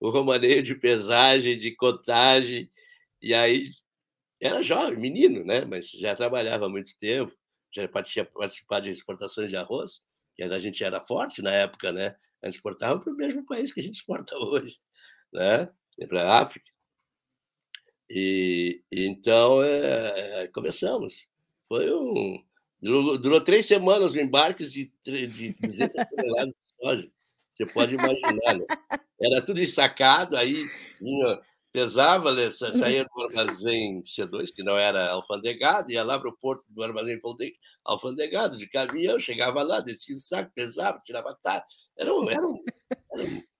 o 0.00 0.10
romaneio 0.10 0.62
de 0.62 0.74
pesagem, 0.74 1.56
de 1.56 1.74
contagem, 1.74 2.70
e 3.20 3.34
aí 3.34 3.70
era 4.40 4.62
jovem, 4.62 4.98
menino, 4.98 5.44
né? 5.44 5.64
Mas 5.64 5.90
já 5.90 6.14
trabalhava 6.14 6.66
há 6.66 6.68
muito 6.68 6.96
tempo, 6.98 7.32
já 7.74 7.88
tinha 8.02 8.24
participado 8.24 8.84
de 8.84 8.90
exportações 8.90 9.50
de 9.50 9.56
arroz, 9.56 10.02
que 10.36 10.42
a 10.42 10.58
gente 10.58 10.82
era 10.84 11.00
forte 11.00 11.42
na 11.42 11.50
época, 11.50 11.92
né? 11.92 12.16
A 12.42 12.46
gente 12.46 12.56
exportava 12.56 13.00
para 13.00 13.12
o 13.12 13.16
mesmo 13.16 13.44
país 13.46 13.72
que 13.72 13.80
a 13.80 13.82
gente 13.82 13.94
exporta 13.94 14.36
hoje, 14.38 14.78
né? 15.32 15.70
Para 16.08 16.24
a 16.24 16.42
África. 16.42 16.73
E, 18.10 18.82
então 18.90 19.62
é, 19.62 20.48
começamos. 20.48 21.26
Foi 21.68 21.92
um. 21.92 22.42
Durou, 22.80 23.18
durou, 23.18 23.40
três 23.40 23.66
semanas 23.66 24.12
o 24.12 24.20
embarque 24.20 24.64
de, 24.66 24.92
de 25.04 25.54
200 25.54 26.04
toneladas 26.10 26.48
de 26.48 26.84
soja. 26.84 27.10
Você 27.50 27.66
pode 27.66 27.94
imaginar, 27.94 28.58
né? 28.58 28.66
Era 29.20 29.40
tudo 29.40 29.62
ensacado, 29.62 30.36
aí 30.36 30.66
vinha, 31.00 31.40
pesava, 31.72 32.32
né? 32.34 32.50
saía 32.50 33.04
do 33.04 33.22
armazém 33.22 34.02
C2, 34.02 34.52
que 34.54 34.62
não 34.62 34.76
era 34.76 35.10
alfandegado, 35.10 35.90
ia 35.90 36.02
lá 36.02 36.18
para 36.18 36.28
o 36.28 36.36
porto 36.36 36.64
do 36.68 36.82
armazém 36.82 37.18
alfandegado, 37.84 38.56
de 38.56 38.68
caminhão, 38.68 39.18
chegava 39.18 39.62
lá, 39.62 39.80
descia 39.80 40.14
o 40.14 40.18
saco, 40.18 40.52
pesava, 40.54 41.00
tirava 41.04 41.34
tarde. 41.42 41.66
Era, 41.96 42.12
um, 42.12 42.28
era, 42.28 42.46
um, 42.46 42.62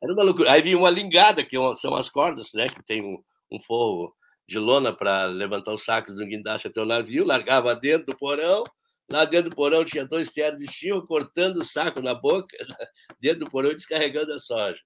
era, 0.03 0.13
uma 0.13 0.23
loucura. 0.23 0.53
Aí 0.53 0.61
vinha 0.61 0.77
uma 0.77 0.91
lingada, 0.91 1.45
que 1.45 1.57
é 1.57 1.75
são 1.77 1.95
as 1.95 2.11
cordas, 2.11 2.53
né? 2.53 2.67
Que 2.67 2.83
tem 2.85 3.03
um, 3.03 3.23
um 3.51 3.63
forro 3.63 4.13
de 4.47 4.59
lona 4.59 4.93
para 4.93 5.27
levantar 5.27 5.73
os 5.73 5.85
sacos 5.85 6.15
do 6.15 6.27
guindaste 6.27 6.69
até 6.69 6.81
o 6.81 6.87
navio, 6.87 7.25
largava 7.25 7.75
dentro 7.75 8.07
do 8.07 8.17
porão. 8.17 8.63
Lá 9.11 9.25
dentro 9.25 9.51
do 9.51 9.57
porão 9.57 9.85
tinha 9.85 10.07
dois 10.07 10.33
ternos 10.33 10.61
de 10.61 10.71
chiva 10.71 11.05
cortando 11.07 11.59
o 11.59 11.65
saco 11.65 12.01
na 12.01 12.15
boca, 12.15 12.57
dentro 13.21 13.41
do 13.41 13.51
porão 13.51 13.71
e 13.71 13.75
descarregando 13.75 14.33
a 14.33 14.39
soja. 14.39 14.81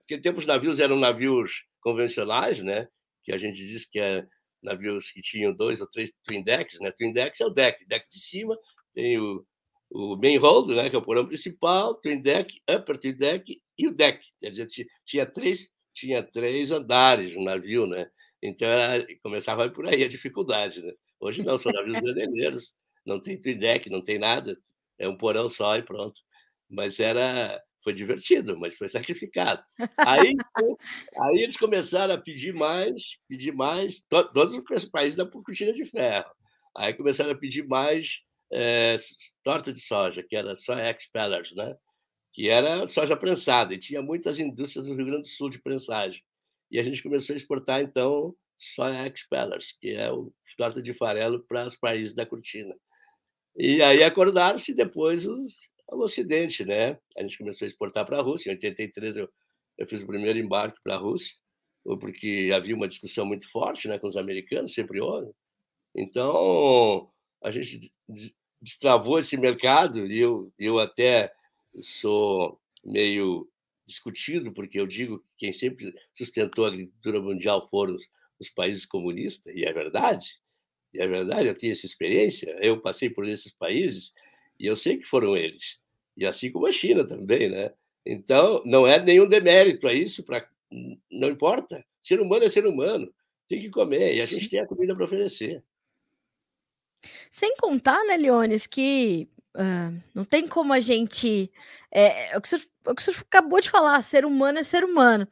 Naquele 0.00 0.22
tempo 0.22 0.38
os 0.38 0.46
navios 0.46 0.80
eram 0.80 0.96
navios 0.96 1.64
convencionais, 1.80 2.62
né? 2.62 2.88
que 3.22 3.32
a 3.32 3.38
gente 3.38 3.58
diz 3.58 3.84
que 3.84 4.00
é 4.00 4.26
navios 4.62 5.10
que 5.10 5.20
tinham 5.20 5.54
dois 5.54 5.82
ou 5.82 5.86
três 5.86 6.12
twin 6.24 6.42
decks. 6.42 6.80
Né? 6.80 6.90
Twin 6.92 7.12
decks 7.12 7.40
é 7.40 7.46
o 7.46 7.50
deck, 7.50 7.86
deck 7.86 8.08
de 8.08 8.18
cima, 8.18 8.56
tem 8.94 9.18
o, 9.18 9.44
o 9.90 10.16
main 10.16 10.38
hold, 10.38 10.70
né? 10.70 10.88
que 10.88 10.96
é 10.96 10.98
o 10.98 11.04
porão 11.04 11.26
principal, 11.26 11.94
twin 12.00 12.22
deck, 12.22 12.58
upper 12.70 12.98
twin 12.98 13.16
deck 13.16 13.60
e 13.76 13.86
o 13.86 13.94
deck. 13.94 14.26
Quer 14.40 14.50
dizer, 14.50 14.86
tinha 15.04 15.26
três, 15.26 15.68
tinha 15.92 16.22
três 16.22 16.72
andares 16.72 17.34
no 17.34 17.44
navio, 17.44 17.86
né? 17.86 18.10
Então, 18.42 18.68
era, 18.68 19.06
começava 19.22 19.68
por 19.70 19.86
aí 19.86 20.02
a 20.04 20.08
dificuldade. 20.08 20.82
Né? 20.82 20.92
Hoje 21.20 21.42
não, 21.42 21.58
são 21.58 21.72
navios 21.72 22.00
brasileiros, 22.00 22.74
não 23.04 23.20
tem 23.20 23.38
deck, 23.40 23.90
não 23.90 24.02
tem 24.02 24.18
nada, 24.18 24.58
é 24.98 25.08
um 25.08 25.16
porão 25.16 25.48
só 25.48 25.76
e 25.76 25.82
pronto. 25.82 26.20
Mas 26.68 27.00
era 27.00 27.60
foi 27.82 27.92
divertido, 27.92 28.58
mas 28.58 28.76
foi 28.76 28.88
sacrificado. 28.88 29.62
Aí, 29.98 30.34
aí 31.20 31.38
eles 31.38 31.56
começaram 31.56 32.14
a 32.14 32.18
pedir 32.18 32.52
mais, 32.52 33.18
pedir 33.28 33.52
mais, 33.52 34.00
to, 34.00 34.24
todos 34.32 34.56
os 34.56 34.84
países 34.84 35.16
da 35.16 35.24
cortina 35.24 35.72
de 35.72 35.84
ferro. 35.84 36.30
Aí 36.76 36.92
começaram 36.92 37.30
a 37.30 37.34
pedir 37.34 37.66
mais 37.66 38.22
é, 38.52 38.96
torta 39.42 39.72
de 39.72 39.80
soja, 39.80 40.22
que 40.22 40.36
era 40.36 40.56
soja 40.56 40.90
expellers, 40.90 41.54
né? 41.54 41.76
que 42.32 42.48
era 42.48 42.86
soja 42.86 43.16
prensada, 43.16 43.74
e 43.74 43.78
tinha 43.78 44.00
muitas 44.00 44.38
indústrias 44.38 44.86
do 44.86 44.94
Rio 44.94 45.06
Grande 45.06 45.22
do 45.22 45.28
Sul 45.28 45.50
de 45.50 45.60
prensagem. 45.60 46.22
E 46.70 46.78
a 46.78 46.82
gente 46.82 47.02
começou 47.02 47.34
a 47.34 47.36
exportar, 47.36 47.80
então, 47.80 48.34
soja 48.58 49.06
expellers, 49.06 49.72
que 49.80 49.90
é 49.90 50.12
o 50.12 50.32
torta 50.56 50.82
de 50.82 50.92
farelo 50.92 51.44
para 51.48 51.66
os 51.66 51.76
países 51.76 52.14
da 52.14 52.26
cortina. 52.26 52.74
E 53.56 53.82
aí 53.82 54.02
acordaram-se 54.02 54.74
depois 54.74 55.26
os, 55.26 55.54
o 55.90 56.02
Ocidente, 56.02 56.64
né? 56.64 56.98
A 57.16 57.22
gente 57.22 57.38
começou 57.38 57.64
a 57.64 57.68
exportar 57.68 58.04
para 58.04 58.18
a 58.18 58.22
Rússia. 58.22 58.50
Em 58.50 58.52
83 58.52 59.16
eu, 59.16 59.28
eu 59.78 59.86
fiz 59.86 60.02
o 60.02 60.06
primeiro 60.06 60.38
embarque 60.38 60.80
para 60.82 60.94
a 60.94 60.98
Rússia, 60.98 61.34
porque 61.84 62.50
havia 62.54 62.74
uma 62.74 62.88
discussão 62.88 63.24
muito 63.24 63.50
forte 63.50 63.88
né, 63.88 63.98
com 63.98 64.06
os 64.06 64.16
americanos, 64.16 64.74
sempre 64.74 65.00
houve. 65.00 65.32
Então, 65.94 67.10
a 67.42 67.50
gente 67.50 67.92
destravou 68.60 69.18
esse 69.18 69.36
mercado 69.36 70.06
e 70.06 70.18
eu, 70.18 70.52
eu 70.58 70.78
até 70.78 71.32
sou 71.80 72.60
meio 72.84 73.48
discutido, 73.88 74.52
porque 74.52 74.78
eu 74.78 74.86
digo 74.86 75.18
que 75.20 75.46
quem 75.46 75.52
sempre 75.52 75.92
sustentou 76.14 76.66
a 76.66 76.68
agricultura 76.68 77.20
mundial 77.20 77.66
foram 77.68 77.94
os, 77.94 78.08
os 78.38 78.50
países 78.50 78.84
comunistas, 78.84 79.52
e 79.56 79.64
é 79.64 79.72
verdade, 79.72 80.36
e 80.92 81.00
é 81.00 81.08
verdade, 81.08 81.48
eu 81.48 81.54
tinha 81.54 81.72
essa 81.72 81.86
experiência, 81.86 82.54
eu 82.60 82.80
passei 82.80 83.08
por 83.08 83.26
esses 83.26 83.52
países 83.52 84.12
e 84.60 84.66
eu 84.66 84.76
sei 84.76 84.98
que 84.98 85.06
foram 85.06 85.36
eles, 85.36 85.80
e 86.16 86.26
assim 86.26 86.52
como 86.52 86.66
a 86.66 86.72
China 86.72 87.06
também, 87.06 87.48
né? 87.48 87.72
Então, 88.04 88.62
não 88.64 88.86
é 88.86 89.02
nenhum 89.02 89.28
demérito 89.28 89.88
a 89.88 89.92
isso, 89.92 90.22
pra, 90.22 90.46
não 91.10 91.30
importa, 91.30 91.84
ser 92.00 92.20
humano 92.20 92.44
é 92.44 92.50
ser 92.50 92.66
humano, 92.66 93.12
tem 93.48 93.60
que 93.60 93.70
comer, 93.70 94.16
e 94.16 94.20
a 94.20 94.26
gente 94.26 94.48
tem 94.48 94.60
a 94.60 94.66
comida 94.66 94.94
para 94.94 95.04
oferecer. 95.04 95.64
Sem 97.30 97.54
contar, 97.56 98.04
né, 98.04 98.16
Leones, 98.16 98.66
que 98.66 99.28
uh, 99.58 100.02
não 100.14 100.24
tem 100.24 100.46
como 100.46 100.72
a 100.72 100.80
gente. 100.80 101.50
É, 101.92 102.32
é, 102.32 102.38
o 102.38 102.40
que, 102.40 102.48
senhor, 102.48 102.62
é 102.86 102.90
o 102.90 102.94
que 102.94 103.10
acabou 103.10 103.60
de 103.60 103.70
falar, 103.70 104.02
ser 104.02 104.24
humano 104.24 104.58
é 104.58 104.62
ser 104.62 104.84
humano. 104.84 105.26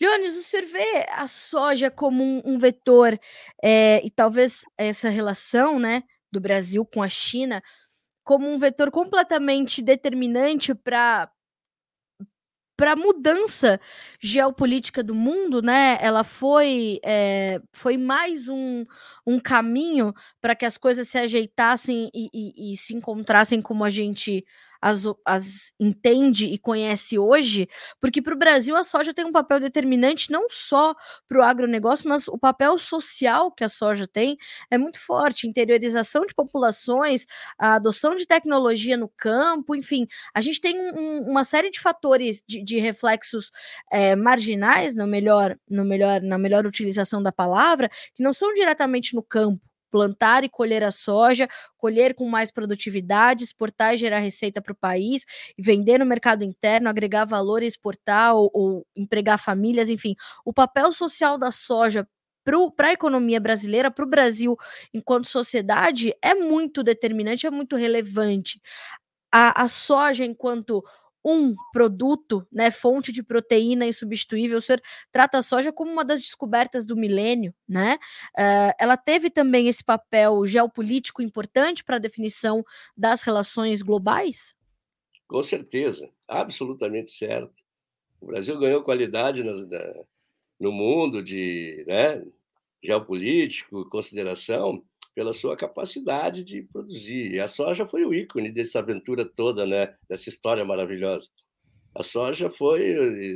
Leones, 0.00 0.36
o 0.36 0.42
senhor 0.42 0.66
vê 0.66 1.06
a 1.10 1.26
soja 1.26 1.90
como 1.90 2.22
um, 2.22 2.42
um 2.44 2.58
vetor, 2.58 3.18
é, 3.62 4.00
e 4.04 4.10
talvez 4.10 4.62
essa 4.78 5.08
relação 5.08 5.78
né, 5.78 6.02
do 6.30 6.40
Brasil 6.40 6.84
com 6.84 7.02
a 7.02 7.08
China, 7.08 7.62
como 8.24 8.48
um 8.48 8.58
vetor 8.58 8.90
completamente 8.90 9.82
determinante 9.82 10.74
para 10.74 11.30
para 12.82 12.94
a 12.94 12.96
mudança 12.96 13.78
geopolítica 14.20 15.04
do 15.04 15.14
mundo, 15.14 15.62
né? 15.62 15.98
Ela 16.00 16.24
foi, 16.24 16.98
é, 17.04 17.60
foi 17.70 17.96
mais 17.96 18.48
um, 18.48 18.84
um 19.24 19.38
caminho 19.38 20.12
para 20.40 20.56
que 20.56 20.66
as 20.66 20.76
coisas 20.76 21.06
se 21.06 21.16
ajeitassem 21.16 22.10
e, 22.12 22.28
e, 22.34 22.72
e 22.72 22.76
se 22.76 22.92
encontrassem 22.92 23.62
como 23.62 23.84
a 23.84 23.88
gente 23.88 24.44
as, 24.82 25.04
as 25.24 25.72
entende 25.78 26.46
e 26.46 26.58
conhece 26.58 27.16
hoje, 27.18 27.68
porque 28.00 28.20
para 28.20 28.34
o 28.34 28.38
Brasil 28.38 28.74
a 28.76 28.82
soja 28.82 29.14
tem 29.14 29.24
um 29.24 29.30
papel 29.30 29.60
determinante 29.60 30.30
não 30.30 30.48
só 30.50 30.94
para 31.28 31.38
o 31.38 31.42
agronegócio, 31.42 32.08
mas 32.08 32.26
o 32.26 32.36
papel 32.36 32.76
social 32.78 33.52
que 33.52 33.62
a 33.62 33.68
soja 33.68 34.06
tem 34.08 34.36
é 34.70 34.76
muito 34.76 34.98
forte. 34.98 35.46
Interiorização 35.46 36.26
de 36.26 36.34
populações, 36.34 37.26
a 37.56 37.74
adoção 37.74 38.16
de 38.16 38.26
tecnologia 38.26 38.96
no 38.96 39.08
campo, 39.08 39.76
enfim, 39.76 40.06
a 40.34 40.40
gente 40.40 40.60
tem 40.60 40.78
um, 40.80 41.30
uma 41.30 41.44
série 41.44 41.70
de 41.70 41.80
fatores 41.80 42.42
de, 42.46 42.62
de 42.62 42.78
reflexos 42.80 43.52
é, 43.92 44.16
marginais, 44.16 44.96
no 44.96 45.06
melhor, 45.06 45.56
no 45.68 45.84
melhor, 45.84 46.20
na 46.20 46.36
melhor 46.38 46.66
utilização 46.66 47.22
da 47.22 47.30
palavra, 47.30 47.88
que 48.14 48.22
não 48.22 48.32
são 48.32 48.52
diretamente 48.52 49.14
no 49.14 49.22
campo 49.22 49.71
plantar 49.92 50.42
e 50.44 50.48
colher 50.48 50.82
a 50.82 50.90
soja, 50.90 51.46
colher 51.76 52.14
com 52.14 52.28
mais 52.28 52.50
produtividade, 52.50 53.44
exportar 53.44 53.94
e 53.94 53.98
gerar 53.98 54.20
receita 54.20 54.62
para 54.62 54.72
o 54.72 54.76
país, 54.76 55.24
vender 55.58 55.98
no 55.98 56.06
mercado 56.06 56.42
interno, 56.42 56.88
agregar 56.88 57.26
valor 57.26 57.62
exportar 57.62 58.34
ou, 58.34 58.50
ou 58.54 58.86
empregar 58.96 59.38
famílias, 59.38 59.90
enfim. 59.90 60.16
O 60.44 60.52
papel 60.52 60.90
social 60.92 61.38
da 61.38 61.50
soja 61.52 62.08
para 62.76 62.88
a 62.88 62.92
economia 62.92 63.38
brasileira, 63.38 63.90
para 63.90 64.04
o 64.04 64.08
Brasil 64.08 64.56
enquanto 64.92 65.28
sociedade, 65.28 66.12
é 66.22 66.34
muito 66.34 66.82
determinante, 66.82 67.46
é 67.46 67.50
muito 67.50 67.76
relevante. 67.76 68.60
A, 69.32 69.62
a 69.62 69.68
soja, 69.68 70.24
enquanto 70.24 70.84
um 71.24 71.54
produto, 71.72 72.46
né, 72.50 72.70
fonte 72.70 73.12
de 73.12 73.22
proteína 73.22 73.86
insubstituível. 73.86 74.58
O 74.58 74.60
senhor 74.60 74.80
trata 75.10 75.38
a 75.38 75.42
soja 75.42 75.72
como 75.72 75.90
uma 75.90 76.04
das 76.04 76.20
descobertas 76.20 76.84
do 76.84 76.96
milênio, 76.96 77.54
né? 77.68 77.98
Uh, 78.36 78.72
ela 78.78 78.96
teve 78.96 79.30
também 79.30 79.68
esse 79.68 79.84
papel 79.84 80.44
geopolítico 80.46 81.22
importante 81.22 81.84
para 81.84 81.96
a 81.96 82.00
definição 82.00 82.64
das 82.96 83.22
relações 83.22 83.82
globais? 83.82 84.54
Com 85.28 85.42
certeza, 85.42 86.10
absolutamente 86.28 87.10
certo. 87.10 87.54
O 88.20 88.26
Brasil 88.26 88.58
ganhou 88.58 88.82
qualidade 88.82 89.42
no, 89.42 89.66
no 90.60 90.72
mundo 90.72 91.22
de 91.22 91.84
né, 91.86 92.24
geopolítico, 92.82 93.88
consideração, 93.88 94.84
pela 95.14 95.32
sua 95.32 95.56
capacidade 95.56 96.42
de 96.42 96.62
produzir. 96.62 97.32
E 97.32 97.40
a 97.40 97.48
soja 97.48 97.86
foi 97.86 98.04
o 98.04 98.14
ícone 98.14 98.50
dessa 98.50 98.78
aventura 98.78 99.24
toda, 99.24 99.66
né? 99.66 99.94
dessa 100.08 100.28
história 100.28 100.64
maravilhosa. 100.64 101.28
A 101.94 102.02
soja 102.02 102.48
foi 102.48 102.82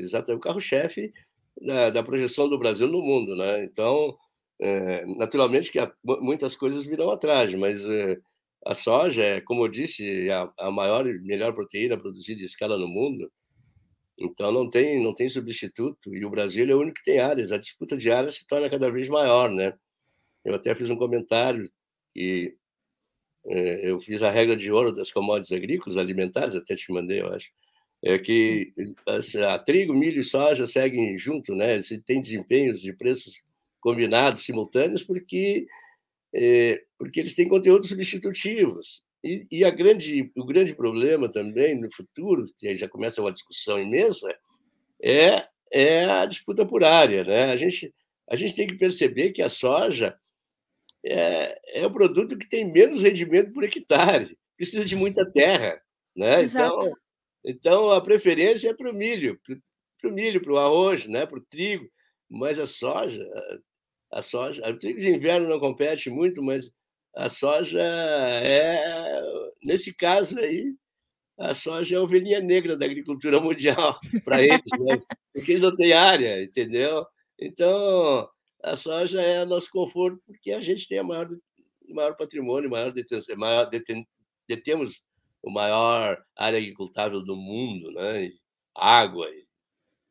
exatamente 0.02 0.40
o 0.40 0.42
carro-chefe 0.42 1.12
da, 1.60 1.90
da, 1.90 2.02
projeção 2.02 2.48
do 2.48 2.58
Brasil 2.58 2.88
no 2.88 3.02
mundo. 3.02 3.36
Né? 3.36 3.64
Então, 3.64 4.16
é, 4.60 5.04
naturalmente 5.04 5.70
que 5.70 5.78
há, 5.78 5.92
muitas 6.04 6.56
coisas 6.56 6.86
virão 6.86 7.10
atrás, 7.10 7.54
mas 7.54 7.84
é, 7.84 8.16
a 8.66 8.74
soja 8.74 9.22
é, 9.22 9.40
como 9.40 9.64
eu 9.64 9.68
disse, 9.68 10.30
a, 10.30 10.50
a 10.58 10.70
maior 10.70 11.06
e 11.06 11.18
melhor 11.20 11.54
proteína 11.54 11.98
produzida 11.98 12.40
em 12.42 12.46
escala 12.46 12.78
no 12.78 12.88
mundo. 12.88 13.30
Então 14.18 14.50
não 14.50 14.68
tem 14.70 15.02
não 15.02 15.14
tem 15.14 15.28
substituto 15.28 16.14
e 16.16 16.24
o 16.24 16.30
Brasil 16.30 16.66
é 16.70 16.74
o 16.74 16.80
único 16.80 16.96
que 16.96 17.04
tem 17.04 17.20
áreas. 17.20 17.52
A 17.52 17.58
disputa 17.58 17.96
de 17.96 18.10
áreas 18.10 18.36
se 18.36 18.46
torna 18.46 18.70
cada 18.70 18.90
vez 18.90 19.08
maior, 19.08 19.50
né? 19.50 19.74
Eu 20.46 20.54
até 20.54 20.74
fiz 20.74 20.88
um 20.88 20.96
comentário 20.96 21.70
que 22.14 22.56
é, 23.46 23.90
eu 23.90 24.00
fiz 24.00 24.22
a 24.22 24.30
regra 24.30 24.56
de 24.56 24.70
ouro 24.70 24.92
das 24.92 25.10
commodities 25.10 25.52
agrícolas 25.52 25.98
alimentares, 25.98 26.54
até 26.54 26.74
te 26.74 26.90
mandei, 26.92 27.20
eu 27.20 27.32
acho, 27.32 27.50
é 28.02 28.18
que 28.18 28.72
assim, 29.06 29.42
a 29.42 29.58
trigo, 29.58 29.92
milho 29.92 30.20
e 30.20 30.24
soja 30.24 30.66
seguem 30.66 31.18
junto, 31.18 31.54
né? 31.54 31.80
Se 31.82 32.00
tem 32.00 32.20
desempenhos 32.20 32.80
de 32.80 32.92
preços 32.92 33.42
combinados, 33.80 34.44
simultâneos, 34.44 35.02
porque 35.02 35.66
é, 36.34 36.82
porque 36.98 37.20
eles 37.20 37.34
têm 37.34 37.48
conteúdos 37.48 37.88
substitutivos. 37.88 39.02
E, 39.24 39.46
e, 39.50 39.70
grande, 39.72 40.30
o 40.36 40.44
grande 40.44 40.74
problema 40.74 41.30
também 41.30 41.74
no 41.74 41.92
futuro, 41.92 42.46
que 42.56 42.76
já 42.76 42.88
começa 42.88 43.20
uma 43.20 43.32
discussão 43.32 43.80
imensa, 43.80 44.28
é, 45.02 45.48
é 45.72 46.04
a 46.04 46.26
disputa 46.26 46.64
por 46.64 46.84
área. 46.84 47.24
Né? 47.24 47.44
A, 47.44 47.56
gente, 47.56 47.92
a 48.30 48.36
gente 48.36 48.54
tem 48.54 48.66
que 48.66 48.76
perceber 48.76 49.32
que 49.32 49.42
a 49.42 49.48
soja 49.48 50.16
é, 51.06 51.80
é 51.82 51.86
o 51.86 51.92
produto 51.92 52.36
que 52.36 52.48
tem 52.48 52.70
menos 52.70 53.02
rendimento 53.02 53.52
por 53.52 53.64
hectare, 53.64 54.36
precisa 54.56 54.84
de 54.84 54.96
muita 54.96 55.30
terra. 55.30 55.80
Né? 56.14 56.42
Então, 56.42 56.80
então, 57.44 57.90
a 57.90 58.00
preferência 58.00 58.70
é 58.70 58.74
para 58.74 58.90
o 58.90 58.94
milho, 58.94 59.38
para 60.00 60.10
o 60.10 60.12
milho, 60.12 60.42
para 60.42 60.52
o 60.52 60.58
arroz, 60.58 61.06
né? 61.06 61.24
para 61.26 61.38
o 61.38 61.44
trigo, 61.44 61.88
mas 62.28 62.58
a 62.58 62.66
soja, 62.66 63.24
a 64.12 64.20
soja, 64.20 64.68
o 64.68 64.78
trigo 64.78 64.98
de 64.98 65.14
inverno 65.14 65.48
não 65.48 65.60
compete 65.60 66.10
muito, 66.10 66.42
mas 66.42 66.72
a 67.14 67.28
soja 67.28 67.80
é, 67.80 69.22
nesse 69.62 69.94
caso 69.94 70.38
aí, 70.38 70.74
a 71.38 71.54
soja 71.54 71.96
é 71.96 71.98
a 71.98 72.02
ovelhinha 72.02 72.40
negra 72.40 72.76
da 72.76 72.84
agricultura 72.84 73.38
mundial 73.40 73.98
para 74.24 74.42
eles, 74.42 74.60
né? 74.80 74.98
porque 75.32 75.52
eles 75.52 75.62
não 75.62 75.74
têm 75.74 75.92
área, 75.92 76.42
entendeu? 76.42 77.06
Então, 77.38 78.28
a 78.62 78.76
soja 78.76 79.20
é 79.20 79.44
nosso 79.44 79.70
conforto 79.70 80.20
porque 80.26 80.52
a 80.52 80.60
gente 80.60 80.88
tem 80.88 80.98
a 80.98 81.04
maior, 81.04 81.28
maior 81.88 82.16
patrimônio, 82.16 82.70
maior, 82.70 82.92
detenção, 82.92 83.36
maior 83.36 83.66
deten, 83.66 84.06
detemos 84.48 85.02
o 85.42 85.50
maior 85.50 86.24
área 86.36 86.58
agricultável 86.58 87.22
do 87.22 87.36
mundo, 87.36 87.92
né? 87.92 88.32
água, 88.74 89.26
e, 89.30 89.46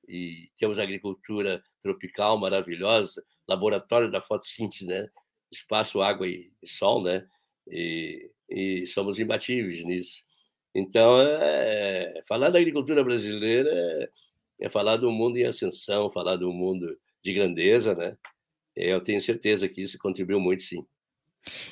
e, 0.08 0.50
temos 0.58 0.80
agricultura 0.80 1.64
tropical 1.82 2.38
maravilhosa, 2.38 3.24
laboratório 3.48 4.10
da 4.10 4.22
fotossíntese, 4.22 4.86
né? 4.86 5.08
espaço, 5.52 6.02
água 6.02 6.28
e, 6.28 6.52
e 6.62 6.68
sol, 6.68 7.04
né? 7.04 7.28
E, 7.68 8.32
e, 8.50 8.86
somos 8.88 9.20
imbatíveis 9.20 9.84
nisso. 9.84 10.24
Então, 10.74 11.20
é, 11.22 12.24
falar 12.28 12.50
da 12.50 12.60
agricultura 12.60 13.04
brasileira 13.04 13.70
é, 13.72 14.10
é 14.62 14.70
falar 14.70 14.98
do 14.98 15.12
mundo 15.12 15.38
em 15.38 15.46
ascensão, 15.46 16.10
falar 16.10 16.36
do 16.36 16.52
mundo 16.52 16.98
de 17.24 17.34
grandeza, 17.34 17.96
né? 17.96 18.18
Eu 18.76 19.02
tenho 19.02 19.20
certeza 19.22 19.68
que 19.70 19.82
isso 19.82 19.98
contribuiu 19.98 20.40
muito, 20.40 20.62
sim. 20.64 20.86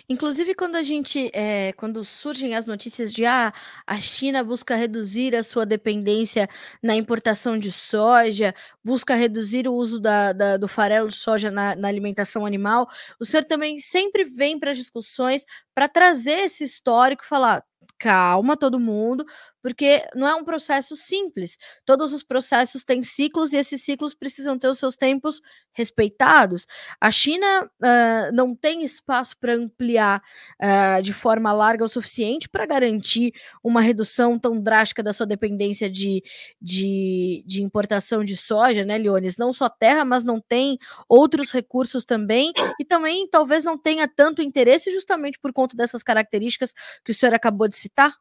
Inclusive, 0.09 0.53
quando 0.53 0.75
a 0.75 0.83
gente, 0.83 1.29
eh, 1.33 1.73
quando 1.73 2.03
surgem 2.03 2.55
as 2.55 2.65
notícias 2.65 3.13
de: 3.13 3.25
"Ah, 3.25 3.53
a 3.87 3.95
China 3.99 4.43
busca 4.43 4.75
reduzir 4.75 5.35
a 5.35 5.43
sua 5.43 5.65
dependência 5.65 6.47
na 6.81 6.95
importação 6.95 7.57
de 7.57 7.71
soja, 7.71 8.53
busca 8.83 9.15
reduzir 9.15 9.67
o 9.67 9.73
uso 9.73 9.99
da 9.99 10.33
da 10.33 10.57
do 10.57 10.67
farelo 10.67 11.07
de 11.07 11.15
soja 11.15 11.49
na 11.49 11.75
na 11.75 11.87
alimentação 11.87 12.45
animal", 12.45 12.87
o 13.19 13.25
senhor 13.25 13.43
também 13.45 13.77
sempre 13.77 14.23
vem 14.23 14.59
para 14.59 14.71
as 14.71 14.77
discussões 14.77 15.45
para 15.73 15.87
trazer 15.87 16.39
esse 16.45 16.63
histórico 16.63 17.23
e 17.23 17.27
falar: 17.27 17.63
"Calma 17.99 18.57
todo 18.57 18.79
mundo, 18.79 19.25
porque 19.63 20.05
não 20.15 20.27
é 20.27 20.35
um 20.35 20.45
processo 20.45 20.95
simples. 20.97 21.57
Todos 21.85 22.13
os 22.13 22.23
processos 22.23 22.83
têm 22.83 23.03
ciclos 23.03 23.53
e 23.53 23.57
esses 23.57 23.83
ciclos 23.83 24.13
precisam 24.15 24.59
ter 24.59 24.67
os 24.69 24.79
seus 24.79 24.97
tempos 24.97 25.41
respeitados". 25.73 26.67
A 27.01 27.09
China, 27.11 27.71
hã, 27.83 28.31
não 28.33 28.55
tem 28.55 28.83
espaço 28.83 29.37
para 29.39 29.55
ampliar, 29.55 30.21
hã, 30.61 31.01
de 31.01 31.13
forma 31.13 31.53
larga 31.53 31.85
o 31.85 31.89
suficiente 31.89 32.49
para 32.49 32.65
garantir 32.67 33.33
uma 33.63 33.81
redução 33.81 34.37
tão 34.39 34.61
drástica 34.61 35.01
da 35.03 35.13
sua 35.13 35.25
dependência 35.25 35.89
de 35.89 36.21
de 36.61 37.43
de 37.47 37.63
importação 37.63 38.23
de 38.23 38.35
soja, 38.37 38.85
né, 38.85 38.97
Leones, 38.97 39.37
não 39.37 39.53
só 39.53 39.69
terra, 39.69 40.05
mas 40.05 40.23
não 40.23 40.39
tem 40.41 40.77
outros 41.09 41.51
recursos 41.51 42.05
também, 42.05 42.51
e 42.79 42.85
também 42.85 43.27
talvez 43.29 43.63
não 43.63 43.77
tenha 43.77 44.07
tanto 44.07 44.41
interesse 44.41 44.91
justamente 44.91 45.39
por 45.39 45.53
conta 45.53 45.75
dessas 45.77 46.03
características 46.03 46.73
que 47.03 47.11
o 47.11 47.13
senhor 47.15 47.33
acabou 47.35 47.67
de 47.67 47.75
citar? 47.77 48.13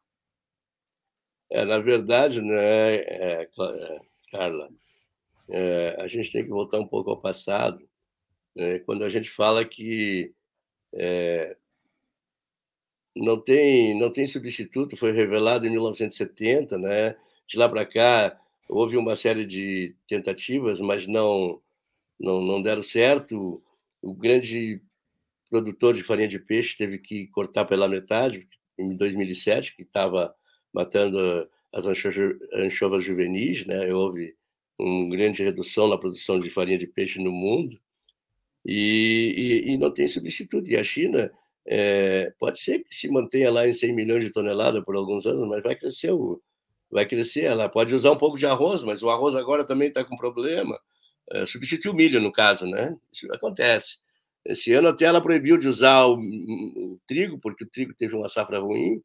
É, 1.53 1.63
na 1.65 1.77
verdade, 1.77 2.41
né, 2.41 2.95
eh, 2.95 3.45
Cla 3.53 4.01
Carla, 4.31 4.69
eh, 5.49 5.95
a 5.99 6.07
gente 6.07 6.31
tem 6.31 6.43
que 6.43 6.49
voltar 6.49 6.79
um 6.79 6.87
pouco 6.87 7.11
ao 7.11 7.21
passado, 7.21 7.79
né, 8.55 8.79
quando 8.79 9.03
a 9.05 9.09
gente 9.09 9.29
fala 9.31 9.65
que, 9.65 10.33
eh 10.93 11.57
não 13.15 13.39
tem 13.39 13.97
não 13.99 14.11
tem 14.11 14.25
substituto, 14.25 14.97
foi 14.97 15.11
revelado 15.11 15.65
em 15.67 15.69
1970, 15.69 16.77
né, 16.77 17.15
de 17.47 17.57
lá 17.57 17.69
para 17.69 17.85
cá, 17.85 18.39
houve 18.67 18.97
uma 18.97 19.15
série 19.15 19.45
de 19.45 19.95
tentativas, 20.07 20.79
mas 20.81 21.05
não 21.07 21.61
não 22.19 22.41
não 22.41 22.61
deram 22.61 22.83
certo. 22.83 23.63
O 24.01 24.13
grande 24.15 24.81
produtor 25.49 25.93
de 25.95 26.03
farinha 26.03 26.27
de 26.29 26.39
peixe 26.39 26.77
teve 26.77 26.99
que 26.99 27.27
cortar 27.29 27.65
pela 27.65 27.87
metade, 27.89 28.47
em 28.79 28.95
2007, 28.97 29.75
que 29.75 29.83
estava 29.83 30.35
matando 30.73 31.47
as 31.73 31.85
ancho 31.85 32.09
anchovas 32.55 33.03
juvenis, 33.05 33.65
né, 33.65 33.93
houve 33.93 34.35
uma 34.79 35.09
grande 35.15 35.43
redução 35.43 35.87
na 35.87 35.97
produção 35.97 36.39
de 36.39 36.49
farinha 36.49 36.77
de 36.77 36.87
peixe 36.87 37.19
no 37.23 37.31
mundo, 37.31 37.79
e 38.65 39.63
e 39.67 39.73
e 39.73 39.77
não 39.77 39.91
tem 39.93 40.07
substituto. 40.07 40.69
E 40.71 40.77
a 40.77 40.83
China, 40.83 41.31
eh, 41.67 42.33
pode 42.39 42.59
ser 42.59 42.79
que 42.83 42.95
se 42.95 43.09
mantenha 43.09 43.51
lá 43.51 43.67
em 43.67 43.73
100.000.000 43.73 44.19
de 44.21 44.31
tonelada 44.31 44.83
por 44.83 44.95
alguns 44.95 45.25
anos, 45.27 45.47
mas 45.47 45.63
vai 45.63 45.75
crescer 45.75 46.11
o 46.13 46.41
vai 46.91 47.05
crescer, 47.07 47.43
ela 47.45 47.69
pode 47.69 47.95
usar 47.95 48.11
um 48.11 48.17
pouco 48.17 48.37
de 48.37 48.45
arroz, 48.47 48.83
mas 48.83 49.03
o 49.03 49.09
arroz 49.09 49.35
agora 49.35 49.65
também 49.65 49.89
está 49.89 50.03
com 50.05 50.15
problema, 50.17 50.79
eh, 51.31 51.45
substituir 51.47 51.91
o 51.91 51.95
milho 51.95 52.21
no 52.21 52.31
caso, 52.31 52.65
né, 52.67 52.95
isso 53.13 53.27
acontece. 53.33 53.97
Esse 54.45 54.73
ano 54.73 54.89
até 54.89 55.05
ela 55.05 55.21
proibiu 55.21 55.57
de 55.57 55.67
usar 55.69 56.05
o 56.07 56.17
o 56.19 56.99
trigo, 57.07 57.39
porque 57.39 57.63
o 57.65 57.69
trigo 57.69 57.93
teve 57.95 58.15
uma 58.15 58.29
safra 58.29 58.59
ruim, 58.59 59.01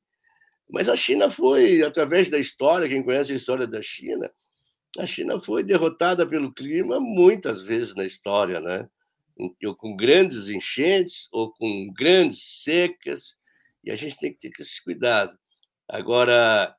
mas 0.71 0.89
a 0.89 0.97
China 0.97 1.31
foi, 1.31 1.83
através 1.83 2.31
da 2.31 2.39
história, 2.39 2.89
quem 2.89 3.03
conhece 3.03 3.33
a 3.33 3.37
história 3.37 3.67
da 3.67 3.81
China, 3.83 4.31
a 4.99 5.07
China 5.07 5.41
foi 5.41 5.63
derrotada 5.63 6.27
pelo 6.27 6.53
clima 6.53 6.99
muitas 7.01 7.63
vezes 7.63 7.95
na 7.95 8.05
história, 8.05 8.61
né, 8.61 8.89
ou 9.65 9.75
com 9.77 9.97
grandes 9.97 10.49
enchentes, 10.49 11.29
ou 11.33 11.53
com 11.53 11.93
grandes 11.97 12.63
secas, 12.63 13.37
e 13.85 13.91
a 13.91 13.97
gente 13.97 14.19
tem 14.19 14.33
que 14.33 14.39
ter 14.39 14.53
esse 14.61 14.83
cuidado. 14.83 15.39
Agora, 15.89 16.75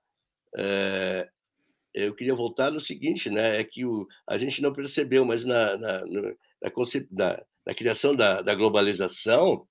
eh, 0.58 1.30
eu 1.94 2.16
queria 2.16 2.36
voltar 2.36 2.72
no 2.72 2.80
seguinte, 2.80 3.30
né, 3.30 3.60
é 3.60 3.64
que 3.64 3.86
o 3.86 4.08
a 4.28 4.38
gente 4.38 4.62
não 4.62 4.74
percebeu, 4.74 5.26
mas 5.26 5.46
na 5.46 5.78
na 5.78 6.06
na 6.06 6.22
na 7.12 7.46
na 7.66 7.74
criação 7.76 8.16
da 8.16 8.42
da 8.42 8.56
globalização, 8.56 9.68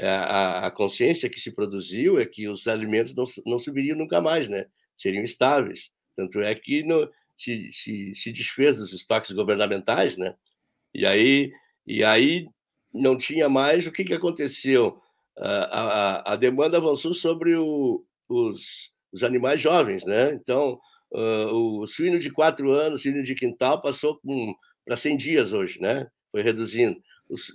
a 0.00 0.66
a 0.66 0.70
consciência 0.70 1.28
que 1.30 1.40
se 1.40 1.52
produziu 1.54 2.18
é 2.20 2.26
que 2.26 2.48
os 2.48 2.66
alimentos 2.68 3.14
não 3.14 3.24
não 3.46 3.58
subiriam 3.58 3.96
nunca 3.98 4.20
mais, 4.20 4.48
né, 4.48 4.66
seriam 4.96 5.24
estáveis. 5.24 5.90
Tanto 6.16 6.40
é 6.40 6.54
que 6.54 6.82
no 6.84 7.08
se 7.34 7.72
se 7.72 8.14
se 8.14 8.32
desfez 8.32 8.76
dos 8.78 8.92
estoques 8.92 9.32
governamentais, 9.32 10.16
né, 10.16 10.34
e 10.94 11.06
aí 11.06 11.52
e 11.86 12.04
aí 12.04 12.46
não 12.94 13.16
tinha 13.18 13.48
mais, 13.48 13.86
o 13.86 13.92
que 13.92 14.04
que 14.04 14.14
aconteceu? 14.14 14.98
A 15.38 16.22
a 16.30 16.34
a 16.34 16.36
demanda 16.36 16.78
avançou 16.78 17.14
sobre 17.14 17.56
o 17.56 18.04
os 18.28 18.92
os 19.12 19.22
animais 19.24 19.60
jovens, 19.62 20.04
né, 20.06 20.34
então, 20.34 20.80
hã, 21.14 21.48
o 21.52 21.86
suíno 21.86 22.18
de 22.20 22.30
4 22.32 22.72
anos, 22.72 23.02
suíno 23.02 23.22
de 23.24 23.34
quintal, 23.36 23.80
passou 23.82 24.20
pra 24.86 24.96
100 24.98 25.16
dias 25.18 25.52
hoje, 25.54 25.80
né, 25.82 26.08
foi 26.32 26.42
reduzindo. 26.42 26.98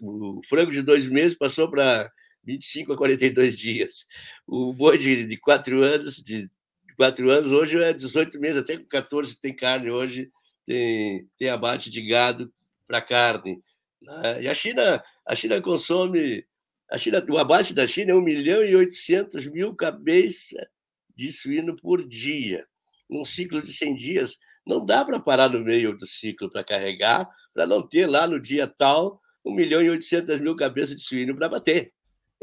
O 0.03 0.39
o 0.39 0.41
frango 0.49 0.71
de 0.71 0.81
2 0.83 1.07
meses 1.07 1.37
passou 1.37 1.69
pra 1.71 2.11
25 2.45 2.93
a 2.93 2.97
42 2.97 3.57
dias. 3.57 4.05
O 4.47 4.73
boi 4.73 4.97
de 4.97 5.25
de 5.25 5.37
4 5.37 5.81
anos 5.83 6.17
de 6.23 6.49
4 6.97 7.29
anos 7.31 7.51
hoje 7.51 7.77
é 7.81 7.93
18 7.93 8.39
meses, 8.39 8.57
até 8.61 8.77
com 8.77 8.85
14 8.85 9.39
tem 9.39 9.55
carne 9.55 9.89
hoje, 9.91 10.31
tem 10.65 11.27
tem 11.37 11.49
abate 11.49 11.89
de 11.89 12.01
gado 12.07 12.51
pra 12.87 13.01
carne, 13.01 13.61
né. 14.01 14.43
E 14.43 14.47
a 14.47 14.53
China 14.53 15.03
a 15.25 15.35
China 15.35 15.61
consome 15.61 16.45
a 16.91 16.97
China 16.97 17.23
o 17.29 17.37
abate 17.37 17.73
da 17.73 17.87
China 17.87 18.11
é 18.13 18.15
1.800.000 18.15 19.75
cabeça 19.75 20.67
de 21.15 21.31
suíno 21.31 21.75
por 21.77 22.07
dia. 22.07 22.65
Num 23.09 23.25
ciclo 23.25 23.61
de 23.61 23.71
100 23.73 23.95
dias, 23.95 24.37
não 24.65 24.85
dá 24.85 25.03
pra 25.05 25.19
parar 25.19 25.49
no 25.49 25.59
meio 25.61 25.97
do 25.97 26.05
ciclo 26.07 26.49
pra 26.51 26.63
carregar, 26.63 27.29
pra 27.53 27.67
não 27.67 27.87
ter 27.87 28.07
lá 28.07 28.27
no 28.27 28.39
dia 28.39 28.67
tal 28.67 29.21
1.800.000 29.45 30.55
cabeça 30.55 30.95
de 30.95 31.01
suíno 31.01 31.35
pra 31.35 31.47
abater. 31.47 31.91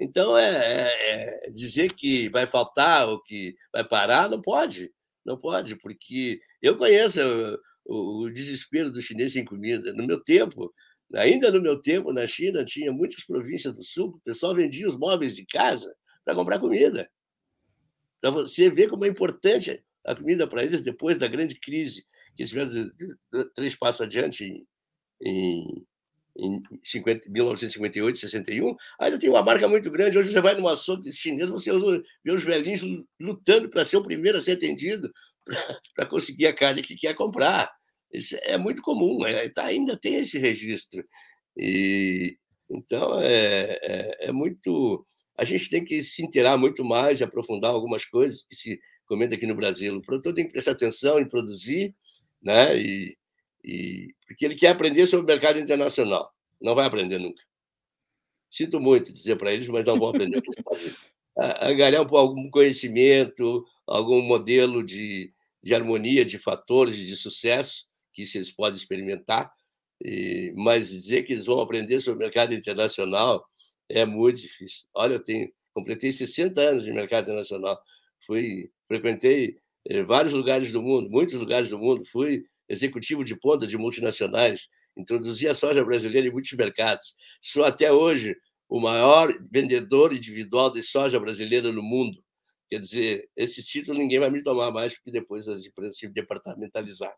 Então, 0.01 0.36
é 0.38 0.51
é 1.44 1.46
é 1.48 1.51
dizer 1.51 1.92
que 1.94 2.28
vai 2.30 2.46
faltar 2.46 3.09
ou 3.09 3.22
que 3.22 3.55
vai 3.72 3.84
parar, 3.86 4.28
não 4.30 4.40
pode, 4.40 4.92
não 5.26 5.38
pode, 5.38 5.76
porque 5.76 6.40
eu 6.62 6.76
conheço 6.78 7.20
o 7.22 7.59
o 8.24 8.30
desespero 8.30 8.92
do 8.92 9.03
chinês 9.03 9.32
sem 9.32 9.44
comida. 9.44 9.92
No 9.94 10.07
meu 10.07 10.22
tempo, 10.22 10.72
ainda 11.14 11.51
no 11.51 11.61
meu 11.61 11.80
tempo 11.80 12.12
na 12.12 12.26
China, 12.26 12.64
tinha 12.64 12.92
muitas 12.92 13.24
províncias 13.26 13.74
do 13.76 13.82
sul, 13.82 14.11
o 14.11 14.20
pessoal 14.24 14.55
vendia 14.55 14.86
os 14.88 14.96
móveis 14.96 15.34
de 15.34 15.44
casa 15.46 15.92
pra 16.24 16.34
comprar 16.34 16.61
comida. 16.61 17.11
Pra 18.22 18.30
você 18.30 18.68
ver 18.70 18.88
como 18.88 19.05
é 19.05 19.09
importante 19.09 19.82
a 20.07 20.14
comida 20.14 20.46
pra 20.46 20.62
eles 20.62 20.82
depois 20.82 21.18
da 21.18 21.26
grande 21.26 21.59
crise 21.59 22.05
que 22.36 22.42
eles 22.42 22.53
3 23.55 23.74
passos 23.76 24.03
adiante 24.03 24.44
em 24.44 24.66
em 25.24 25.86
em 26.41 26.62
cinquenta 26.84 27.28
1958, 27.30 28.18
61, 28.18 28.74
ainda 28.99 29.18
tem 29.18 29.30
uma 29.30 29.43
marca 29.43 29.68
muito 29.68 29.91
grande. 29.91 30.18
Hoje 30.18 30.32
você 30.32 30.41
vai 30.41 30.55
num 30.55 30.68
açougue 30.68 31.12
chinês, 31.12 31.51
você 31.51 31.70
vê 32.24 32.32
os 32.32 32.43
velhinhos 32.43 32.82
lu 32.82 33.07
lutando 33.20 33.68
pra 33.68 33.84
ser 33.84 33.97
o 33.99 34.03
primeiro 34.03 34.38
a 34.38 34.43
ser 34.43 34.53
atendido, 34.53 35.12
pra 35.95 36.07
conseguir 36.07 36.47
a 36.47 36.55
carne 36.55 36.82
que 36.82 36.97
quer 36.97 37.14
comprar. 37.14 37.70
Isso 38.12 38.36
é 38.43 38.57
muito 38.59 38.82
comum, 38.82 39.24
eh, 39.26 39.49
tá 39.51 39.66
ainda 39.66 39.97
tem 39.97 40.16
esse 40.16 40.38
registro. 40.38 41.05
E, 41.57 42.36
então 42.70 43.20
é 43.20 43.78
é 43.82 44.28
é 44.28 44.32
muito 44.32 45.07
a 45.38 45.45
gente 45.45 45.70
tem 45.70 45.84
que 45.84 46.03
se 46.03 46.22
inteirar 46.22 46.59
muito 46.59 46.84
mais 46.84 47.20
e 47.20 47.24
aprofundar 47.24 47.70
algumas 47.70 48.05
coisas 48.05 48.43
que 48.43 48.55
se 48.55 48.78
comenta 49.07 49.34
aqui 49.34 49.47
no 49.47 49.55
Brasil. 49.57 49.97
O 49.97 50.03
produtor 50.03 50.34
tem 50.34 50.47
que 50.47 50.53
prestar 50.53 50.72
atenção 50.72 51.18
em 51.18 51.28
produzir, 51.28 51.95
né, 52.43 52.76
e 52.76 53.16
e 53.65 54.15
porque 54.27 54.45
ele 54.45 54.55
quer 54.55 54.69
aprender 54.69 55.07
sobre 55.07 55.25
o 55.25 55.27
mercado 55.27 55.59
internacional, 55.59 56.33
não 56.61 56.75
vai 56.75 56.87
aprender 56.87 57.19
nunca. 57.19 57.43
Sinto 58.51 58.81
muito 58.81 59.13
dizer 59.13 59.37
pra 59.37 59.53
eles, 59.53 59.69
mas 59.69 59.85
não 59.85 59.99
vão 59.99 60.09
aprender 60.09 60.39
o 60.39 60.43
que 60.43 60.51
eles 60.51 60.65
fazem. 60.65 60.93
A 61.39 61.69
angariar 61.69 62.03
um 62.03 62.07
po 62.07 62.17
algum 62.17 62.51
conhecimento, 62.51 63.65
algum 63.87 64.21
modelo 64.23 64.83
de 64.83 65.33
de 65.63 65.75
harmonia, 65.75 66.25
de 66.25 66.39
fatores 66.39 66.97
de 66.97 67.17
sucesso, 67.17 67.87
que 68.13 68.23
eles 68.35 68.51
podem 68.51 68.79
experimentar, 68.79 69.53
e 70.03 70.53
mas 70.57 70.91
dizer 70.91 71.23
que 71.25 71.35
eles 71.35 71.47
vão 71.47 71.61
aprender 71.61 72.01
sobre 72.01 72.17
o 72.17 72.27
mercado 72.27 72.55
internacional 72.55 73.47
é 73.89 74.05
muito 74.07 74.41
difícil. 74.41 74.87
Olha, 74.95 75.15
eu 75.15 75.23
tenho 75.23 75.53
completei 75.75 76.11
60 76.11 76.61
anos 76.61 76.85
de 76.85 76.93
mercado 76.93 77.25
internacional, 77.25 77.81
fui 78.27 78.71
frequentei, 78.89 79.57
eh, 79.87 80.03
vários 80.03 80.33
lugares 80.33 80.73
do 80.73 80.83
mundo, 80.83 81.09
muitos 81.11 81.35
lugares 81.35 81.71
do 81.71 81.79
mundo, 81.79 82.05
fui 82.07 82.45
executivo 82.71 83.25
de 83.25 83.35
ponta 83.35 83.66
de 83.66 83.77
multinacionais, 83.77 84.68
introduzi 84.97 85.49
a 85.49 85.55
soja 85.55 85.85
brasileira 85.85 86.29
em 86.29 86.33
muitos 86.33 86.53
mercados. 86.53 87.14
Sou 87.41 87.64
até 87.64 87.93
hoje 87.93 88.37
o 88.68 88.81
maior 88.81 89.37
vendedor 89.51 90.14
individual 90.14 90.71
de 90.73 90.83
soja 90.83 91.18
brasileira 91.18 91.73
no 91.73 91.83
mundo. 91.83 92.23
Quer 92.68 92.79
dizer, 92.79 93.29
esse 93.37 93.64
título 93.64 93.99
ninguém 93.99 94.21
vai 94.21 94.31
me 94.31 94.43
tomar 94.43 94.71
mais, 94.71 94.95
porque 94.95 95.11
depois 95.11 95.49
as 95.49 95.66
empresas 95.66 95.99
se 95.99 96.09
departamentalizaram. 96.09 97.16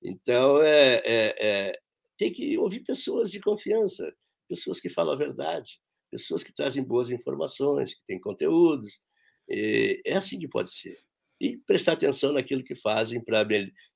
Então, 0.00 0.62
eh 0.62 1.02
eh 1.04 1.36
eh, 1.40 1.78
tem 2.16 2.32
que 2.32 2.56
ouvir 2.58 2.80
pessoas 2.80 3.30
de 3.30 3.40
confiança, 3.40 4.14
pessoas 4.48 4.80
que 4.80 4.88
falam 4.88 5.14
a 5.14 5.16
verdade, 5.16 5.80
pessoas 6.10 6.44
que 6.44 6.52
trazem 6.52 6.84
boas 6.84 7.10
informações, 7.10 7.94
que 7.94 8.04
têm 8.06 8.20
conteúdos. 8.20 9.00
É 9.48 10.14
assim 10.14 10.38
que 10.38 10.48
pode 10.48 10.72
ser. 10.72 10.98
E 11.40 11.58
prestar 11.58 11.92
atenção 11.94 12.32
naquilo 12.32 12.64
que 12.64 12.76
fazem 12.76 13.22
para 13.22 13.44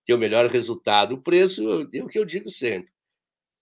ter 0.09 0.15
o 0.15 0.19
melhor 0.19 0.47
resultado. 0.47 1.17
O 1.17 1.21
preço 1.21 1.87
é 1.93 2.03
o 2.03 2.09
que 2.09 2.19
eu 2.19 2.25
digo 2.25 2.49
sempre. 2.49 2.91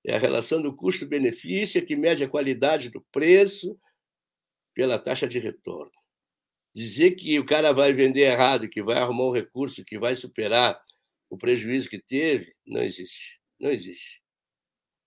É 0.07 0.15
a 0.15 0.19
relação 0.19 0.63
do 0.63 0.77
custo-benefício 0.77 1.85
que 1.85 1.97
mede 1.97 2.23
a 2.23 2.29
qualidade 2.29 2.89
do 2.89 3.01
preço 3.11 3.77
pela 4.73 4.97
taxa 4.97 5.27
de 5.27 5.41
retorno. 5.41 5.91
Dizer 6.73 7.17
que 7.17 7.37
o 7.41 7.45
cara 7.45 7.73
vai 7.73 7.93
vender 7.93 8.21
errado, 8.21 8.69
que 8.69 8.81
vai 8.81 8.97
arrumar 8.97 9.25
um 9.25 9.33
recurso 9.33 9.85
que 9.85 9.99
vai 9.99 10.15
superar 10.15 10.81
o 11.29 11.37
prejuízo 11.37 11.91
que 11.91 12.01
teve, 12.01 12.55
não 12.65 12.81
existe. 12.81 13.41
Não 13.59 13.73
existe. 13.73 14.23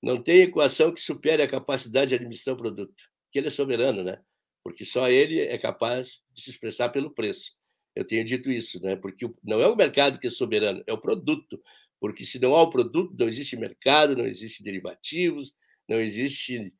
Não 0.03 0.21
tem 0.21 0.41
equação 0.41 0.93
que 0.93 0.99
supere 0.99 1.41
a 1.41 1.49
capacidade 1.49 2.09
de 2.09 2.15
administrar 2.15 2.55
o 2.55 2.59
produto, 2.59 2.93
que 3.31 3.39
ele 3.39 3.47
é 3.47 3.51
soberano, 3.51 4.03
né? 4.03 4.21
Porque 4.61 4.83
só 4.83 5.07
ele 5.07 5.39
é 5.39 5.57
capaz 5.57 6.21
de 6.33 6.41
se 6.41 6.49
expressar 6.49 6.89
pelo 6.89 7.13
preço. 7.13 7.53
Eu 7.99 8.07
tenho 8.07 8.23
dito 8.23 8.49
isso, 8.49 8.81
né? 8.81 8.95
Porque 8.95 9.29
não 9.43 9.59
é 9.59 9.67
o 9.67 9.75
mercado 9.75 10.19
que 10.19 10.27
é 10.27 10.29
soberano, 10.29 10.81
é 10.87 10.93
o 10.93 10.97
produto. 10.97 11.61
Porque 11.99 12.23
se 12.23 12.39
não 12.39 12.55
há 12.55 12.61
o 12.61 12.69
produto, 12.69 13.13
não 13.19 13.27
existe 13.27 13.57
mercado, 13.57 14.15
não 14.15 14.25
existe 14.25 14.63
derivativos, 14.63 15.53
não 15.85 15.99
existe 15.99 16.73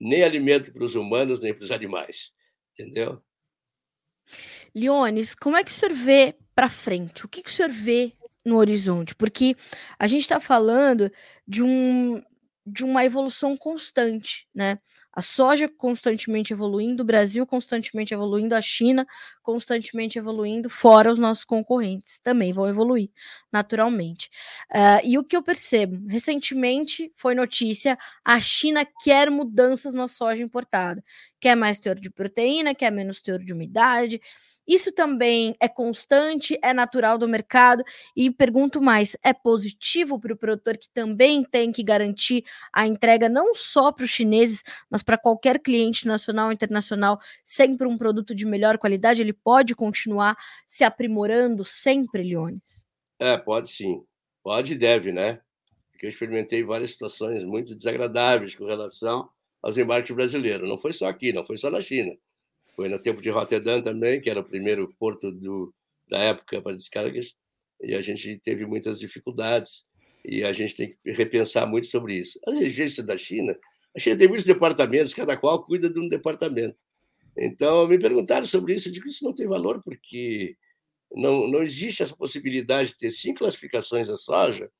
nem 0.00 0.24
alimento 0.24 0.72
para 0.72 0.84
os 0.84 0.96
humanos, 0.96 1.38
nem 1.38 1.54
para 1.54 1.62
os 1.64 1.70
animais. 1.70 2.32
Entendeu? 2.72 3.22
Leones, 4.74 5.32
como 5.32 5.56
é 5.56 5.62
que 5.62 5.70
o 5.70 5.74
senhor 5.74 5.94
vê 5.94 6.34
para 6.56 6.68
frente? 6.68 7.24
O 7.24 7.28
que, 7.28 7.40
que 7.40 7.50
o 7.50 7.52
senhor 7.52 7.70
vê 7.70 8.12
no 8.44 8.56
horizonte? 8.56 9.14
Porque 9.14 9.54
a 9.96 10.08
gente 10.08 10.22
está 10.22 10.40
falando 10.40 11.08
de 11.46 11.62
um 11.62 12.20
de 12.66 12.84
uma 12.84 13.04
evolução 13.04 13.56
constante, 13.56 14.46
né? 14.54 14.78
A 15.12 15.22
soja 15.22 15.68
constantemente 15.68 16.52
evoluindo, 16.52 17.02
o 17.02 17.06
Brasil 17.06 17.46
constantemente 17.46 18.12
evoluindo, 18.12 18.54
a 18.54 18.60
China 18.60 19.06
constantemente 19.42 20.18
evoluindo, 20.18 20.68
fora 20.68 21.12
os 21.12 21.18
nossos 21.20 21.44
concorrentes 21.44 22.18
também 22.18 22.52
vão 22.52 22.68
evoluir 22.68 23.10
naturalmente. 23.52 24.28
Uh, 24.74 25.06
e 25.06 25.18
o 25.18 25.24
que 25.24 25.36
eu 25.36 25.42
percebo, 25.42 26.04
recentemente 26.08 27.12
foi 27.16 27.34
notícia: 27.34 27.96
a 28.24 28.40
China 28.40 28.84
quer 29.02 29.30
mudanças 29.30 29.94
na 29.94 30.08
soja 30.08 30.42
importada, 30.42 31.02
quer 31.40 31.54
mais 31.54 31.78
teor 31.78 31.96
de 32.00 32.10
proteína, 32.10 32.74
quer 32.74 32.90
menos 32.90 33.20
teor 33.22 33.38
de 33.38 33.52
umidade. 33.52 34.20
Isso 34.66 34.92
também 34.92 35.54
é 35.60 35.68
constante, 35.68 36.58
é 36.62 36.72
natural 36.72 37.18
do 37.18 37.28
mercado 37.28 37.84
e 38.16 38.30
pergunto 38.30 38.80
mais, 38.80 39.16
é 39.22 39.32
positivo 39.32 40.18
para 40.18 40.32
o 40.32 40.36
produtor 40.36 40.78
que 40.78 40.88
também 40.88 41.44
tem 41.44 41.70
que 41.70 41.82
garantir 41.82 42.44
a 42.72 42.86
entrega 42.86 43.28
não 43.28 43.54
só 43.54 43.92
para 43.92 44.04
os 44.04 44.10
chineses, 44.10 44.64
mas 44.90 45.02
para 45.02 45.18
qualquer 45.18 45.58
cliente 45.58 46.06
nacional 46.06 46.46
ou 46.46 46.52
internacional, 46.52 47.20
sempre 47.44 47.86
um 47.86 47.98
produto 47.98 48.34
de 48.34 48.46
melhor 48.46 48.78
qualidade, 48.78 49.20
ele 49.20 49.32
pode 49.32 49.74
continuar 49.74 50.36
se 50.66 50.82
aprimorando 50.82 51.62
sempre, 51.62 52.22
Leones? 52.22 52.86
É, 53.18 53.36
pode 53.36 53.68
sim. 53.70 54.02
Pode 54.42 54.72
e 54.72 54.76
deve, 54.76 55.12
né? 55.12 55.40
Porque 55.90 56.06
eu 56.06 56.10
experimentei 56.10 56.62
várias 56.64 56.92
situações 56.92 57.44
muito 57.44 57.74
desagradáveis 57.74 58.54
com 58.54 58.66
relação 58.66 59.28
aos 59.62 59.76
embarques 59.76 60.14
brasileiros. 60.14 60.68
Não 60.68 60.76
foi 60.76 60.92
só 60.92 61.06
aqui, 61.06 61.32
não 61.32 61.44
foi 61.44 61.56
só 61.56 61.70
na 61.70 61.80
China 61.80 62.14
foi 62.74 62.88
no 62.88 62.98
tempo 62.98 63.20
de 63.20 63.30
Rotterdam 63.30 63.82
também, 63.82 64.20
que 64.20 64.28
era 64.28 64.40
o 64.40 64.44
primeiro 64.44 64.92
porto 64.98 65.30
do, 65.30 65.74
da 66.08 66.18
época 66.18 66.60
para 66.60 66.76
descargas, 66.76 67.34
e 67.82 67.94
a 67.94 68.00
gente 68.00 68.38
teve 68.38 68.66
muitas 68.66 68.98
dificuldades, 68.98 69.84
e 70.24 70.42
a 70.42 70.52
gente 70.52 70.74
tem 70.74 70.96
que 71.02 71.12
repensar 71.12 71.66
muito 71.66 71.86
sobre 71.86 72.14
isso. 72.14 72.38
As 72.46 72.54
exigências 72.54 73.06
da 73.06 73.16
China, 73.16 73.56
a 73.94 74.00
China 74.00 74.16
tem 74.16 74.28
muitos 74.28 74.46
departamentos, 74.46 75.14
cada 75.14 75.36
qual 75.36 75.64
cuida 75.64 75.88
de 75.88 75.98
um 75.98 76.08
departamento. 76.08 76.76
Então, 77.36 77.86
me 77.88 77.98
perguntaram 77.98 78.46
sobre 78.46 78.74
isso, 78.74 78.88
eu 78.88 78.92
digo 78.92 79.08
isso 79.08 79.24
não 79.24 79.34
tem 79.34 79.46
valor, 79.46 79.82
porque 79.82 80.56
não, 81.12 81.48
não 81.48 81.62
existe 81.62 82.02
essa 82.02 82.16
possibilidade 82.16 82.90
de 82.90 82.98
ter 82.98 83.10
cinco 83.10 83.40
classificações 83.40 84.08
da 84.08 84.16
soja 84.16 84.70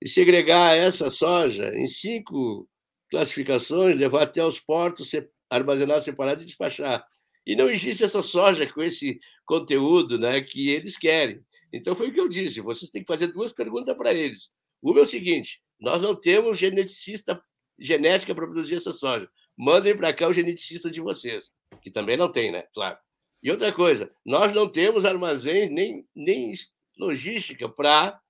e 0.00 0.08
segregar 0.08 0.76
essa 0.76 1.10
soja 1.10 1.70
em 1.74 1.86
cinco 1.86 2.68
classificações, 3.10 3.98
levar 3.98 4.22
até 4.22 4.44
os 4.44 4.60
portos, 4.60 5.10
armazenar 5.50 6.02
separado 6.02 6.42
e 6.42 6.44
despachar. 6.44 7.06
E 7.46 7.56
não 7.56 7.68
existe 7.68 8.04
essa 8.04 8.22
soja 8.22 8.70
com 8.70 8.82
esse 8.82 9.18
conteúdo 9.46 10.18
né, 10.18 10.40
que 10.40 10.68
eles 10.68 10.96
querem. 10.96 11.42
Então, 11.72 11.94
foi 11.94 12.08
o 12.08 12.12
que 12.12 12.20
eu 12.20 12.28
disse: 12.28 12.60
vocês 12.60 12.90
têm 12.90 13.02
que 13.02 13.08
fazer 13.08 13.28
duas 13.28 13.52
perguntas 13.52 13.96
para 13.96 14.12
eles. 14.12 14.50
Uma 14.82 15.00
é 15.00 15.02
o 15.02 15.06
seguinte: 15.06 15.60
nós 15.80 16.02
não 16.02 16.14
temos 16.14 16.58
geneticista 16.58 17.42
genética 17.78 18.34
para 18.34 18.46
produzir 18.46 18.74
essa 18.74 18.92
soja. 18.92 19.28
Mandem 19.56 19.96
para 19.96 20.12
cá 20.12 20.28
o 20.28 20.32
geneticista 20.32 20.90
de 20.90 21.00
vocês, 21.00 21.50
que 21.80 21.90
também 21.90 22.16
não 22.16 22.30
tem, 22.30 22.52
né? 22.52 22.64
Claro. 22.74 22.98
E 23.42 23.50
outra 23.50 23.72
coisa, 23.72 24.10
nós 24.24 24.52
não 24.52 24.68
temos 24.68 25.04
armazéns 25.04 25.70
nem, 25.70 26.06
nem 26.14 26.52
logística 26.98 27.68
para 27.68 28.20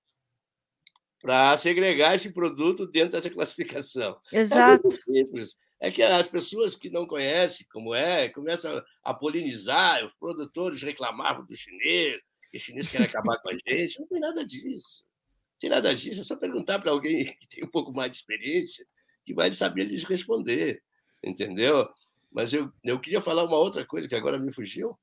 para 1.21 1.59
segregar 1.59 2.15
esse 2.15 2.31
produto 2.31 2.87
dentro 2.87 3.13
dessa 3.13 3.29
classificação. 3.29 4.17
É 4.33 4.39
Exato. 4.39 4.87
É 4.87 4.91
simples 4.93 5.57
é 5.81 5.91
que 5.91 6.03
as 6.03 6.27
pessoas 6.27 6.75
que 6.75 6.91
não 6.91 7.07
conhecem 7.07 7.67
como 7.71 7.95
é, 7.95 8.29
começam 8.29 8.83
a 9.03 9.15
polinizar, 9.15 10.05
os 10.05 10.13
produtores 10.15 10.83
reclamavam 10.83 11.45
do 11.45 11.55
chinês, 11.55 12.21
que 12.51 12.57
o 12.57 12.61
chinês 12.61 12.91
quer 12.91 13.03
acabar 13.03 13.39
com 13.39 13.51
a 13.51 13.53
gente. 13.53 14.01
Não 14.01 14.07
tem 14.07 14.21
nada 14.21 14.45
disso. 14.45 15.05
Não 15.53 15.59
tem 15.61 15.71
nada 15.71 15.95
disso. 15.95 16.21
É 16.21 16.25
só 16.25 16.37
perguntar 16.37 16.81
para 16.81 16.91
alguém 16.91 17.25
que 17.39 17.49
tem 17.49 17.65
um 17.65 17.71
pouco 17.71 17.93
mais 17.93 18.11
de 18.11 18.17
experiência, 18.17 18.87
que 19.25 19.33
vai 19.33 19.53
saber 19.53 19.85
lhes 19.85 20.03
responder. 20.05 20.83
Entendeu? 21.23 21.89
Mas 22.31 22.53
eu, 22.53 22.73
eu 22.83 23.01
queria 23.01 23.21
falar 23.21 23.45
uma 23.45 23.57
outra 23.57 23.87
coisa 23.87 24.09
que 24.09 24.15
agora 24.15 24.39
me 24.39 24.53
fugiu. 24.53 24.99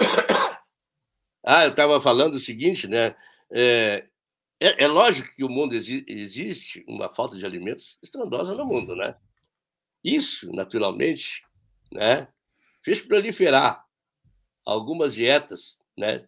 Ah, 1.42 1.64
eu 1.64 1.70
estava 1.70 1.98
falando 2.02 2.34
o 2.34 2.38
seguinte, 2.38 2.86
né? 2.86 3.16
É, 3.50 4.04
é, 4.60 4.84
é, 4.84 4.86
lógico 4.86 5.34
que 5.34 5.42
o 5.42 5.48
mundo 5.48 5.74
exi 5.74 6.04
existe 6.06 6.84
uma 6.86 7.10
falta 7.10 7.38
de 7.38 7.46
alimentos 7.46 7.98
estrondosa 8.02 8.54
no 8.54 8.66
mundo, 8.66 8.94
né? 8.94 9.16
Isso, 10.02 10.50
naturalmente, 10.52 11.44
né, 11.92 12.28
fez 12.82 13.00
proliferar 13.00 13.84
algumas 14.64 15.14
dietas 15.14 15.78
né, 15.96 16.26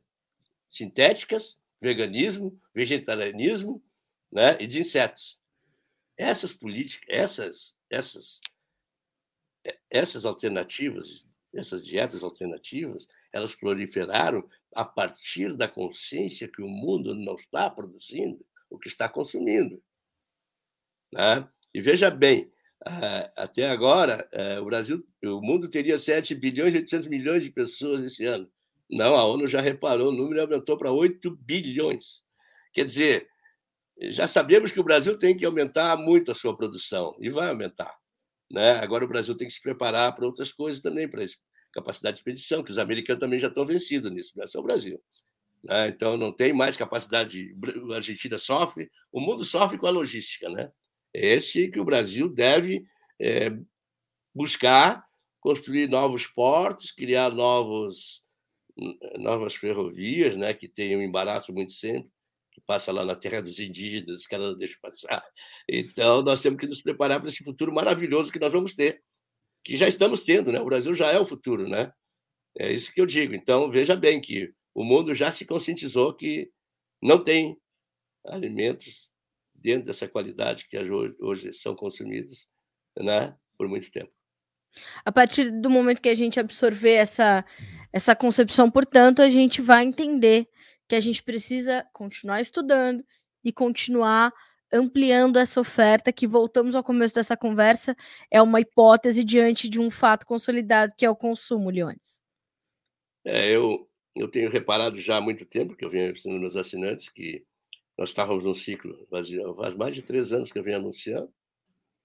sintéticas, 0.68 1.58
veganismo, 1.80 2.60
vegetarianismo 2.74 3.82
né, 4.30 4.56
e 4.60 4.66
de 4.66 4.80
insetos. 4.80 5.40
Essas 6.16 6.52
políticas, 6.52 7.06
essas, 7.08 7.78
essas, 7.90 8.40
essas 9.90 10.24
alternativas, 10.24 11.26
essas 11.54 11.84
dietas 11.84 12.22
alternativas, 12.22 13.06
elas 13.32 13.54
proliferaram 13.54 14.48
a 14.74 14.84
partir 14.84 15.56
da 15.56 15.68
consciência 15.68 16.48
que 16.48 16.62
o 16.62 16.68
mundo 16.68 17.14
não 17.14 17.34
está 17.34 17.68
produzindo 17.68 18.44
o 18.70 18.78
que 18.78 18.88
está 18.88 19.08
consumindo. 19.08 19.82
Né? 21.12 21.46
E 21.74 21.80
veja 21.80 22.10
bem, 22.10 22.50
até 23.36 23.68
agora, 23.68 24.28
eh, 24.32 24.58
o 24.60 24.64
Brasil, 24.64 25.06
o 25.24 25.40
mundo 25.40 25.68
teria 25.68 25.98
7 25.98 26.34
bilhões 26.34 26.74
e 26.74 26.78
800 26.78 27.08
milhões 27.08 27.42
de 27.42 27.50
pessoas 27.50 28.02
esse 28.02 28.24
ano. 28.24 28.50
Não, 28.90 29.14
a 29.14 29.24
ONU 29.24 29.46
já 29.46 29.60
reparou, 29.60 30.08
o 30.08 30.12
número 30.12 30.40
aumentou 30.40 30.76
para 30.76 30.90
8 30.90 31.30
bilhões. 31.36 32.22
Quer 32.72 32.84
dizer, 32.84 33.28
já 34.10 34.26
sabemos 34.26 34.72
que 34.72 34.80
o 34.80 34.84
Brasil 34.84 35.16
tem 35.16 35.36
que 35.36 35.44
aumentar 35.44 35.96
muito 35.96 36.32
a 36.32 36.34
sua 36.34 36.56
produção, 36.56 37.16
e 37.20 37.30
vai 37.30 37.48
aumentar. 37.48 37.94
Né? 38.50 38.72
Agora 38.80 39.04
o 39.04 39.08
Brasil 39.08 39.36
tem 39.36 39.46
que 39.46 39.54
se 39.54 39.62
preparar 39.62 40.14
para 40.14 40.26
outras 40.26 40.52
coisas 40.52 40.82
também, 40.82 41.08
para 41.08 41.24
capacidade 41.72 42.16
de 42.16 42.20
expedição, 42.20 42.62
que 42.62 42.70
os 42.70 42.78
americanos 42.78 43.20
também 43.20 43.38
já 43.38 43.48
estão 43.48 43.64
vencidos 43.64 44.12
nisso, 44.12 44.32
não 44.36 44.44
é 44.44 44.46
só 44.46 44.60
o 44.60 44.62
Brasil. 44.62 45.00
Né? 45.64 45.88
Então 45.88 46.16
não 46.16 46.32
tem 46.32 46.52
mais 46.52 46.76
capacidade, 46.76 47.54
a 47.92 47.94
Argentina 47.94 48.36
sofre, 48.36 48.90
o 49.10 49.20
mundo 49.20 49.44
sofre 49.44 49.78
com 49.78 49.86
a 49.86 49.90
logística, 49.90 50.48
né? 50.50 50.70
Esse 51.12 51.70
que 51.70 51.80
o 51.80 51.84
Brasil 51.84 52.28
deve 52.28 52.86
é, 53.20 53.50
buscar 54.34 55.04
construir 55.40 55.88
novos 55.88 56.26
portos, 56.26 56.92
criar 56.92 57.30
novos, 57.30 58.22
novas 59.18 59.54
ferrovias, 59.54 60.36
né, 60.36 60.54
que 60.54 60.68
tem 60.68 60.96
um 60.96 61.02
embaraço 61.02 61.52
muito 61.52 61.72
sempre, 61.72 62.10
que 62.52 62.60
passa 62.60 62.92
lá 62.92 63.04
na 63.04 63.16
terra 63.16 63.42
dos 63.42 63.58
indígenas, 63.58 64.20
os 64.20 64.26
caras 64.26 64.46
não 64.46 64.58
deixam 64.58 64.78
passar. 64.80 65.24
Então, 65.68 66.22
nós 66.22 66.40
temos 66.40 66.60
que 66.60 66.66
nos 66.66 66.80
preparar 66.80 67.18
para 67.18 67.28
esse 67.28 67.42
futuro 67.42 67.74
maravilhoso 67.74 68.32
que 68.32 68.38
nós 68.38 68.52
vamos 68.52 68.74
ter, 68.74 69.02
que 69.64 69.76
já 69.76 69.88
estamos 69.88 70.22
tendo, 70.22 70.52
né? 70.52 70.60
O 70.60 70.64
Brasil 70.64 70.94
já 70.94 71.10
é 71.10 71.18
o 71.18 71.26
futuro, 71.26 71.68
né? 71.68 71.92
É 72.58 72.70
isso 72.72 72.92
que 72.92 73.00
eu 73.00 73.06
digo. 73.06 73.34
Então, 73.34 73.70
veja 73.70 73.96
bem 73.96 74.20
que 74.20 74.52
o 74.74 74.84
mundo 74.84 75.14
já 75.14 75.32
se 75.32 75.44
conscientizou 75.44 76.14
que 76.14 76.50
não 77.00 77.22
tem 77.22 77.56
alimentos 78.26 79.11
dentro 79.62 79.86
dessa 79.86 80.08
qualidade 80.08 80.66
que 80.68 80.76
hoje 81.20 81.52
são 81.52 81.74
consumidos 81.74 82.48
né, 82.98 83.34
por 83.56 83.68
muito 83.68 83.90
tempo. 83.90 84.12
A 85.04 85.12
partir 85.12 85.50
do 85.50 85.68
momento 85.68 86.00
que 86.00 86.08
a 86.08 86.14
gente 86.14 86.40
absorver 86.40 86.94
essa, 86.94 87.44
essa 87.92 88.16
concepção, 88.16 88.70
portanto, 88.70 89.20
a 89.20 89.28
gente 89.28 89.60
vai 89.60 89.84
entender 89.84 90.48
que 90.88 90.94
a 90.94 91.00
gente 91.00 91.22
precisa 91.22 91.86
continuar 91.92 92.40
estudando 92.40 93.04
e 93.44 93.52
continuar 93.52 94.32
ampliando 94.72 95.38
essa 95.38 95.60
oferta, 95.60 96.10
que 96.10 96.26
voltamos 96.26 96.74
ao 96.74 96.82
começo 96.82 97.14
dessa 97.14 97.36
conversa, 97.36 97.94
é 98.30 98.40
uma 98.40 98.60
hipótese 98.60 99.22
diante 99.22 99.68
de 99.68 99.78
um 99.78 99.90
fato 99.90 100.26
consolidado 100.26 100.94
que 100.96 101.04
é 101.04 101.10
o 101.10 101.16
consumo, 101.16 101.68
Leones? 101.68 102.22
É, 103.24 103.50
eu, 103.50 103.86
eu 104.16 104.28
tenho 104.28 104.50
reparado 104.50 104.98
já 104.98 105.18
há 105.18 105.20
muito 105.20 105.44
tempo, 105.44 105.76
que 105.76 105.84
eu 105.84 105.90
venho 105.90 106.12
ensinando 106.12 106.40
meus 106.40 106.56
assinantes, 106.56 107.10
que 107.10 107.44
nós 108.02 108.10
estávamos 108.10 108.42
num 108.42 108.52
ciclo, 108.52 109.06
faz, 109.08 109.28
faz 109.56 109.74
mais 109.74 109.94
de 109.94 110.02
três 110.02 110.32
anos 110.32 110.50
que 110.50 110.58
eu 110.58 110.62
venho 110.64 110.78
anunciando. 110.78 111.32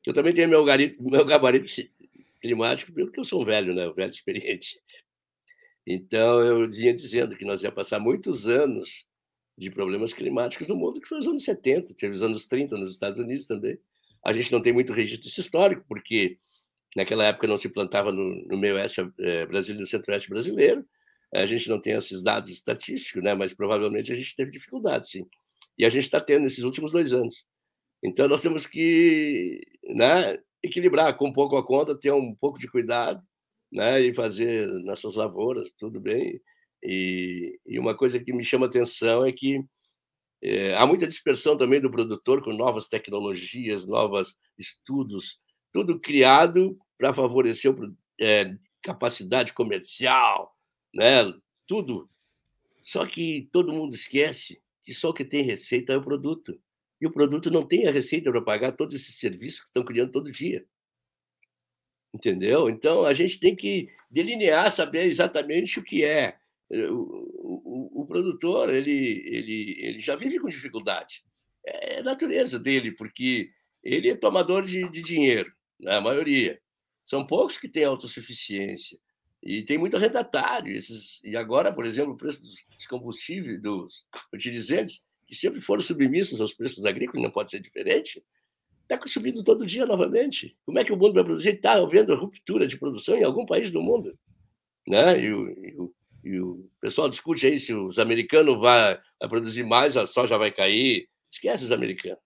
Eu 0.06 0.14
também 0.14 0.32
tenho 0.32 0.48
meu, 0.48 0.64
gabarito, 0.64 1.04
meu 1.04 1.26
gabarito 1.26 1.68
climático, 2.40 2.94
porque 2.94 3.20
eu 3.20 3.26
sou 3.26 3.42
um 3.42 3.46
velho, 3.46 3.74
né? 3.74 3.88
um 3.88 3.94
velho 3.94 4.12
experiente. 4.12 4.80
Então, 5.88 6.40
eu 6.42 6.70
vinha 6.70 6.94
dizendo 6.94 7.36
que 7.36 7.44
nós 7.44 7.64
ia 7.64 7.72
passar 7.72 8.00
muitos 8.00 8.48
anos 8.48 9.08
de 9.58 9.72
problemas 9.72 10.14
climáticos 10.14 10.68
no 10.68 10.76
mundo, 10.76 11.02
que 11.02 11.08
foi 11.08 11.18
os 11.18 11.26
anos 11.26 11.44
70, 11.44 11.96
teve 11.96 12.14
os 12.14 12.22
anos 12.22 12.46
30 12.46 12.78
nos 12.78 12.94
Estados 12.94 13.20
Unidos 13.20 13.48
também. 13.48 13.80
A 14.24 14.32
gente 14.34 14.52
não 14.52 14.62
tem 14.62 14.72
muito 14.72 14.94
registro 14.94 15.28
histórico, 15.28 15.84
porque 15.88 16.38
naquela 16.96 17.26
época 17.26 17.48
não 17.48 17.58
se 17.58 17.70
plantava 17.70 18.12
no, 18.12 18.46
no 18.46 18.56
meio-oeste 18.56 19.02
é, 19.20 19.48
brasileiro, 19.48 19.82
no 19.82 19.88
centro-oeste 19.88 20.30
brasileiro. 20.30 20.86
A 21.34 21.48
gente 21.48 21.68
não 21.68 21.82
tem 21.82 21.94
esses 21.94 22.22
dados 22.22 22.52
estatísticos, 22.52 23.24
né? 23.24 23.34
mas 23.34 23.52
provavelmente 23.52 24.14
a 24.14 24.16
gente 24.16 24.36
teve 24.36 24.52
dificuldade, 24.52 25.10
sim. 25.10 25.28
E 25.78 25.86
a 25.86 25.90
gente 25.90 26.06
está 26.06 26.20
tendo 26.20 26.44
nesses 26.44 26.64
últimos 26.64 26.92
dois 26.92 27.14
anos. 27.14 27.46
Então, 28.04 28.28
nós 28.28 28.42
temos 28.42 28.66
que 28.66 29.62
né, 29.84 30.38
equilibrar 30.64 31.16
com 31.18 31.30
um 31.30 31.34
pouco 31.34 31.58
a 31.58 31.66
conta, 31.66 31.98
ter 31.98 32.12
um 32.12 32.36
pouco 32.36 32.60
de 32.60 32.70
cuidado 32.70 33.22
né, 33.72 34.02
e 34.02 34.14
fazer 34.14 34.68
nossas 34.84 35.16
lavouras, 35.16 35.72
tudo 35.78 36.00
bem. 36.00 36.42
E, 36.84 37.60
e 37.66 37.80
uma 37.80 37.96
coisa 37.96 38.20
que 38.20 38.34
me 38.34 38.44
chama 38.44 38.68
atenção 38.68 39.26
é 39.26 39.32
que 39.32 39.64
é, 40.42 40.76
há 40.76 40.86
muita 40.86 41.08
dispersão 41.08 41.58
também 41.58 41.82
do 41.82 41.92
produtor 41.92 42.44
com 42.44 42.54
novas 42.54 42.88
tecnologias, 42.88 43.88
novos 43.88 44.36
estudos, 44.58 45.40
tudo 45.74 46.00
criado 46.00 46.78
para 46.98 47.14
favorecer 47.14 47.76
é, 48.20 48.56
capacidade 48.82 49.54
comercial, 49.54 50.56
né? 50.94 51.34
tudo. 51.66 52.10
Só 52.82 53.06
que 53.06 53.50
todo 53.52 53.74
mundo 53.74 53.94
esquece 53.94 54.62
que 54.88 54.94
só 54.94 55.12
que 55.12 55.26
tem 55.26 55.44
receita 55.44 55.92
é 55.92 55.98
o 55.98 56.02
produto. 56.02 56.58
E 57.02 57.06
o 57.06 57.12
produto 57.12 57.52
não 57.52 57.68
tem 57.68 57.90
a 57.90 57.92
receita 57.92 58.32
para 58.32 58.42
pagar 58.42 58.72
todos 58.72 58.96
esses 58.96 59.20
serviços 59.20 59.60
que 59.60 59.68
estão 59.68 59.84
criando 59.84 60.14
todo 60.14 60.32
dia. 60.32 60.66
Entendeu? 62.14 62.70
Então, 62.70 63.04
a 63.04 63.12
gente 63.12 63.38
tem 63.38 63.54
que 63.54 63.90
delinear, 64.10 64.72
saber 64.72 65.04
exatamente 65.04 65.78
o 65.78 65.84
que 65.84 66.06
é. 66.06 66.38
Eh, 66.72 66.90
o, 66.90 67.02
o, 67.66 68.02
o 68.02 68.06
produtor, 68.06 68.74
ele, 68.74 69.22
ele, 69.26 69.76
ele 69.78 70.00
já 70.00 70.16
vive 70.16 70.40
com 70.40 70.48
dificuldade. 70.48 71.22
É 71.66 72.00
a 72.00 72.04
natureza 72.04 72.58
dele, 72.58 72.94
porque 72.94 73.52
ele 73.84 74.10
é 74.10 74.16
tomador 74.16 74.64
de, 74.64 74.88
de 74.90 75.02
dinheiro, 75.02 75.52
né? 75.78 75.98
a 75.98 76.02
maioria. 76.02 76.62
São 77.04 77.28
poucos 77.28 77.58
que 77.58 77.68
têm 77.68 77.84
autossuficiência. 77.84 78.98
E 79.48 79.64
tem 79.64 79.78
muito 79.78 79.96
arrendatário. 79.96 80.76
Esses, 80.76 81.24
e 81.24 81.38
agora, 81.38 81.72
por 81.72 81.86
exemplo, 81.86 82.12
o 82.12 82.18
preço 82.18 82.42
dos 82.44 82.86
combustíveis, 82.86 83.62
dos 83.62 84.06
utilizantes, 84.34 85.06
que 85.26 85.34
sempre 85.34 85.62
foram 85.62 85.82
submissos 85.82 86.42
aos 86.42 86.54
preços 86.54 86.84
agrícolas, 86.84 87.24
não 87.24 87.32
pode 87.32 87.50
ser 87.50 87.62
diferente, 87.62 88.22
está 88.82 89.00
subindo 89.08 89.42
todo 89.46 89.66
dia 89.66 89.86
novamente. 89.86 90.58
Como 90.66 90.78
é 90.78 90.84
que 90.84 90.92
o 90.92 90.98
mundo 90.98 91.14
vai 91.14 91.24
produzir? 91.24 91.56
Está 91.56 91.78
havendo 91.78 92.14
ruptura 92.14 92.68
de 92.68 92.78
produção 92.78 93.16
em 93.16 93.24
algum 93.24 93.46
país 93.46 93.72
do 93.72 93.82
mundo. 93.82 94.20
Né? 94.86 95.22
E, 95.22 95.34
o, 95.34 95.50
e, 95.50 95.76
o, 95.78 95.96
e 96.26 96.40
o 96.42 96.70
pessoal 96.82 97.08
discute 97.08 97.48
aí 97.48 97.58
se 97.58 97.74
os 97.74 98.00
americanos 98.00 98.60
vão 98.60 99.30
produzir 99.30 99.64
mais, 99.64 99.96
a 99.96 100.06
soja 100.06 100.38
vai 100.38 100.52
cair. 100.52 101.08
Esquece 101.32 101.64
os 101.64 101.72
americanos. 101.72 102.20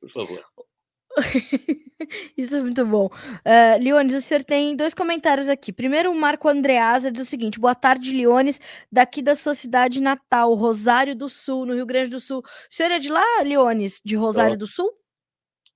Por 0.00 0.10
favor. 0.10 0.44
Isso 2.36 2.56
é 2.56 2.60
muito 2.60 2.84
bom. 2.84 3.06
Uh, 3.06 3.82
Leones, 3.82 4.14
o 4.14 4.20
senhor 4.20 4.42
tem 4.42 4.76
dois 4.76 4.94
comentários 4.94 5.48
aqui. 5.48 5.72
Primeiro, 5.72 6.10
o 6.10 6.14
Marco 6.14 6.48
Andreasa 6.48 7.10
diz 7.10 7.22
o 7.22 7.24
seguinte: 7.24 7.58
boa 7.58 7.74
tarde, 7.74 8.12
Leones, 8.12 8.60
daqui 8.90 9.22
da 9.22 9.34
sua 9.34 9.54
cidade 9.54 10.00
natal, 10.00 10.54
Rosário 10.54 11.14
do 11.14 11.28
Sul, 11.28 11.66
no 11.66 11.74
Rio 11.74 11.86
Grande 11.86 12.10
do 12.10 12.20
Sul. 12.20 12.40
O 12.40 12.74
senhor 12.74 12.90
é 12.92 12.98
de 12.98 13.10
lá, 13.10 13.24
Leones, 13.44 14.00
de 14.04 14.16
Rosário 14.16 14.56
do 14.56 14.66
Sul? 14.66 14.90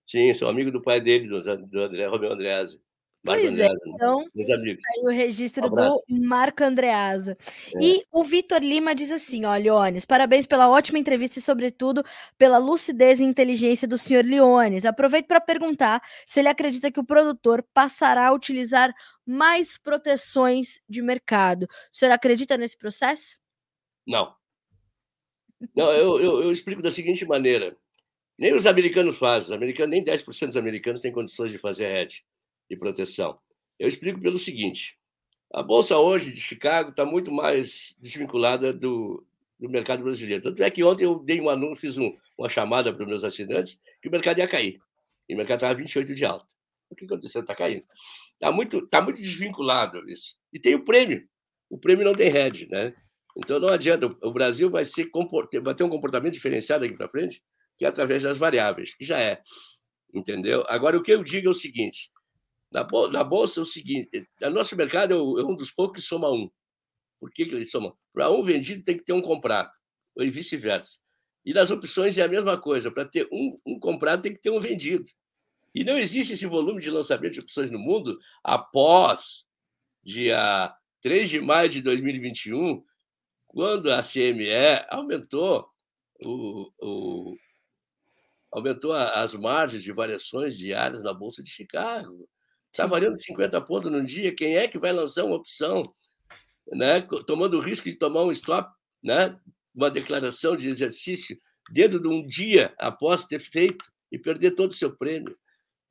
Sim, 0.05 0.33
sou 0.35 0.49
amigo 0.49 0.73
do 0.73 0.83
pai 0.83 1.01
dele, 1.01 1.29
do, 1.29 1.41
do 1.67 1.83
André, 1.83 2.07
Romeu 2.07 2.33
Andreasa. 2.33 2.81
Pois 3.25 3.59
é, 3.59 3.67
então, 3.87 4.25
meus 4.33 4.49
amigos. 4.49 4.83
aí 4.87 5.03
o 5.05 5.09
registro 5.09 5.67
um 5.67 5.71
do 5.71 6.03
Marco 6.25 6.63
Andreasa. 6.63 7.37
É. 7.75 7.85
E 7.85 8.05
o 8.13 8.23
Vitor 8.23 8.61
Lima 8.63 8.95
diz 8.95 9.11
assim, 9.11 9.45
ó, 9.45 9.57
Leones, 9.57 10.05
parabéns 10.05 10.47
pela 10.47 10.71
ótima 10.71 10.99
entrevista 10.99 11.39
e, 11.39 11.43
sobretudo, 11.43 12.05
pela 12.39 12.59
lucidez 12.59 13.19
e 13.19 13.25
inteligência 13.25 13.89
do 13.89 13.99
senhor 13.99 14.25
Leones. 14.25 14.85
Aproveito 14.85 15.27
para 15.27 15.41
perguntar 15.41 16.01
se 16.27 16.39
ele 16.39 16.49
acredita 16.49 16.93
que 16.93 17.01
o 17.01 17.05
produtor 17.05 17.67
passará 17.75 18.29
a 18.29 18.33
utilizar 18.33 18.95
mais 19.27 19.77
proteções 19.77 20.81
de 20.89 21.03
mercado. 21.03 21.65
O 21.65 21.97
senhor 21.97 22.13
acredita 22.13 22.57
nesse 22.57 22.79
processo? 22.79 23.41
Não. 24.07 24.33
Não, 25.75 25.93
eu, 25.93 26.21
eu, 26.21 26.43
eu 26.45 26.53
explico 26.53 26.81
da 26.81 26.91
seguinte 26.91 27.27
maneira. 27.27 27.77
Nem 28.39 28.55
os 28.55 28.65
americanos 28.65 29.19
fazem. 29.19 29.49
Os 29.49 29.53
americanos, 29.53 29.91
nem 29.91 30.05
10% 30.05 30.47
dos 30.47 30.57
americanos 30.57 31.01
têm 31.01 31.11
condições 31.11 31.51
de 31.51 31.59
fazer 31.59 31.93
hedge 31.93 32.23
de 32.69 32.77
proteção. 32.77 33.39
Eu 33.79 33.89
explico 33.89 34.21
pelo 34.21 34.39
seguinte: 34.39 34.99
a 35.53 35.63
bolsa 35.63 35.97
hoje 35.99 36.33
de 36.33 36.41
Chicago 36.41 36.91
está 36.91 37.05
muito 37.05 37.31
mais 37.31 37.97
desvinculada 38.01 38.73
do, 38.73 39.25
do 39.59 39.69
mercado 39.69 40.03
brasileiro. 40.03 40.43
Tanto 40.43 40.63
é 40.63 40.71
que 40.71 40.85
ontem 40.85 41.05
eu 41.05 41.19
dei 41.19 41.41
um 41.41 41.49
anúncio, 41.49 41.77
fiz 41.77 41.99
um, 41.99 42.17
uma 42.37 42.49
chamada 42.49 42.93
para 42.93 43.03
os 43.03 43.09
meus 43.09 43.25
assinantes 43.25 43.81
que 44.03 44.09
o 44.09 44.13
mercado 44.13 44.39
ia 44.39 44.49
cair. 44.49 44.81
E 45.29 45.35
o 45.35 45.37
mercado 45.37 45.59
estava 45.59 45.75
28 45.75 46.15
de 46.15 46.25
alta. 46.25 46.47
O 46.91 46.95
que 46.95 47.05
aconteceu? 47.05 47.43
Está 47.43 47.55
caindo. 47.55 47.85
Está 48.35 48.53
muito, 48.53 48.87
tá 48.87 49.03
muito 49.03 49.21
desvinculado 49.21 50.09
isso. 50.09 50.37
E 50.53 50.59
tem 50.59 50.75
o 50.75 50.85
prêmio. 50.85 51.29
O 51.69 51.79
prêmio 51.79 52.05
não 52.05 52.15
tem 52.15 52.35
hedge, 52.35 52.67
né? 52.69 52.95
Então 53.37 53.61
não 53.61 53.69
adianta. 53.69 54.07
O 54.23 54.33
Brasil 54.33 54.71
vai, 54.71 54.85
ser, 54.85 55.11
vai 55.63 55.75
ter 55.75 55.85
um 55.85 55.91
comportamento 55.91 56.35
diferenciado 56.35 56.85
aqui 56.85 56.97
para 56.97 57.09
frente, 57.09 57.43
que 57.77 57.85
é 57.85 57.89
através 57.89 58.23
das 58.23 58.39
variáveis, 58.39 58.95
que 58.95 59.05
já 59.05 59.21
é. 59.21 59.43
Entendeu? 60.15 60.65
Agora, 60.69 60.97
o 60.97 61.03
que 61.03 61.13
eu 61.13 61.23
digo 61.23 61.49
é 61.49 61.51
o 61.51 61.55
seguinte: 61.55 62.11
na, 62.71 62.87
na 63.11 63.25
bolsa 63.25 63.61
é 63.61 63.63
o 63.63 63.67
seguinte: 63.67 64.29
o 64.43 64.51
nosso 64.51 64.77
mercado 64.77 65.13
é, 65.13 65.17
é 65.17 65.45
um 65.45 65.55
dos 65.55 65.71
poucos 65.71 66.03
que 66.03 66.09
soma 66.09 66.31
um. 66.31 66.51
Por 67.21 67.31
que, 67.31 67.47
que 67.47 67.55
ele 67.55 67.65
soma? 67.65 67.95
Para 68.13 68.31
um 68.31 68.43
vendido 68.43 68.85
tem 68.85 68.97
que 68.97 69.05
ter 69.05 69.13
um 69.13 69.23
comprado, 69.23 69.71
e 70.17 70.31
vice-versa. 70.31 70.99
E 71.45 71.53
nas 71.53 71.71
opções 71.71 72.19
é 72.19 72.23
a 72.23 72.29
mesma 72.29 72.61
coisa: 72.61 72.91
para 72.91 73.05
ter 73.05 73.29
um, 73.33 73.57
um 73.67 73.79
comprado 73.79 74.23
tem 74.23 74.33
que 74.33 74.41
ter 74.41 74.51
um 74.51 74.61
vendido. 74.61 75.09
E 75.75 75.85
não 75.85 75.99
existe 75.99 76.33
esse 76.33 76.47
volume 76.47 76.81
de 76.81 76.91
lançamento 76.91 77.35
de 77.35 77.41
opções 77.41 77.71
no 77.71 77.79
mundo 77.79 78.19
após 78.43 79.47
dia 80.03 80.75
3 81.03 81.29
de 81.29 81.41
maio 81.41 81.69
de 81.69 81.81
2021, 81.83 82.83
quando 83.47 83.91
a 83.91 84.03
CME 84.03 84.85
aumentou 84.89 85.69
o, 86.25 86.73
o 86.81 87.37
aumentou 88.51 88.93
as 88.93 89.35
margens 89.35 89.83
de 89.83 89.93
variações 89.93 90.57
diárias 90.57 91.03
na 91.03 91.13
Bolsa 91.13 91.43
de 91.43 91.51
Chicago. 91.51 92.29
Está 92.71 92.87
variando 92.87 93.17
50 93.17 93.61
pontos 93.63 93.91
no 93.91 94.05
dia. 94.05 94.35
Quem 94.35 94.57
é 94.57 94.69
que 94.69 94.79
vai 94.79 94.93
lançar 94.93 95.25
uma 95.25 95.37
opção, 95.37 95.83
né, 96.73 97.01
tomando 97.27 97.57
o 97.57 97.61
risco 97.61 97.89
de 97.89 97.97
tomar 97.97 98.25
um 98.25 98.31
stop, 98.31 98.71
né, 99.03 99.39
uma 99.75 99.91
declaração 99.91 100.57
de 100.57 100.69
exercício 100.69 101.39
dentro 101.71 102.01
de 102.01 102.09
um 102.09 102.25
dia 102.25 102.75
após 102.79 103.25
ter 103.25 103.41
feito 103.41 103.85
e 104.11 104.19
perder 104.19 104.53
todo 104.53 104.71
o 104.71 104.75
seu 104.75 104.95
prêmio? 104.97 105.37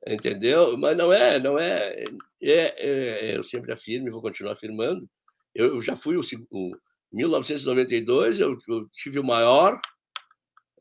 Entendeu? 0.06 0.76
Mas 0.76 0.96
não 0.96 1.12
é, 1.12 1.38
não 1.38 1.58
é. 1.58 2.04
é, 2.40 3.32
é 3.32 3.36
eu 3.36 3.42
sempre 3.42 3.72
afirmo 3.72 4.08
e 4.08 4.10
vou 4.10 4.22
continuar 4.22 4.52
afirmando. 4.52 5.08
Eu, 5.54 5.74
eu 5.74 5.82
já 5.82 5.96
fui 5.96 6.16
o, 6.16 6.20
o 6.50 6.76
1992, 7.12 8.38
eu, 8.38 8.56
eu 8.68 8.88
tive 8.92 9.18
o 9.18 9.24
maior 9.24 9.80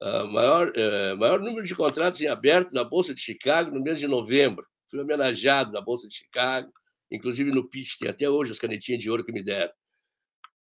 uh, 0.02 0.28
maior, 0.28 0.70
uh, 0.70 1.18
maior 1.18 1.39
número 1.39 1.66
de 1.66 1.76
contratos 1.76 2.22
em 2.22 2.28
aberto 2.28 2.74
na 2.74 2.84
Bolsa 2.84 3.14
de 3.14 3.22
Chicago 3.22 3.72
no 3.72 3.82
mês 3.82 4.00
de 4.00 4.08
novembro. 4.08 4.66
Fui 4.90 5.00
homenageado 5.00 5.72
na 5.72 5.82
Bolsa 5.82 6.08
de 6.08 6.16
Chicago, 6.16 6.72
inclusive 7.12 7.52
no 7.52 7.68
pitch, 7.68 7.98
tem 7.98 8.10
até 8.10 8.30
hoje 8.30 8.52
as 8.52 8.60
canetinhas 8.60 9.02
de 9.02 9.10
ouro 9.10 9.26
que 9.26 9.32
me 9.32 9.44
deram. 9.44 9.74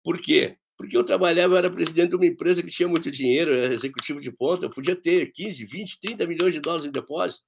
Por 0.03 0.22
quê? 0.22 0.57
Porque 0.78 0.97
eu 0.97 1.03
trabalhava, 1.03 1.53
eu 1.53 1.57
era 1.57 1.69
presidente 1.69 2.09
de 2.09 2.15
uma 2.15 2.26
empresa 2.26 2.63
que 2.63 2.69
tinha 2.72 2.88
muito 2.88 3.11
dinheiro, 3.11 3.51
era 3.51 3.74
executivo 3.74 4.19
de 4.19 4.32
ponta, 4.32 4.65
eu 4.65 4.69
podia 4.69 4.95
ter 4.95 5.32
15, 5.32 5.65
20, 5.65 5.99
30 5.99 6.26
milhões 6.26 6.53
de 6.53 6.59
dólares 6.59 6.86
em 6.86 6.91
depósito. 6.91 7.43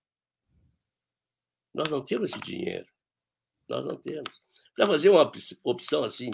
Nós 1.74 1.90
não 1.90 2.04
temos 2.04 2.30
esse 2.30 2.40
dinheiro. 2.42 2.86
Nós 3.68 3.84
não 3.84 3.96
temos. 3.96 4.30
Para 4.76 4.86
fazer 4.88 5.10
uma 5.10 5.32
opção 5.64 6.04
assim, 6.04 6.30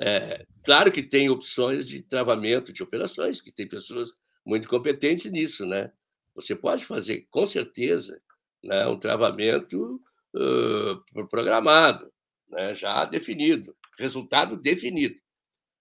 é, 0.00 0.46
claro 0.64 0.92
que 0.92 1.02
tem 1.02 1.28
opções 1.28 1.86
de 1.86 2.02
travamento 2.02 2.72
de 2.72 2.82
operações, 2.82 3.40
que 3.40 3.52
tem 3.52 3.68
pessoas 3.68 4.12
muito 4.44 4.68
competentes 4.68 5.30
nisso, 5.30 5.66
né? 5.66 5.92
Você 6.34 6.54
pode 6.54 6.84
fazer, 6.84 7.26
com 7.30 7.44
certeza, 7.44 8.20
né, 8.62 8.86
um 8.86 8.98
travamento 8.98 10.00
uh, 10.34 11.26
programado, 11.28 12.12
né, 12.48 12.74
já 12.74 13.04
definido, 13.04 13.76
resultado 13.98 14.56
definido. 14.56 15.16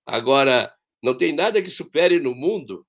Agora, 0.05 0.73
não 1.01 1.15
tem 1.15 1.34
nada 1.34 1.61
que 1.61 1.69
supere 1.69 2.19
no 2.19 2.34
mundo 2.34 2.86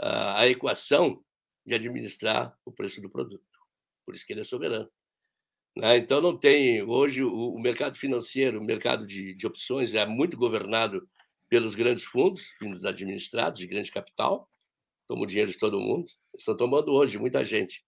uh, 0.00 0.36
a 0.36 0.48
equação 0.48 1.22
de 1.66 1.74
administrar 1.74 2.56
o 2.64 2.72
preço 2.72 3.00
do 3.00 3.10
produto. 3.10 3.42
Por 4.04 4.14
isso 4.14 4.26
que 4.26 4.32
ele 4.32 4.42
é 4.42 4.44
soberano. 4.44 4.90
Né? 5.76 5.96
Então, 5.96 6.20
não 6.20 6.36
tem. 6.36 6.82
Hoje, 6.82 7.24
o, 7.24 7.58
mercado 7.58 7.96
financeiro, 7.96 8.60
o 8.60 8.64
mercado 8.64 9.06
de, 9.06 9.34
de 9.34 9.46
opções 9.46 9.94
é 9.94 10.06
muito 10.06 10.36
governado 10.36 11.08
pelos 11.48 11.74
grandes 11.74 12.04
fundos, 12.04 12.48
fundos 12.58 12.84
administrados 12.84 13.58
de 13.58 13.66
grande 13.66 13.90
capital, 13.90 14.48
tomam 15.06 15.24
o 15.24 15.26
dinheiro 15.26 15.50
de 15.50 15.58
todo 15.58 15.80
mundo, 15.80 16.06
estão 16.36 16.56
tomando 16.56 16.92
hoje 16.92 17.18
muita 17.18 17.44
gente. 17.44 17.84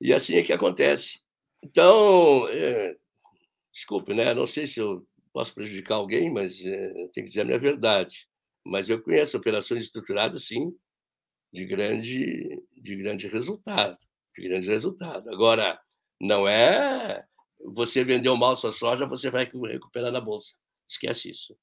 E 0.00 0.12
assim 0.12 0.36
é 0.36 0.42
que 0.42 0.52
acontece. 0.52 1.20
Então, 1.62 2.48
é, 2.48 2.96
desculpe, 3.72 4.14
né? 4.14 4.32
Não 4.34 4.46
sei 4.46 4.66
se 4.66 4.80
eu 4.80 5.06
posso 5.32 5.54
prejudicar 5.54 5.96
alguém, 5.96 6.32
mas 6.32 6.64
é, 6.64 6.88
tenho 7.12 7.12
que 7.12 7.24
dizer 7.24 7.42
a 7.42 7.44
minha 7.44 7.58
verdade. 7.58 8.28
Mas 8.64 8.88
eu 8.88 9.02
conheço 9.02 9.36
operações 9.36 9.84
estruturadas, 9.84 10.44
sim, 10.44 10.76
de 11.52 11.64
grande, 11.64 12.62
de 12.76 12.96
grande 12.96 13.28
resultado, 13.28 13.98
de 14.36 14.48
grande 14.48 14.66
resultado. 14.68 15.30
Agora, 15.30 15.80
não 16.20 16.46
é 16.46 17.26
você 17.60 18.04
vendeu 18.04 18.36
mal 18.36 18.54
sua 18.56 18.72
soja, 18.72 19.06
você 19.06 19.30
vai 19.30 19.44
recuperar 19.44 20.12
na 20.12 20.20
bolsa. 20.20 20.54
Esquece 20.88 21.30
isso. 21.30 21.56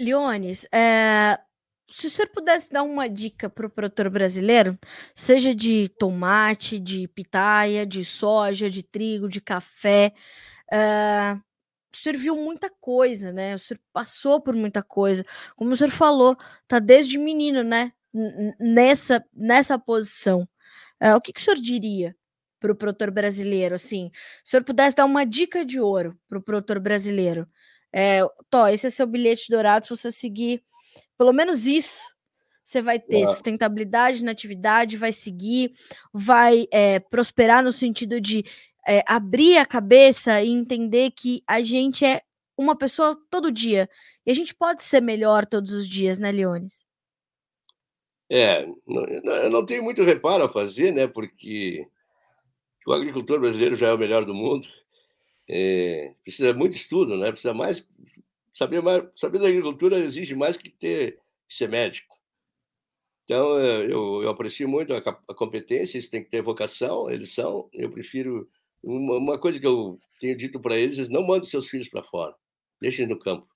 Leones, 0.00 0.66
é, 0.72 1.38
se 1.90 2.06
o 2.06 2.10
senhor 2.10 2.28
pudesse 2.28 2.70
dar 2.70 2.82
uma 2.82 3.08
dica 3.08 3.50
para 3.50 3.66
o 3.66 3.70
produtor 3.70 4.08
brasileiro, 4.10 4.78
seja 5.14 5.54
de 5.54 5.88
tomate, 5.98 6.78
de 6.78 7.08
pitaia, 7.08 7.84
de 7.86 8.04
soja, 8.04 8.70
de 8.70 8.82
trigo, 8.82 9.28
de 9.28 9.40
café, 9.40 10.12
uh, 10.72 11.40
o 11.92 11.96
senhor 11.96 12.16
viu 12.16 12.36
muita 12.36 12.70
coisa, 12.80 13.32
né? 13.32 13.54
O 13.54 13.58
senhor 13.58 13.80
passou 13.92 14.40
por 14.40 14.54
muita 14.54 14.82
coisa. 14.82 15.24
Como 15.56 15.72
o 15.72 15.76
senhor 15.76 15.90
falou, 15.90 16.36
tá 16.68 16.78
desde 16.78 17.18
menino, 17.18 17.62
né? 17.64 17.92
nessa, 18.58 19.24
nessa 19.34 19.78
posição. 19.78 20.48
Uh, 21.02 21.16
o 21.16 21.20
que, 21.20 21.32
que 21.32 21.40
o 21.40 21.44
senhor 21.44 21.56
diria 21.56 22.16
para 22.58 22.72
o 22.72 22.76
produtor 22.76 23.10
brasileiro? 23.10 23.74
Assim, 23.74 24.10
se 24.44 24.50
o 24.50 24.50
senhor 24.50 24.64
pudesse 24.64 24.96
dar 24.96 25.04
uma 25.04 25.24
dica 25.24 25.64
de 25.64 25.80
ouro 25.80 26.18
para 26.28 26.38
o 26.38 26.42
produtor 26.42 26.78
brasileiro, 26.80 27.48
é, 27.92 28.20
Tó, 28.48 28.68
esse 28.68 28.86
é 28.86 28.90
seu 28.90 29.06
bilhete 29.06 29.50
dourado, 29.50 29.86
se 29.86 29.90
você 29.90 30.12
seguir 30.12 30.62
pelo 31.16 31.32
menos 31.32 31.66
isso, 31.66 32.02
você 32.64 32.80
vai 32.80 33.00
ter 33.00 33.26
sustentabilidade 33.26 34.22
na 34.22 34.30
atividade, 34.30 34.96
vai 34.96 35.12
seguir, 35.12 35.72
vai 36.12 36.66
é, 36.70 37.00
prosperar 37.00 37.64
no 37.64 37.72
sentido 37.72 38.20
de 38.20 38.44
é, 38.86 39.02
abrir 39.06 39.58
a 39.58 39.66
cabeça 39.66 40.40
e 40.40 40.50
entender 40.50 41.10
que 41.10 41.42
a 41.46 41.60
gente 41.62 42.04
é 42.04 42.22
uma 42.56 42.76
pessoa 42.76 43.18
todo 43.30 43.50
dia. 43.50 43.88
E 44.24 44.30
a 44.30 44.34
gente 44.34 44.54
pode 44.54 44.82
ser 44.82 45.00
melhor 45.00 45.44
todos 45.46 45.72
os 45.72 45.88
dias, 45.88 46.18
né, 46.18 46.30
Leones? 46.30 46.84
É, 48.30 48.64
não, 48.86 49.04
eu 49.34 49.50
não 49.50 49.66
tenho 49.66 49.82
muito 49.82 50.04
reparo 50.04 50.44
a 50.44 50.48
fazer, 50.48 50.92
né, 50.92 51.08
porque 51.08 51.84
o 52.86 52.92
agricultor 52.92 53.40
brasileiro 53.40 53.74
já 53.74 53.88
é 53.88 53.92
o 53.92 53.98
melhor 53.98 54.24
do 54.24 54.34
mundo. 54.34 54.68
É, 55.48 56.14
precisa 56.22 56.54
muito 56.54 56.76
estudo, 56.76 57.16
né? 57.16 57.32
Precisa 57.32 57.52
mais 57.52 57.88
saber 58.52 58.80
mais, 58.82 59.04
saber 59.14 59.38
da 59.38 59.48
agricultura 59.48 59.98
exige 59.98 60.34
mais 60.34 60.56
que 60.56 60.70
ter 60.70 61.16
que 61.48 61.54
ser 61.54 61.68
médico. 61.68 62.18
Então 63.24 63.58
eu, 63.60 64.22
eu 64.22 64.28
aprecio 64.28 64.68
muito 64.68 64.92
a, 64.92 64.98
a, 64.98 65.34
competência, 65.34 65.98
isso 65.98 66.10
tem 66.10 66.22
que 66.22 66.30
ter 66.30 66.42
vocação, 66.42 67.08
eles 67.08 67.32
são. 67.32 67.68
Eu 67.72 67.90
prefiro 67.90 68.48
uma, 68.82 69.16
uma 69.18 69.38
coisa 69.38 69.60
que 69.60 69.66
eu 69.66 70.00
tenho 70.20 70.36
dito 70.36 70.58
para 70.60 70.76
eles: 70.76 71.08
não 71.08 71.26
mande 71.26 71.46
seus 71.46 71.68
filhos 71.68 71.88
para 71.88 72.02
fora, 72.02 72.34
deixem 72.80 73.06
no 73.06 73.18
campo. 73.18 73.46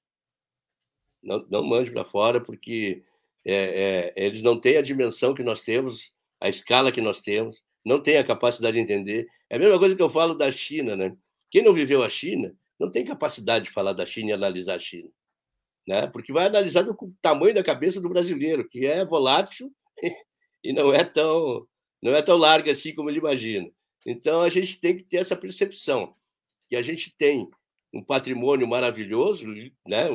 Não, 1.22 1.45
não 1.51 1.64
mande 1.64 1.90
para 1.90 2.05
fora 2.05 2.40
porque 2.40 3.03
é, 3.45 4.12
é, 4.16 4.24
eles 4.26 4.42
não 4.42 4.61
têm 4.61 4.76
a 4.76 4.82
dimensão 4.82 5.34
que 5.34 5.42
nós 5.42 5.62
temos, 5.62 6.12
a 6.40 6.49
escala 6.49 6.92
que 6.92 7.01
nós 7.01 7.20
temos, 7.20 7.64
não 7.84 8.01
têm 8.01 8.16
a 8.18 8.24
capacidade 8.24 8.76
de 8.76 8.82
entender. 8.82 9.26
É 9.51 9.57
a 9.57 9.59
mesma 9.59 9.78
coisa 9.78 9.97
que 9.97 10.03
eu 10.03 10.11
falo 10.11 10.34
da 10.34 10.51
China, 10.51 10.97
né? 10.97 11.16
Quem 11.51 11.62
não 11.62 11.74
viveu 11.74 12.03
a 12.03 12.09
China 12.09 12.55
não 12.79 12.91
tem 12.91 13.05
capacidade 13.05 13.66
de 13.66 13.70
falar 13.70 13.93
da 13.93 14.07
China 14.07 14.31
e 14.31 14.33
analisar 14.33 14.75
a 14.77 14.79
China, 14.79 15.11
né? 15.87 16.07
Porque 16.09 16.33
vai 16.33 16.47
analisar 16.47 16.83
do 16.83 16.97
tamanho 17.22 17.55
da 17.55 17.62
cabeça 17.62 18.01
do 18.01 18.09
brasileiro, 18.09 18.68
que 18.68 18.87
é 18.87 19.05
volátil 19.05 19.72
e 20.62 20.72
não 20.72 20.93
é 20.93 21.05
tão 21.05 21.66
não 22.03 22.12
é 22.14 22.20
tão 22.20 22.37
larga 22.37 22.72
assim 22.72 22.95
como 22.95 23.09
ele 23.09 23.18
imagina. 23.18 23.70
Então 24.07 24.43
a 24.43 24.49
gente 24.49 24.79
tem 24.79 24.97
que 24.97 25.03
ter 25.03 25.18
essa 25.18 25.37
percepção 25.37 26.14
que 26.68 26.77
a 26.77 26.83
gente 26.83 27.14
tem 27.16 27.49
um 27.93 28.03
patrimônio 28.03 28.66
maravilhoso, 28.66 29.47
né? 29.87 30.09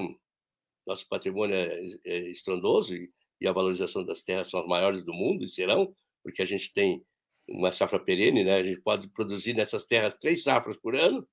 Nosso 0.86 1.08
patrimônio 1.08 1.56
é, 1.56 1.80
é 2.06 2.20
estrondoso 2.30 2.96
e, 2.96 3.10
e 3.40 3.48
a 3.48 3.52
valorização 3.52 4.04
das 4.04 4.22
terras 4.22 4.50
são 4.50 4.60
as 4.60 4.68
maiores 4.68 5.04
do 5.04 5.14
mundo 5.14 5.44
e 5.44 5.48
serão, 5.48 5.96
porque 6.24 6.42
a 6.42 6.46
gente 6.46 6.74
tem 6.74 7.04
uma 7.48 7.72
safra 7.72 8.00
perene, 8.00 8.44
né? 8.44 8.56
A 8.56 8.64
gente 8.64 8.82
pode 8.82 9.08
produzir 9.10 9.54
nessas 9.54 9.86
terras 9.86 10.18
três 10.18 10.44
safras 10.44 10.78
por 10.78 10.96
ano, 10.96 11.28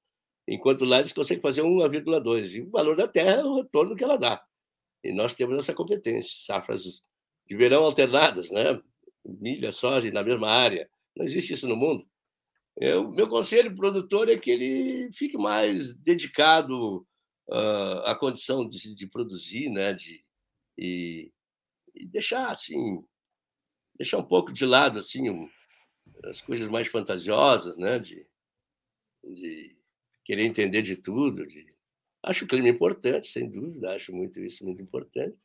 enquanto 0.47 0.85
lá 0.85 0.99
eles 0.99 1.13
conseguem 1.13 1.43
fazer 1.43 1.63
1,2. 1.63 2.55
E 2.55 2.61
o 2.63 2.71
valor 2.71 2.97
da 2.97 3.09
terra 3.09 3.41
é 3.41 3.45
o 3.45 3.57
retorno 3.57 3.97
que 3.97 4.05
ela 4.05 4.17
dá. 4.17 4.45
E 5.03 5.13
nós 5.13 5.35
temos 5.35 5.59
essa 5.59 5.75
competência, 5.75 6.33
safras 6.45 7.03
de 7.47 7.57
verão 7.57 7.85
alternadas, 7.85 8.51
né? 8.51 8.81
Milha, 9.25 9.73
soja 9.73 10.11
na 10.11 10.23
mesma 10.23 10.49
área. 10.49 10.89
Não 11.17 11.25
existe 11.25 11.53
isso 11.53 11.69
no 11.69 11.77
mundo. 11.77 12.07
O 12.79 13.09
meu 13.09 13.29
conselho 13.29 13.75
produtor 13.75 14.29
é 14.29 14.37
que 14.37 14.51
ele 14.51 15.11
fique 15.13 15.39
mais 15.39 15.95
dedicado 15.95 17.07
uh, 17.49 18.01
à 18.05 18.15
condição 18.15 18.69
de, 18.69 18.95
de, 18.95 19.07
produzir, 19.07 19.71
né? 19.71 19.95
De, 19.95 20.23
e, 20.77 21.33
e 21.95 22.07
deixar 22.07 22.51
assim, 22.51 23.03
deixar 23.97 24.19
um 24.19 24.27
pouco 24.27 24.53
de 24.53 24.67
lado 24.67 24.99
assim 24.99 25.31
um, 25.31 25.49
as 26.25 26.43
coisas 26.43 26.69
mais 26.69 26.89
fantasiosas, 26.89 27.79
né? 27.79 27.99
De, 27.99 28.27
de 29.25 29.76
querer 30.27 30.43
entender 30.43 30.83
de 30.83 30.97
tudo. 30.97 31.47
De... 31.47 31.65
Acho 32.23 32.45
o 32.45 32.49
clima 32.49 32.69
importante, 32.69 33.29
sem 33.29 33.49
dúvida, 33.49 33.95
acho 33.95 34.13
muito 34.13 34.41
isso 34.41 34.65
muito 34.65 34.83
importante. 34.83 35.37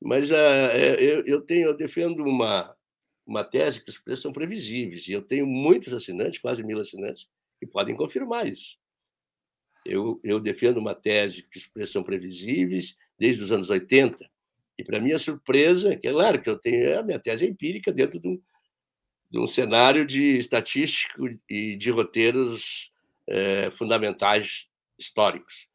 Mas 0.00 0.30
uh, 0.30 0.34
eu, 0.34 1.26
eu, 1.26 1.40
tenho, 1.42 1.68
eu 1.68 1.76
defendo 1.76 2.22
uma, 2.22 2.74
uma 3.26 3.42
tese 3.42 3.82
que 3.82 3.90
os 3.90 3.98
preços 3.98 4.22
são 4.22 4.32
previsíveis, 4.32 5.08
e 5.08 5.12
eu 5.12 5.22
tenho 5.22 5.46
muitos 5.46 5.92
assinantes, 5.92 6.38
quase 6.38 6.62
mil 6.62 6.78
assinantes, 6.78 7.28
que 7.58 7.66
podem 7.66 7.96
confirmar 7.96 8.46
isso. 8.46 8.78
Eu, 9.84 10.20
eu 10.22 10.40
defendo 10.40 10.78
uma 10.78 10.94
tese 10.94 11.42
que 11.42 11.58
os 11.58 11.66
preços 11.66 11.92
são 11.92 12.02
previsíveis 12.02 12.96
desde 13.18 13.42
os 13.42 13.52
anos 13.52 13.68
80, 13.68 14.30
e 14.78 14.84
para 14.84 15.00
minha 15.00 15.18
surpresa, 15.18 15.94
é 15.94 16.10
claro 16.10 16.42
que 16.42 16.50
eu 16.50 16.58
tenho 16.58 16.98
a 16.98 17.02
minha 17.02 17.18
tese 17.18 17.46
é 17.46 17.48
empírica 17.48 17.92
dentro 17.92 18.18
de 18.18 18.28
um, 18.28 18.42
de 19.30 19.38
um 19.38 19.46
cenário 19.46 20.04
de 20.04 20.36
estatístico 20.36 21.28
e 21.48 21.76
de 21.76 21.90
roteiros 21.90 22.92
é, 23.28 23.70
fundamentais 23.70 24.68
históricos. 24.98 25.68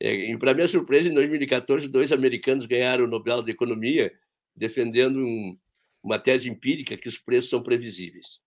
É, 0.00 0.14
e, 0.14 0.38
para 0.38 0.54
minha 0.54 0.68
surpresa, 0.68 1.08
em 1.08 1.14
2014, 1.14 1.88
dois 1.88 2.12
americanos 2.12 2.66
ganharam 2.66 3.04
o 3.04 3.08
Nobel 3.08 3.42
de 3.42 3.50
Economia 3.50 4.12
defendendo 4.54 5.18
um, 5.18 5.58
uma 6.02 6.18
tese 6.18 6.48
empírica 6.48 6.96
que 6.96 7.08
os 7.08 7.18
preços 7.18 7.50
são 7.50 7.62
previsíveis. 7.62 8.40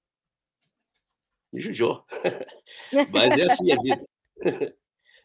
Me 1.52 1.62
judiou. 1.62 2.06
Mas 3.12 3.38
é 3.38 3.44
assim 3.44 3.72
a 3.72 3.82
vida. 3.82 4.08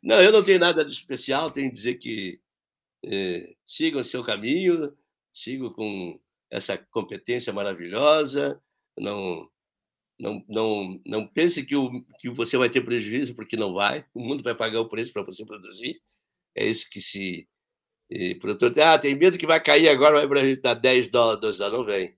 Não, 0.03 0.21
eu 0.21 0.31
não 0.31 0.43
tenho 0.43 0.59
nada 0.59 0.85
de 0.85 0.93
especial, 0.93 1.51
tenho 1.51 1.71
que 1.71 1.77
dizer 1.77 1.95
que 1.95 2.39
é, 3.07 3.55
sigam 3.65 4.03
o 4.03 4.05
seu 4.05 4.23
caminho, 4.23 4.95
sigam 5.33 5.73
com 5.73 6.21
essa 6.51 6.77
competência 6.77 7.55
maravilhosa, 7.55 8.63
não 8.99 9.51
não, 10.19 10.45
não, 10.49 11.01
não 11.05 11.27
pense 11.27 11.65
que, 11.65 11.75
o, 11.77 12.03
que 12.21 12.31
você 12.31 12.57
vai 12.57 12.71
ter 12.71 12.83
prejuízo, 12.83 13.35
porque 13.35 13.57
não 13.57 13.75
vai. 13.75 14.05
O 14.15 14.21
mundo 14.21 14.43
vai 14.43 14.55
pagar 14.55 14.81
o 14.81 14.89
preço 14.89 15.13
para 15.13 15.23
você 15.23 15.45
produzir. 15.45 16.01
É 16.55 16.67
isso 16.67 16.89
que 16.91 17.01
se. 17.01 17.49
E, 18.11 18.35
produtor, 18.37 18.73
ah, 18.81 18.99
tem 18.99 19.15
medo 19.17 19.39
que 19.39 19.47
vai 19.47 19.61
cair 19.63 19.89
agora, 19.89 20.27
vai 20.27 20.57
dar 20.57 20.75
10 20.75 21.09
dólares. 21.11 21.59
Não 21.59 21.85
vem. 21.85 22.17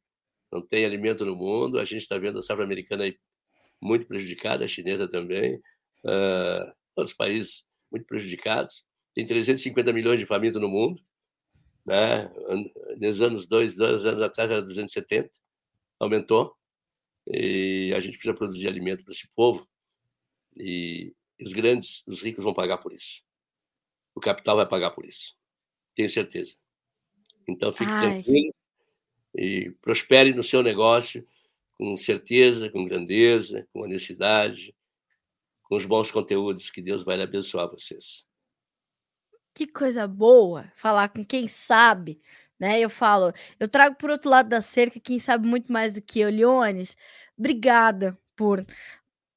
Não 0.53 0.61
tem 0.63 0.85
alimento 0.85 1.25
no 1.25 1.35
mundo. 1.35 1.79
A 1.79 1.85
gente 1.85 2.03
está 2.03 2.19
vendo 2.19 2.39
a 2.39 2.43
safra 2.43 2.65
americana 2.65 3.05
aí 3.05 3.17
muito 3.81 4.07
prejudicada, 4.07 4.65
a 4.65 4.69
chinesa 4.69 5.09
também. 5.09 5.57
Uh, 6.05 6.73
outros 6.95 7.17
países 7.17 7.65
muito 7.91 8.07
prejudicados. 8.07 8.85
Tem 9.15 9.27
350 9.27 9.93
milhões 9.93 10.21
de 10.21 10.27
famintos 10.27 10.61
no 10.61 10.69
mundo. 10.69 11.01
Né? 11.85 12.31
Nos 12.99 13.23
anos 13.23 13.47
dois, 13.47 13.77
dois 13.77 14.05
anos 14.05 14.23
atrás 14.23 14.51
era 14.51 14.63
270. 14.63 15.31
Aumentou. 15.99 16.55
E 17.29 17.93
a 17.95 18.01
gente 18.01 18.15
precisa 18.15 18.35
produzir 18.35 18.69
alimento 18.69 19.05
para 19.05 19.13
esse 19.13 19.29
povo. 19.29 19.69
E 20.57 21.15
os 21.41 21.53
grandes, 21.53 22.03
os 22.07 22.23
ricos 22.23 22.45
vão 22.45 22.55
pagar 22.55 22.79
por 22.79 22.93
isso. 22.93 23.23
O 24.15 24.21
capital 24.21 24.57
vai 24.57 24.67
pagar 24.67 24.91
por 24.91 25.05
isso. 25.05 25.37
Tenho 25.95 26.09
certeza. 26.09 26.55
Então 27.49 27.71
fique 27.71 27.91
Ai. 27.91 28.23
tranquilo 28.23 28.55
e 29.35 29.71
prospere 29.83 30.33
no 30.33 30.43
seu 30.43 30.63
negócio 30.63 31.27
com 31.75 31.97
certeza, 31.97 32.71
com 32.71 32.87
grandeza, 32.87 33.69
com 33.73 33.83
honestidade, 33.83 34.75
com 35.63 35.77
os 35.77 35.85
bons 35.85 36.11
conteúdos 36.11 36.71
que 36.71 36.81
Deus 36.81 37.05
vai 37.05 37.21
abençoar 37.21 37.71
vocês. 37.71 38.25
que 39.55 39.67
coisa 39.67 40.07
boa 40.07 40.71
falar 40.75 41.09
com 41.09 41.25
quem 41.25 41.49
sabe, 41.49 42.21
né? 42.59 42.81
Eu 42.81 42.91
falo, 42.91 43.33
eu 43.61 43.69
trago 43.69 43.97
por 43.97 44.11
outro 44.11 44.31
lado 44.31 44.49
da 44.49 44.61
cerca 44.61 45.01
quem 45.01 45.19
sabe 45.19 45.47
muito 45.49 45.73
mais 45.73 45.95
do 45.95 46.03
que 46.03 46.21
eu, 46.21 46.31
Leones. 46.31 46.97
Obrigada 47.39 48.19
por 48.37 48.65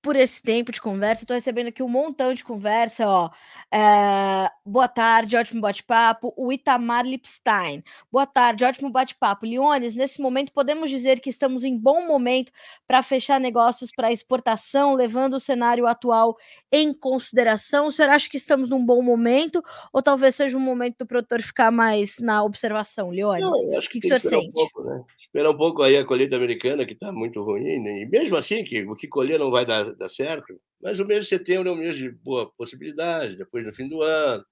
por 0.02 0.16
esse 0.16 0.42
tempo 0.42 0.72
de 0.72 0.82
conversa. 0.82 1.24
Estou 1.24 1.36
recebendo 1.36 1.68
aqui 1.68 1.84
um 1.84 1.90
montão 1.90 2.34
de 2.34 2.44
conversa, 2.44 3.08
ó. 3.08 3.30
É, 3.74 4.50
boa 4.70 4.88
tarde, 4.88 5.36
ótimo 5.36 5.60
bate-papo. 5.60 6.32
O 6.38 6.54
Itamar 6.54 7.06
Lipstein. 7.06 7.84
Boa 8.12 8.26
tarde, 8.26 8.64
ótimo 8.64 8.90
bate-papo. 8.90 9.46
Leones, 9.46 9.96
nesse 9.96 10.22
momento 10.22 10.54
podemos 10.54 10.90
dizer 10.90 11.20
que 11.20 11.30
estamos 11.30 11.64
em 11.64 11.78
bom 11.78 12.06
momento 12.06 12.52
para 12.88 13.02
fechar 13.02 13.40
negócios 13.40 13.92
para 13.92 14.12
exportação, 14.12 14.94
levando 14.94 15.34
o 15.34 15.40
cenário 15.40 15.88
atual 15.88 16.38
em 16.72 16.94
consideração. 16.94 17.88
O 17.88 17.92
senhor 17.92 18.10
acha 18.10 18.30
que 18.30 18.38
estamos 18.38 18.70
num 18.70 18.86
bom 18.86 19.02
momento 19.02 19.62
ou 19.92 20.02
talvez 20.02 20.36
seja 20.36 20.56
um 20.56 20.62
momento 20.62 21.00
do 21.00 21.08
produtor 21.08 21.42
ficar 21.42 21.72
mais 21.72 22.20
na 22.20 22.44
observação, 22.44 23.10
Leones? 23.10 23.42
Não, 23.42 23.52
o 23.52 23.82
que, 23.82 23.90
que, 23.90 24.00
que 24.00 24.14
o 24.14 24.20
senhor 24.20 24.20
sente? 24.20 24.50
Um 24.50 24.52
pouco, 24.52 24.84
né? 24.84 25.04
Esperar 25.20 25.50
um 25.50 25.58
pouco 25.58 25.82
aí 25.82 25.98
a 25.98 26.06
colheita 26.06 26.36
americana, 26.36 26.86
que 26.86 26.94
está 26.94 27.12
muito 27.12 27.42
ruim, 27.44 27.80
né? 27.80 28.02
e 28.02 28.06
mesmo 28.08 28.36
assim, 28.36 28.64
que 28.64 28.84
o 28.84 28.96
que 28.96 29.08
colher 29.08 29.40
não 29.40 29.52
vai 29.52 29.66
dar, 29.66 29.96
dar 29.96 30.10
certo, 30.10 30.60
mas 30.82 31.00
o 31.00 31.06
mês 31.06 31.24
de 31.24 31.30
setembro 31.30 31.70
é 31.70 31.72
um 31.72 31.76
mês 31.76 31.96
de 31.96 32.10
boa 32.10 32.52
possibilidade, 32.58 33.36
depois 33.36 33.66
no 33.66 33.74
fim 33.74 33.88
do 33.88 34.02
ano. 34.02 34.44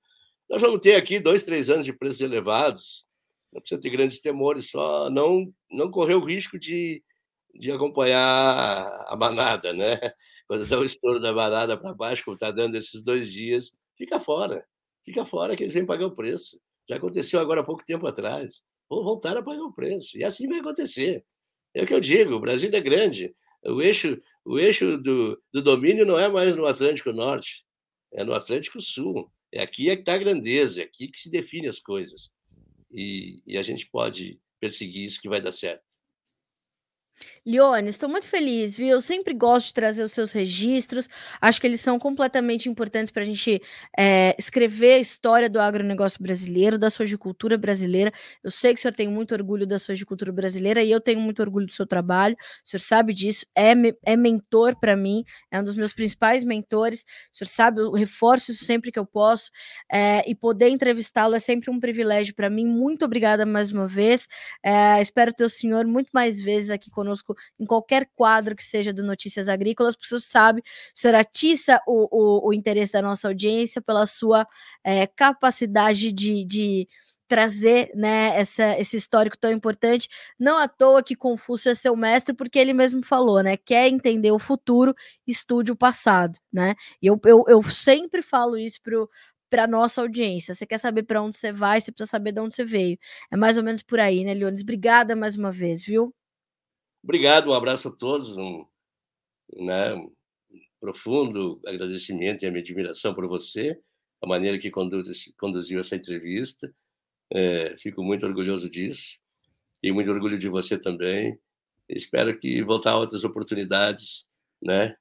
Nós 0.50 0.62
vamos 0.62 0.80
ter 0.80 0.96
aqui 0.96 1.20
dois, 1.20 1.44
três 1.44 1.70
anos 1.70 1.86
de 1.86 1.94
preços 1.94 2.22
elevados, 2.22 3.06
não 3.52 3.62
precisa 3.62 3.82
ter 3.82 3.90
grandes 3.90 4.22
temores, 4.22 4.70
só 4.70 5.10
não, 5.10 5.52
não 5.72 5.92
correr 5.92 6.16
o 6.16 6.24
risco 6.24 6.58
de, 6.60 7.04
de 7.54 7.72
acompanhar 7.72 8.88
a 9.08 9.16
manada, 9.18 9.74
né? 9.74 10.00
Quando 10.48 10.66
dá 10.68 10.80
o 10.80 10.86
estouro 10.86 11.20
da 11.20 11.34
manada 11.34 11.78
para 11.78 11.94
baixo, 11.94 12.24
como 12.24 12.36
está 12.36 12.52
dando 12.52 12.78
esses 12.78 13.02
dois 13.02 13.32
dias, 13.32 13.72
fica 13.98 14.20
fora. 14.20 14.66
Fica 15.06 15.26
fora 15.26 15.56
que 15.56 15.64
eles 15.64 15.74
vêm 15.74 15.86
pagar 15.86 16.08
o 16.08 16.16
preço. 16.16 16.60
Já 16.90 16.98
aconteceu 16.98 17.40
agora 17.40 17.62
há 17.62 17.64
pouco 17.64 17.86
tempo 17.86 18.08
atrás 18.08 18.64
vão 18.90 19.04
voltar 19.04 19.38
a 19.38 19.44
pagar 19.44 19.64
o 19.64 19.74
preço. 19.74 20.18
E 20.18 20.24
assim 20.24 20.48
vai 20.48 20.60
acontecer. 20.60 21.24
É 21.74 21.84
o 21.84 21.86
que 21.86 21.94
eu 21.94 22.00
digo, 22.00 22.36
o 22.36 22.40
Brasil 22.40 22.70
é 22.74 22.82
grande. 22.82 23.36
O 23.64 23.82
eixo, 23.82 24.20
o 24.46 24.58
eixo 24.60 24.98
do, 24.98 25.42
do 25.54 25.62
domínio 25.62 26.06
não 26.06 26.18
é 26.18 26.28
mais 26.30 26.56
no 26.56 26.66
Atlântico 26.66 27.12
Norte, 27.12 27.66
é 28.14 28.24
no 28.24 28.34
Atlântico 28.34 28.80
Sul. 28.80 29.32
É 29.52 29.62
aqui 29.62 29.90
é 29.90 29.96
que 29.96 30.02
está 30.02 30.14
a 30.14 30.18
grandeza, 30.18 30.82
é 30.82 30.86
aqui 30.86 31.08
que 31.08 31.20
se 31.20 31.30
define 31.30 31.68
as 31.68 31.80
coisas. 31.80 32.32
E, 32.92 33.42
e 33.46 33.58
a 33.58 33.62
gente 33.62 33.88
pode 33.88 34.40
perseguir 34.60 35.06
isso 35.06 35.22
que 35.22 35.30
vai 35.30 35.42
dar 35.42 35.52
certo. 35.52 35.86
Lione, 37.48 37.88
estou 37.88 38.10
muito 38.10 38.28
feliz, 38.28 38.76
viu? 38.76 38.90
Eu 38.90 39.00
sempre 39.02 39.34
gosto 39.34 39.68
de 39.68 39.74
trazer 39.74 40.04
os 40.04 40.12
seus 40.12 40.32
registros, 40.34 41.08
acho 41.40 41.62
que 41.62 41.66
eles 41.68 41.80
são 41.80 41.98
completamente 41.98 42.68
importantes 42.68 43.10
para 43.10 43.22
a 43.22 43.26
gente 43.26 43.62
é, 43.98 44.36
escrever 44.38 44.96
a 44.96 44.98
história 44.98 45.50
do 45.50 45.58
agronegócio 45.60 46.22
brasileiro, 46.22 46.78
da 46.78 46.90
sojicultura 46.90 47.58
brasileira. 47.58 48.12
Eu 48.44 48.52
sei 48.52 48.74
que 48.74 48.80
o 48.80 48.82
senhor 48.82 48.94
tem 48.94 49.08
muito 49.08 49.34
orgulho 49.34 49.66
da 49.66 49.80
sojicultura 49.80 50.32
brasileira 50.34 50.84
e 50.84 50.92
eu 50.92 51.00
tenho 51.00 51.22
muito 51.22 51.42
orgulho 51.42 51.66
do 51.66 51.72
seu 51.72 51.88
trabalho, 51.88 52.36
o 52.66 52.68
senhor 52.68 52.82
sabe 52.82 53.14
disso, 53.14 53.46
é, 53.56 53.72
é 54.04 54.18
mentor 54.18 54.76
para 54.78 54.98
mim, 54.98 55.24
é 55.50 55.60
um 55.62 55.64
dos 55.64 55.76
meus 55.76 55.94
principais 55.94 56.44
mentores, 56.44 57.06
o 57.34 57.38
senhor 57.38 57.48
sabe, 57.48 57.80
eu 57.80 57.92
reforço 57.94 58.52
isso 58.52 58.66
sempre 58.66 58.92
que 58.92 59.00
eu 59.00 59.06
posso, 59.06 59.52
é, 59.90 60.30
e 60.30 60.36
poder 60.36 60.68
entrevistá-lo 60.68 61.34
é 61.34 61.40
sempre 61.40 61.72
um 61.72 61.80
privilégio 61.80 62.36
para 62.36 62.50
mim. 62.50 62.66
Muito 62.68 63.06
obrigada 63.06 63.46
mais 63.46 63.72
uma 63.72 63.88
vez, 63.88 64.28
é, 64.62 65.02
espero 65.02 65.32
ter 65.34 65.46
o 65.46 65.50
senhor 65.50 65.86
muito 65.86 66.10
mais 66.14 66.42
vezes 66.42 66.72
aqui 66.72 66.90
conosco 66.92 67.08
conosco 67.28 67.37
em 67.60 67.66
qualquer 67.66 68.10
quadro 68.16 68.56
que 68.56 68.64
seja 68.64 68.94
do 68.94 69.04
Notícias 69.04 69.50
Agrícolas, 69.50 69.96
porque 69.96 70.10
você 70.10 70.20
sabe, 70.20 70.62
o 70.62 71.00
senhor 71.00 71.16
atiça 71.16 71.82
o, 71.88 72.08
o, 72.46 72.50
o 72.50 72.54
interesse 72.54 72.94
da 72.94 73.02
nossa 73.02 73.28
audiência 73.28 73.82
pela 73.82 74.06
sua 74.06 74.48
é, 74.84 75.08
capacidade 75.08 76.12
de, 76.12 76.44
de 76.44 76.88
trazer 77.28 77.92
né, 77.94 78.40
essa, 78.40 78.80
esse 78.80 78.96
histórico 78.98 79.38
tão 79.38 79.52
importante. 79.52 80.08
Não 80.40 80.58
à 80.58 80.68
toa 80.68 81.04
que 81.04 81.16
Confúcio 81.16 81.70
é 81.70 81.76
seu 81.76 81.96
mestre, 81.96 82.34
porque 82.34 82.58
ele 82.58 82.74
mesmo 82.74 83.04
falou, 83.06 83.44
né? 83.44 83.58
Quer 83.58 83.88
entender 83.90 84.32
o 84.32 84.40
futuro, 84.40 84.96
estude 85.26 85.72
o 85.72 85.76
passado, 85.76 86.40
né? 86.52 86.76
E 87.02 87.08
eu, 87.08 87.20
eu, 87.26 87.44
eu 87.48 87.62
sempre 87.64 88.22
falo 88.22 88.58
isso 88.58 88.82
pro 88.82 89.10
para 89.50 89.66
nossa 89.66 90.02
audiência. 90.02 90.54
Você 90.54 90.66
quer 90.66 90.78
saber 90.78 91.04
para 91.04 91.22
onde 91.22 91.38
você 91.38 91.54
vai, 91.54 91.80
você 91.80 91.90
precisa 91.92 92.12
saber 92.12 92.34
de 92.34 92.42
onde 92.42 92.54
você 92.56 92.66
veio. 92.66 92.98
É 93.32 93.38
mais 93.38 93.58
ou 93.58 93.64
menos 93.64 93.82
por 93.82 93.98
aí, 94.00 94.26
né, 94.26 94.34
Leones? 94.34 94.62
Obrigada 94.62 95.16
mais 95.16 95.38
uma 95.38 95.52
vez, 95.52 95.84
viu? 95.84 96.14
Obrigado, 97.04 97.50
um 97.50 97.54
abraço 97.54 97.88
a 97.88 97.92
todos, 97.92 98.36
um, 98.36 98.66
né, 99.54 99.94
um 99.94 100.12
profundo 100.80 101.60
agradecimento 101.66 102.44
e 102.44 102.48
admiração 102.48 103.14
por 103.14 103.28
você, 103.28 103.80
a 104.22 104.28
maneira 104.28 104.58
que 104.60 104.70
conduz, 104.70 105.32
conduziu 105.40 105.80
essa 105.80 105.96
entrevista. 105.96 106.74
É, 107.32 107.76
fico 107.78 108.04
muito 108.04 108.26
orgulhoso 108.26 108.70
disso 108.70 109.18
e 109.82 109.92
muito 109.92 110.10
orgulho 110.12 110.38
de 110.38 110.50
você 110.50 110.78
também. 110.78 111.38
Espero 111.90 112.38
que 112.38 112.62
voltar 112.64 112.92
a 112.92 112.98
outras 112.98 113.24
oportunidades, 113.24 114.26
né? 114.62 114.96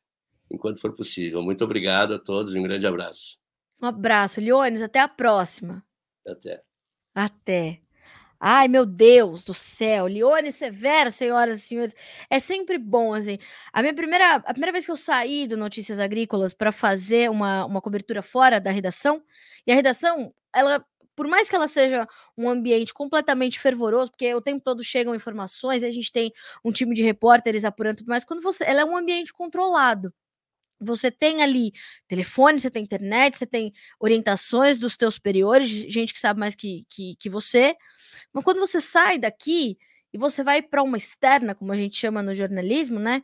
Enquanto 0.51 0.80
for 0.80 0.94
possível. 0.94 1.42
Muito 1.42 1.64
obrigado 1.64 2.14
a 2.14 2.18
todos 2.18 2.55
e 2.55 2.59
um 2.59 2.62
grande 2.62 2.86
abraço. 2.86 3.38
Um 3.82 3.86
abraço, 3.86 4.40
Leones. 4.40 4.82
Até 4.82 5.01
a 5.01 5.09
próxima. 5.09 5.84
Até. 6.26 6.62
Até. 7.14 7.86
Ai, 8.49 8.68
meu 8.68 8.86
Deus 8.86 9.42
do 9.42 9.53
céu, 9.53 10.07
Leone 10.07 10.53
Severo, 10.53 11.11
senhoras 11.11 11.59
e 11.59 11.61
senhores, 11.62 11.92
é 12.30 12.38
sempre 12.38 12.78
bom, 12.78 13.12
assim. 13.12 13.38
A 13.72 13.82
minha 13.82 13.92
primeira, 13.92 14.36
a 14.36 14.53
primeira 14.53 14.70
vez 14.70 14.84
que 14.86 14.92
eu 14.92 14.97
saí 14.97 15.49
do 15.49 15.57
Notícias 15.57 15.99
Agrícolas 15.99 16.55
para 16.55 16.70
fazer 16.70 17.28
uma, 17.28 17.64
uma 17.64 17.80
cobertura 17.80 18.22
fora 18.22 18.61
da 18.61 18.70
redação, 18.70 19.20
e 19.66 19.72
a 19.72 19.74
redação, 19.74 20.32
ela, 20.55 20.84
por 21.16 21.26
mais 21.26 21.49
que 21.49 21.57
ela 21.57 21.66
seja 21.66 22.07
um 22.38 22.49
ambiente 22.49 22.94
completamente 22.94 23.59
fervoroso, 23.59 24.12
porque 24.12 24.32
o 24.32 24.40
tempo 24.40 24.62
todo 24.62 24.84
chegam 24.84 25.12
informações, 25.12 25.82
a 25.82 25.90
gente 25.90 26.12
tem 26.12 26.32
um 26.64 26.70
time 26.70 26.94
de 26.94 27.03
repórteres 27.03 27.64
apurando 27.64 27.97
tudo 27.97 28.09
mais, 28.09 28.24
quando 28.24 28.42
você, 28.42 28.62
ela 28.64 28.82
é 28.82 28.84
um 28.84 28.97
ambiente 28.97 29.32
controlado. 29.32 30.12
Você 30.81 31.11
tem 31.11 31.43
ali 31.43 31.72
telefone, 32.07 32.59
você 32.59 32.70
tem 32.70 32.83
internet, 32.83 33.39
você 33.39 33.47
tem 33.47 33.72
orientações 33.99 34.77
dos 34.77 34.97
teus 34.97 35.14
superiores, 35.14 35.68
gente 35.70 36.12
que 36.12 36.20
sabe 36.20 36.39
mais 36.41 36.55
que, 36.55 36.87
que, 36.91 37.16
que 37.16 37.31
você. 37.31 37.74
Mas 38.33 38.45
quando 38.45 38.61
você 38.61 38.81
sai 38.81 39.18
daqui, 39.18 39.79
e 40.17 40.19
você 40.19 40.43
vai 40.43 40.62
para 40.62 40.83
uma 40.83 40.97
externa, 40.97 41.55
como 41.55 41.71
a 41.73 41.77
gente 41.77 41.95
chama 41.99 42.23
no 42.23 42.35
jornalismo, 42.35 42.99
né? 42.99 43.21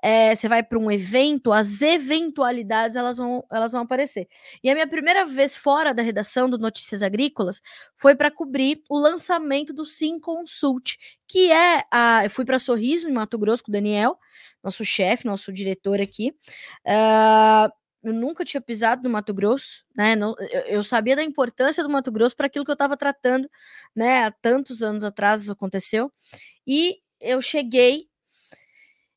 É, 0.00 0.32
você 0.32 0.48
vai 0.48 0.62
para 0.62 0.78
um 0.78 0.88
evento, 0.88 1.52
as 1.52 1.82
eventualidades 1.82 2.94
elas 2.94 3.18
vão, 3.18 3.44
elas 3.50 3.72
vão 3.72 3.82
aparecer. 3.82 4.28
E 4.62 4.70
a 4.70 4.74
minha 4.74 4.86
primeira 4.86 5.24
vez 5.24 5.56
fora 5.56 5.92
da 5.92 6.02
redação 6.02 6.48
do 6.48 6.56
Notícias 6.56 7.02
Agrícolas 7.02 7.60
foi 7.96 8.14
para 8.14 8.30
cobrir 8.30 8.80
o 8.88 8.96
lançamento 8.96 9.72
do 9.72 9.84
Sim 9.84 10.20
Consult, 10.20 10.96
que 11.26 11.50
é 11.50 11.82
a. 11.90 12.24
Eu 12.24 12.30
fui 12.30 12.44
para 12.44 12.60
Sorriso, 12.60 13.08
em 13.08 13.12
Mato 13.12 13.36
Grosso, 13.36 13.64
com 13.64 13.70
o 13.70 13.72
Daniel, 13.72 14.16
nosso 14.62 14.84
chefe, 14.84 15.26
nosso 15.26 15.52
diretor 15.52 16.00
aqui. 16.00 16.32
Uh, 16.86 17.72
eu 18.06 18.12
nunca 18.12 18.44
tinha 18.44 18.60
pisado 18.60 19.02
no 19.02 19.10
Mato 19.10 19.34
Grosso, 19.34 19.84
né? 19.92 20.14
Não, 20.14 20.36
eu, 20.38 20.60
eu, 20.60 20.82
sabia 20.84 21.16
da 21.16 21.24
importância 21.24 21.82
do 21.82 21.90
Mato 21.90 22.12
Grosso 22.12 22.36
para 22.36 22.46
aquilo 22.46 22.64
que 22.64 22.70
eu 22.70 22.74
estava 22.74 22.96
tratando, 22.96 23.50
né? 23.94 24.24
Há 24.24 24.30
tantos 24.30 24.80
anos 24.80 25.02
atrás 25.02 25.42
isso 25.42 25.50
aconteceu. 25.50 26.12
E 26.64 27.00
eu 27.20 27.40
cheguei 27.42 28.08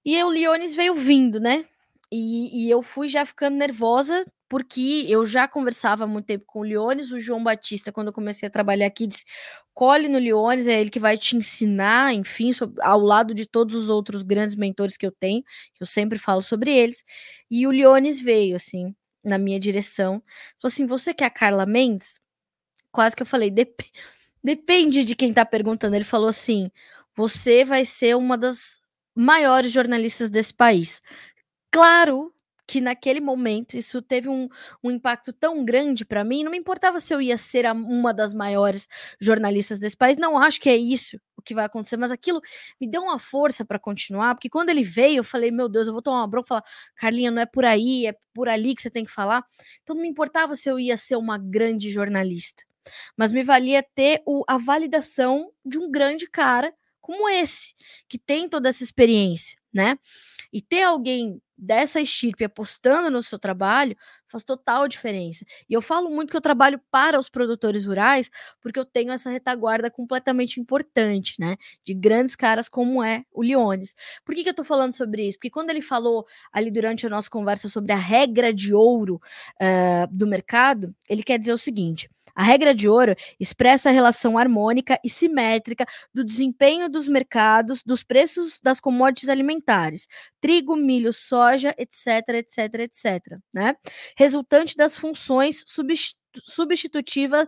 e 0.03 0.23
o 0.23 0.29
Leones 0.29 0.73
veio 0.73 0.95
vindo, 0.95 1.39
né? 1.39 1.65
E, 2.11 2.65
e 2.65 2.69
eu 2.71 2.81
fui 2.81 3.07
já 3.07 3.23
ficando 3.27 3.57
nervosa 3.57 4.25
porque 4.49 5.05
eu 5.07 5.23
já 5.25 5.47
conversava 5.47 6.03
há 6.05 6.07
muito 6.07 6.25
tempo 6.25 6.43
com 6.47 6.59
o 6.59 6.63
Leones, 6.63 7.11
o 7.11 7.19
João 7.19 7.43
Batista, 7.43 7.91
quando 7.91 8.07
eu 8.07 8.13
comecei 8.13 8.47
a 8.47 8.49
trabalhar 8.51 8.87
aqui, 8.87 9.05
disse: 9.05 9.25
colhe 9.73 10.09
no 10.09 10.17
Leones, 10.17 10.67
é 10.67 10.81
ele 10.81 10.89
que 10.89 10.99
vai 10.99 11.17
te 11.17 11.37
ensinar, 11.37 12.13
enfim, 12.13 12.51
sobre, 12.51 12.81
ao 12.83 12.99
lado 12.99 13.33
de 13.33 13.45
todos 13.45 13.75
os 13.75 13.89
outros 13.89 14.23
grandes 14.23 14.55
mentores 14.55 14.97
que 14.97 15.05
eu 15.05 15.11
tenho, 15.11 15.43
que 15.75 15.83
eu 15.83 15.87
sempre 15.87 16.17
falo 16.17 16.41
sobre 16.41 16.71
eles. 16.71 17.03
E 17.49 17.67
o 17.67 17.71
Leones 17.71 18.19
veio, 18.19 18.55
assim, 18.55 18.95
na 19.23 19.37
minha 19.37 19.59
direção, 19.59 20.21
falou 20.59 20.71
assim: 20.73 20.85
você 20.87 21.13
quer 21.13 21.25
a 21.25 21.29
Carla 21.29 21.65
Mendes? 21.65 22.19
Quase 22.91 23.15
que 23.15 23.21
eu 23.21 23.27
falei: 23.27 23.51
Dep 23.51 23.81
depende 24.43 25.05
de 25.05 25.15
quem 25.15 25.31
tá 25.31 25.45
perguntando. 25.45 25.95
Ele 25.95 26.03
falou 26.03 26.29
assim: 26.29 26.71
você 27.15 27.63
vai 27.63 27.85
ser 27.85 28.15
uma 28.17 28.37
das 28.37 28.81
maiores 29.15 29.71
jornalistas 29.71 30.29
desse 30.29 30.53
país. 30.53 31.01
Claro 31.71 32.33
que 32.69 32.79
naquele 32.79 33.19
momento 33.19 33.75
isso 33.75 33.99
teve 33.99 34.29
um, 34.29 34.47
um 34.83 34.91
impacto 34.91 35.33
tão 35.33 35.65
grande 35.65 36.05
para 36.05 36.23
mim. 36.23 36.43
Não 36.43 36.51
me 36.51 36.57
importava 36.57 36.99
se 36.99 37.11
eu 37.11 37.19
ia 37.19 37.35
ser 37.35 37.65
a, 37.65 37.73
uma 37.73 38.13
das 38.13 38.31
maiores 38.31 38.87
jornalistas 39.19 39.79
desse 39.79 39.97
país. 39.97 40.17
Não 40.17 40.37
acho 40.37 40.61
que 40.61 40.69
é 40.69 40.77
isso 40.77 41.19
o 41.35 41.41
que 41.41 41.55
vai 41.55 41.65
acontecer, 41.65 41.97
mas 41.97 42.11
aquilo 42.11 42.39
me 42.79 42.87
deu 42.87 43.01
uma 43.01 43.17
força 43.17 43.65
para 43.65 43.79
continuar, 43.79 44.35
porque 44.35 44.49
quando 44.49 44.69
ele 44.69 44.83
veio, 44.83 45.17
eu 45.17 45.23
falei: 45.23 45.49
Meu 45.49 45.67
Deus, 45.67 45.87
eu 45.87 45.93
vou 45.93 46.01
tomar 46.01 46.19
uma 46.19 46.27
bronca 46.27 46.45
e 46.45 46.49
falar, 46.49 46.63
Carlinha, 46.95 47.31
não 47.31 47.41
é 47.41 47.45
por 47.47 47.65
aí, 47.65 48.05
é 48.05 48.15
por 48.35 48.47
ali 48.47 48.75
que 48.75 48.83
você 48.83 48.91
tem 48.91 49.03
que 49.03 49.11
falar. 49.11 49.43
Então 49.81 49.95
não 49.95 50.03
me 50.03 50.09
importava 50.09 50.53
se 50.53 50.69
eu 50.69 50.79
ia 50.79 50.95
ser 50.95 51.15
uma 51.15 51.39
grande 51.39 51.89
jornalista, 51.89 52.63
mas 53.17 53.31
me 53.31 53.41
valia 53.41 53.81
ter 53.81 54.21
o, 54.27 54.43
a 54.47 54.59
validação 54.59 55.51
de 55.65 55.79
um 55.79 55.89
grande 55.89 56.29
cara 56.29 56.71
como 57.01 57.27
esse, 57.27 57.73
que 58.07 58.19
tem 58.19 58.47
toda 58.47 58.69
essa 58.69 58.83
experiência, 58.83 59.57
né? 59.73 59.97
E 60.53 60.61
ter 60.61 60.83
alguém 60.83 61.41
dessa 61.59 61.99
estirpe 61.99 62.43
apostando 62.45 63.09
no 63.11 63.21
seu 63.21 63.37
trabalho 63.37 63.95
faz 64.27 64.43
total 64.43 64.87
diferença. 64.87 65.43
E 65.69 65.73
eu 65.73 65.81
falo 65.81 66.09
muito 66.09 66.29
que 66.29 66.37
eu 66.37 66.41
trabalho 66.41 66.79
para 66.91 67.19
os 67.19 67.29
produtores 67.29 67.85
rurais 67.85 68.29
porque 68.61 68.79
eu 68.79 68.85
tenho 68.85 69.11
essa 69.11 69.29
retaguarda 69.29 69.89
completamente 69.89 70.59
importante, 70.59 71.35
né? 71.39 71.57
De 71.83 71.93
grandes 71.93 72.35
caras 72.35 72.69
como 72.69 73.03
é 73.03 73.23
o 73.31 73.41
Leones. 73.41 73.95
Por 74.23 74.35
que, 74.35 74.43
que 74.43 74.49
eu 74.49 74.53
tô 74.53 74.63
falando 74.63 74.93
sobre 74.93 75.27
isso? 75.27 75.37
Porque 75.37 75.49
quando 75.49 75.71
ele 75.71 75.81
falou 75.81 76.25
ali 76.53 76.71
durante 76.71 77.05
a 77.05 77.09
nossa 77.09 77.29
conversa 77.29 77.67
sobre 77.67 77.91
a 77.91 77.97
regra 77.97 78.53
de 78.53 78.73
ouro 78.73 79.19
uh, 79.61 80.07
do 80.15 80.27
mercado, 80.27 80.95
ele 81.09 81.23
quer 81.23 81.39
dizer 81.39 81.53
o 81.53 81.57
seguinte. 81.57 82.09
A 82.39 82.43
regra 82.43 82.73
de 82.73 82.87
ouro 82.87 83.17
expressa 83.37 83.89
a 83.89 83.91
relação 83.91 84.37
harmônica 84.37 84.97
e 85.03 85.09
simétrica 85.09 85.85
do 86.13 86.23
desempenho 86.23 86.87
dos 86.87 87.05
mercados, 87.05 87.83
dos 87.85 88.01
preços 88.01 88.61
das 88.63 88.79
commodities 88.79 89.27
alimentares, 89.27 90.07
trigo, 90.39 90.73
milho, 90.73 91.11
soja, 91.11 91.75
etc, 91.77 92.29
etc, 92.35 92.75
etc, 92.75 93.37
né? 93.53 93.75
Resultante 94.17 94.73
das 94.77 94.95
funções 94.95 95.65
substitutivas 96.45 97.45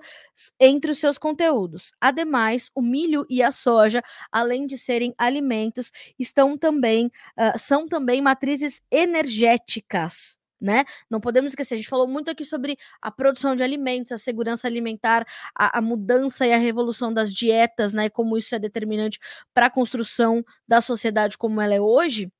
entre 0.59 0.91
os 0.91 0.97
seus 0.97 1.17
conteúdos. 1.17 1.93
Ademais, 2.01 2.69
o 2.75 2.81
milho 2.81 3.25
e 3.29 3.41
a 3.41 3.53
soja, 3.53 4.03
além 4.29 4.65
de 4.65 4.77
serem 4.77 5.13
alimentos, 5.17 5.89
estão 6.19 6.57
também 6.57 7.05
uh, 7.39 7.57
são 7.57 7.87
também 7.87 8.21
matrizes 8.21 8.81
energéticas 8.91 10.40
né? 10.61 10.85
Não 11.09 11.19
podemos 11.19 11.51
esquecer, 11.51 11.73
a 11.73 11.77
gente 11.77 11.89
falou 11.89 12.07
muito 12.07 12.29
aqui 12.31 12.45
sobre 12.45 12.77
a 13.01 13.11
produção 13.11 13.55
de 13.55 13.63
alimentos, 13.63 14.11
a 14.11 14.17
segurança 14.17 14.67
alimentar, 14.67 15.25
a, 15.55 15.79
a 15.79 15.81
mudança 15.81 16.45
e 16.45 16.53
a 16.53 16.57
revolução 16.57 17.13
das 17.13 17.33
dietas, 17.33 17.93
né? 17.93 18.05
E 18.05 18.09
como 18.09 18.37
isso 18.37 18.53
é 18.55 18.59
determinante 18.59 19.19
para 19.53 19.67
a 19.67 19.69
construção 19.69 20.43
da 20.67 20.81
sociedade 20.81 21.37
como 21.37 21.59
ela 21.61 21.73
é 21.73 21.81
hoje 21.81 22.31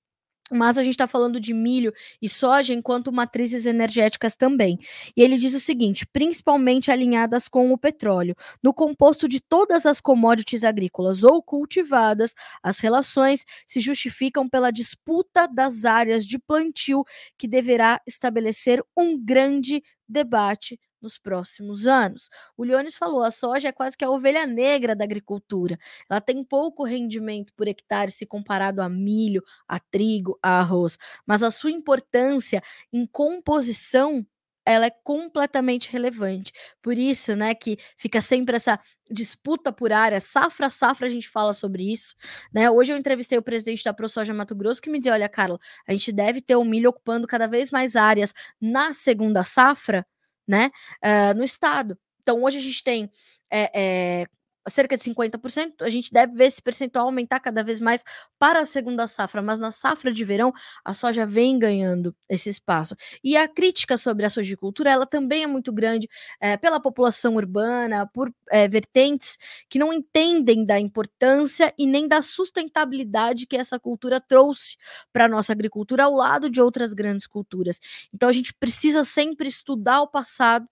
mas 0.52 0.78
a 0.78 0.84
gente 0.84 0.94
está 0.94 1.08
falando 1.08 1.39
de 1.39 1.54
milho 1.54 1.94
e 2.22 2.28
soja 2.28 2.74
enquanto 2.74 3.12
matrizes 3.12 3.66
energéticas 3.66 4.36
também. 4.36 4.78
E 5.16 5.22
ele 5.22 5.38
diz 5.38 5.54
o 5.54 5.60
seguinte: 5.60 6.06
principalmente 6.06 6.92
alinhadas 6.92 7.48
com 7.48 7.72
o 7.72 7.78
petróleo. 7.78 8.36
No 8.62 8.74
composto 8.74 9.28
de 9.28 9.39
todas 9.39 9.86
as 9.86 10.02
commodities 10.02 10.64
agrícolas 10.64 11.24
ou 11.24 11.42
cultivadas, 11.42 12.34
as 12.62 12.80
relações 12.80 13.46
se 13.66 13.80
justificam 13.80 14.48
pela 14.50 14.72
disputa 14.72 15.48
das 15.48 15.86
áreas 15.86 16.26
de 16.26 16.38
plantio 16.38 17.04
que 17.38 17.48
deverá 17.48 18.02
estabelecer 18.06 18.84
um 18.98 19.18
grande 19.24 19.82
debate 20.08 20.78
nos 21.02 21.18
próximos 21.18 21.88
anos. 21.88 22.30
O 22.58 22.64
Leones 22.64 22.95
falou: 22.97 23.24
a 23.24 23.32
soja 23.32 23.70
é 23.70 23.72
quase 23.72 23.97
que 23.97 24.06
a 24.06 24.10
ovelha 24.10 24.45
negra 24.45 24.95
da 24.95 25.04
agricultura. 25.04 25.78
Ela 26.10 26.22
tem 26.22 26.43
pouco 26.43 26.84
rendimento 26.84 27.54
por 27.54 27.68
hectare 27.68 28.12
se 28.12 28.26
comparado 28.26 28.82
a 28.82 28.89
milho, 28.89 29.43
a 29.68 29.80
trigo, 29.80 30.38
a 30.41 30.60
arroz, 30.60 30.97
mas 31.26 31.43
a 31.43 31.52
sua 31.52 31.72
importância 31.72 32.62
em 32.93 33.06
composição 33.06 34.26
ela 34.66 34.86
é 34.86 34.91
completamente 35.04 35.89
relevante. 35.91 36.52
Por 36.82 36.97
isso, 36.97 37.36
né, 37.36 37.54
que 37.56 37.78
fica 37.97 38.22
sempre 38.22 38.56
essa 38.56 38.80
disputa 39.10 39.72
por 39.72 39.91
área, 39.91 40.20
safra 40.20 40.68
a 40.68 40.70
safra 40.70 41.08
a 41.08 41.10
gente 41.10 41.28
fala 41.30 41.54
sobre 41.54 41.91
isso, 41.91 42.16
né? 42.54 42.70
Hoje 42.70 42.93
eu 42.93 42.97
entrevistei 42.97 43.38
o 43.38 43.41
presidente 43.41 43.84
da 43.84 43.93
ProSoja 43.93 44.34
Mato 44.34 44.56
Grosso 44.56 44.82
que 44.82 44.89
me 44.89 44.99
dizia, 44.99 45.14
olha, 45.14 45.28
Carla, 45.28 45.60
a 45.88 45.93
gente 45.93 46.12
deve 46.12 46.41
ter 46.41 46.56
o 46.56 46.64
milho 46.64 46.89
ocupando 46.89 47.28
cada 47.28 47.47
vez 47.47 47.72
mais 47.72 47.95
áreas 47.95 48.34
na 48.60 48.93
segunda 48.93 49.43
safra, 49.43 50.06
né, 50.52 50.70
uh, 51.02 51.34
no 51.38 51.45
estado. 51.45 51.97
Então, 52.22 52.43
hoje 52.43 52.58
a 52.58 52.62
gente 52.62 52.84
tem 52.84 53.10
é, 53.49 53.72
é, 53.74 54.26
cerca 54.70 54.95
de 54.95 55.03
50%, 55.03 55.82
a 55.82 55.89
gente 55.89 56.12
deve 56.12 56.36
ver 56.36 56.45
esse 56.45 56.62
percentual 56.62 57.05
aumentar 57.05 57.39
cada 57.39 57.64
vez 57.64 57.80
mais 57.80 58.03
para 58.38 58.59
a 58.59 58.66
segunda 58.66 59.07
safra, 59.07 59.41
mas 59.41 59.59
na 59.59 59.72
safra 59.72 60.12
de 60.12 60.24
verão 60.24 60.53
a 60.84 60.93
soja 60.93 61.26
vem 61.26 61.57
ganhando 61.57 62.16
esse 62.30 62.49
espaço. 62.49 62.95
E 63.24 63.36
a 63.36 63.47
crítica 63.47 63.97
sobre 63.97 64.26
a 64.26 64.30
sojicultura, 64.30 64.89
ela 64.89 65.05
também 65.05 65.43
é 65.43 65.47
muito 65.47 65.72
grande 65.72 66.07
é, 66.39 66.57
pela 66.57 66.80
população 66.80 67.36
urbana, 67.36 68.07
por 68.14 68.32
é, 68.49 68.68
vertentes 68.68 69.38
que 69.70 69.80
não 69.80 69.91
entendem 69.91 70.66
da 70.66 70.80
importância 70.80 71.74
e 71.78 71.88
nem 71.88 72.07
da 72.07 72.22
sustentabilidade 72.22 73.47
que 73.47 73.57
essa 73.57 73.80
cultura 73.80 74.22
trouxe 74.22 74.78
para 75.12 75.26
a 75.26 75.30
nossa 75.30 75.51
agricultura 75.51 76.03
ao 76.03 76.14
lado 76.14 76.49
de 76.49 76.62
outras 76.62 76.93
grandes 76.93 77.26
culturas. 77.26 77.80
Então 78.14 78.30
a 78.30 78.34
gente 78.34 78.53
precisa 78.53 79.03
sempre 79.03 79.47
estudar 79.47 80.01
o 80.01 80.07
passado 80.07 80.68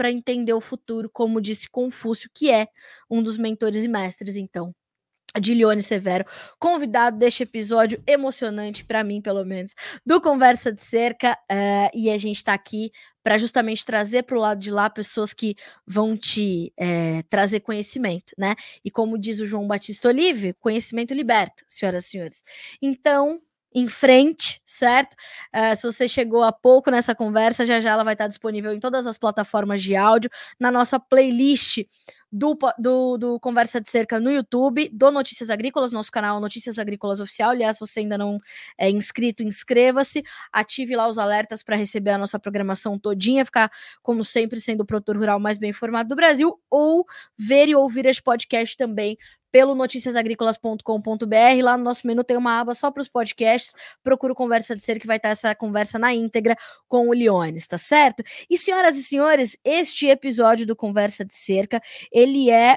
para 0.00 0.10
entender 0.10 0.54
o 0.54 0.62
futuro, 0.62 1.10
como 1.12 1.42
disse 1.42 1.68
Confúcio, 1.68 2.30
que 2.32 2.50
é 2.50 2.68
um 3.10 3.22
dos 3.22 3.36
mentores 3.36 3.84
e 3.84 3.88
mestres, 3.88 4.34
então, 4.34 4.74
de 5.38 5.52
Leone 5.52 5.82
Severo, 5.82 6.24
convidado 6.58 7.18
deste 7.18 7.42
episódio 7.42 8.02
emocionante, 8.06 8.82
para 8.82 9.04
mim, 9.04 9.20
pelo 9.20 9.44
menos, 9.44 9.74
do 10.04 10.18
Conversa 10.18 10.72
de 10.72 10.80
Cerca. 10.80 11.36
Uh, 11.52 11.90
e 11.94 12.08
a 12.08 12.16
gente 12.16 12.36
está 12.36 12.54
aqui 12.54 12.90
para 13.22 13.36
justamente 13.36 13.84
trazer 13.84 14.22
para 14.22 14.38
o 14.38 14.40
lado 14.40 14.58
de 14.58 14.70
lá 14.70 14.88
pessoas 14.88 15.34
que 15.34 15.54
vão 15.86 16.16
te 16.16 16.72
é, 16.78 17.22
trazer 17.24 17.60
conhecimento, 17.60 18.32
né? 18.38 18.54
E 18.82 18.90
como 18.90 19.18
diz 19.18 19.38
o 19.38 19.46
João 19.46 19.68
Batista 19.68 20.08
Olive, 20.08 20.54
conhecimento 20.54 21.12
liberta, 21.12 21.62
senhoras 21.68 22.06
e 22.06 22.08
senhores. 22.08 22.42
Então, 22.80 23.38
em 23.74 23.88
frente, 23.88 24.60
certo? 24.66 25.14
Uh, 25.54 25.76
se 25.76 25.82
você 25.82 26.08
chegou 26.08 26.42
há 26.42 26.52
pouco 26.52 26.90
nessa 26.90 27.14
conversa, 27.14 27.64
já 27.64 27.80
já 27.80 27.90
ela 27.90 28.04
vai 28.04 28.14
estar 28.14 28.26
disponível 28.26 28.72
em 28.72 28.80
todas 28.80 29.06
as 29.06 29.18
plataformas 29.18 29.82
de 29.82 29.94
áudio, 29.96 30.30
na 30.58 30.72
nossa 30.72 30.98
playlist 30.98 31.84
do, 32.32 32.56
do, 32.78 33.18
do, 33.18 33.40
Conversa 33.40 33.80
de 33.80 33.90
Cerca 33.90 34.20
no 34.20 34.30
YouTube, 34.30 34.88
do 34.92 35.10
Notícias 35.10 35.50
Agrícolas, 35.50 35.90
nosso 35.90 36.12
canal 36.12 36.40
Notícias 36.40 36.78
Agrícolas 36.78 37.20
Oficial. 37.20 37.50
Aliás, 37.50 37.76
se 37.76 37.80
você 37.80 38.00
ainda 38.00 38.16
não 38.16 38.38
é 38.78 38.88
inscrito, 38.88 39.42
inscreva-se, 39.42 40.22
ative 40.52 40.94
lá 40.94 41.08
os 41.08 41.18
alertas 41.18 41.62
para 41.62 41.76
receber 41.76 42.10
a 42.10 42.18
nossa 42.18 42.38
programação 42.38 42.98
todinha, 42.98 43.44
ficar, 43.44 43.70
como 44.02 44.22
sempre, 44.22 44.60
sendo 44.60 44.82
o 44.82 44.86
produtor 44.86 45.16
rural 45.16 45.40
mais 45.40 45.58
bem 45.58 45.70
informado 45.70 46.08
do 46.10 46.16
Brasil, 46.16 46.58
ou 46.70 47.04
ver 47.36 47.68
e 47.68 47.74
ouvir 47.74 48.06
este 48.06 48.22
podcast 48.22 48.76
também 48.76 49.16
pelo 49.50 49.74
noticiasagricolas.com.br. 49.74 51.62
Lá 51.62 51.76
no 51.76 51.84
nosso 51.84 52.06
menu 52.06 52.24
tem 52.24 52.36
uma 52.36 52.60
aba 52.60 52.74
só 52.74 52.90
para 52.90 53.00
os 53.00 53.08
podcasts. 53.08 53.74
Procura 54.02 54.34
Conversa 54.34 54.76
de 54.76 54.82
Ser, 54.82 54.98
que 54.98 55.06
vai 55.06 55.16
estar 55.16 55.30
essa 55.30 55.54
conversa 55.54 55.98
na 55.98 56.14
íntegra 56.14 56.56
com 56.88 57.08
o 57.08 57.12
Leones, 57.12 57.66
tá 57.66 57.78
certo? 57.78 58.22
E 58.48 58.56
senhoras 58.56 58.96
e 58.96 59.02
senhores, 59.02 59.56
este 59.64 60.06
episódio 60.06 60.66
do 60.66 60.76
Conversa 60.76 61.24
de 61.24 61.34
Cerca 61.34 61.80
ele 62.12 62.50
é 62.50 62.76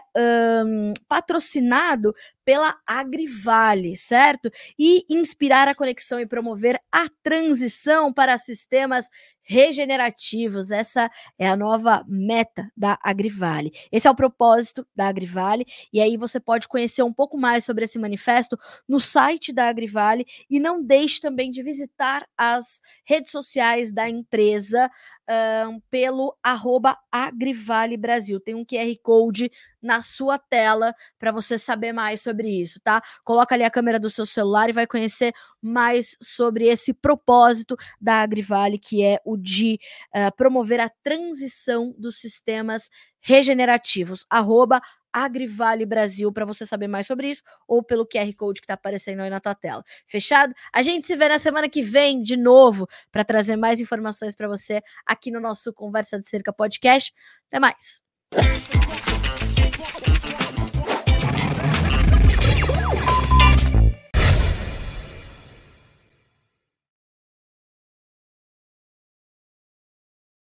um, 0.66 0.94
patrocinado 1.08 2.14
pela 2.46 2.76
Agrivale, 2.86 3.96
certo? 3.96 4.52
E 4.78 5.04
inspirar 5.10 5.68
a 5.68 5.76
conexão 5.76 6.20
e 6.20 6.26
promover 6.26 6.80
a 6.92 7.08
transição 7.24 8.12
para 8.14 8.38
sistemas 8.38 9.10
regenerativos. 9.44 10.72
Essa 10.72 11.10
é 11.38 11.48
a 11.48 11.56
nova 11.56 12.04
meta 12.08 12.70
da 12.76 12.98
Agrivale. 13.04 13.72
Esse 13.92 14.08
é 14.08 14.12
o 14.12 14.16
propósito 14.16 14.88
da 14.96 15.08
Agrivale. 15.08 15.66
E 15.92 16.02
aí 16.02 16.18
você 16.18 16.40
pode 16.40 16.68
conhecer 16.68 17.04
um 17.04 17.14
pouco 17.14 17.38
mais 17.38 17.64
sobre 17.66 17.84
esse 17.84 18.00
manifesto 18.00 18.58
no 18.88 19.00
site 19.00 19.54
da 19.54 19.68
Agrivale. 19.68 20.26
E 20.50 20.60
não 20.60 20.84
deixe 20.84 21.20
também 21.20 21.52
de 21.52 21.62
visitar 21.62 22.26
as 22.38 22.82
redes 23.06 23.32
sociais 23.32 23.92
da 23.92 24.10
empresa 24.10 24.90
um, 25.70 25.80
pelo 25.92 26.36
arroba 26.42 26.98
Agrivale 27.12 27.98
Brasil. 27.98 28.40
Tem 28.40 28.56
um 28.56 28.66
QR 28.66 28.96
Code 29.02 29.52
na 29.84 30.02
sua 30.02 30.40
tela 30.40 30.96
para 31.20 31.32
você 31.32 31.58
saber 31.58 31.92
mais 31.92 32.22
sobre 32.22 32.50
isso, 32.50 32.80
tá? 32.82 33.02
Coloca 33.24 33.54
ali 33.54 33.64
a 33.64 33.70
câmera 33.70 34.00
do 34.00 34.10
seu 34.10 34.26
celular 34.26 34.70
e 34.70 34.74
vai 34.74 34.88
conhecer 34.88 35.34
mais 35.62 36.18
sobre 36.22 36.66
esse 36.66 36.94
propósito 36.94 37.76
da 38.00 38.22
Agrivale, 38.22 38.80
que 38.80 39.04
é 39.04 39.20
o 39.26 39.38
de 39.38 39.78
uh, 40.16 40.34
promover 40.36 40.80
a 40.80 40.90
transição 41.04 41.94
dos 41.98 42.20
sistemas 42.20 42.90
regenerativos. 43.20 44.26
Arroba 44.30 44.82
Agrivale 45.14 45.86
Brasil 45.86 46.32
para 46.34 46.46
você 46.46 46.66
saber 46.66 46.88
mais 46.88 47.06
sobre 47.06 47.30
isso 47.30 47.44
ou 47.68 47.84
pelo 47.84 48.06
QR 48.06 48.34
Code 48.36 48.60
que 48.60 48.66
está 48.66 48.74
aparecendo 48.74 49.22
aí 49.22 49.30
na 49.30 49.40
tua 49.40 49.54
tela. 49.54 49.84
Fechado? 50.08 50.54
A 50.74 50.82
gente 50.82 51.06
se 51.06 51.16
vê 51.16 51.30
na 51.30 51.38
semana 51.38 51.70
que 51.70 51.84
vem 51.84 52.20
de 52.20 52.36
novo 52.36 52.88
para 53.12 53.24
trazer 53.24 53.56
mais 53.56 53.80
informações 53.80 54.36
para 54.36 54.48
você 54.48 54.82
aqui 55.06 55.30
no 55.30 55.40
nosso 55.40 55.72
Conversa 55.72 56.20
de 56.20 56.28
Cerca 56.28 56.52
podcast. 56.52 57.14
Até 57.48 57.60
mais. 57.60 58.02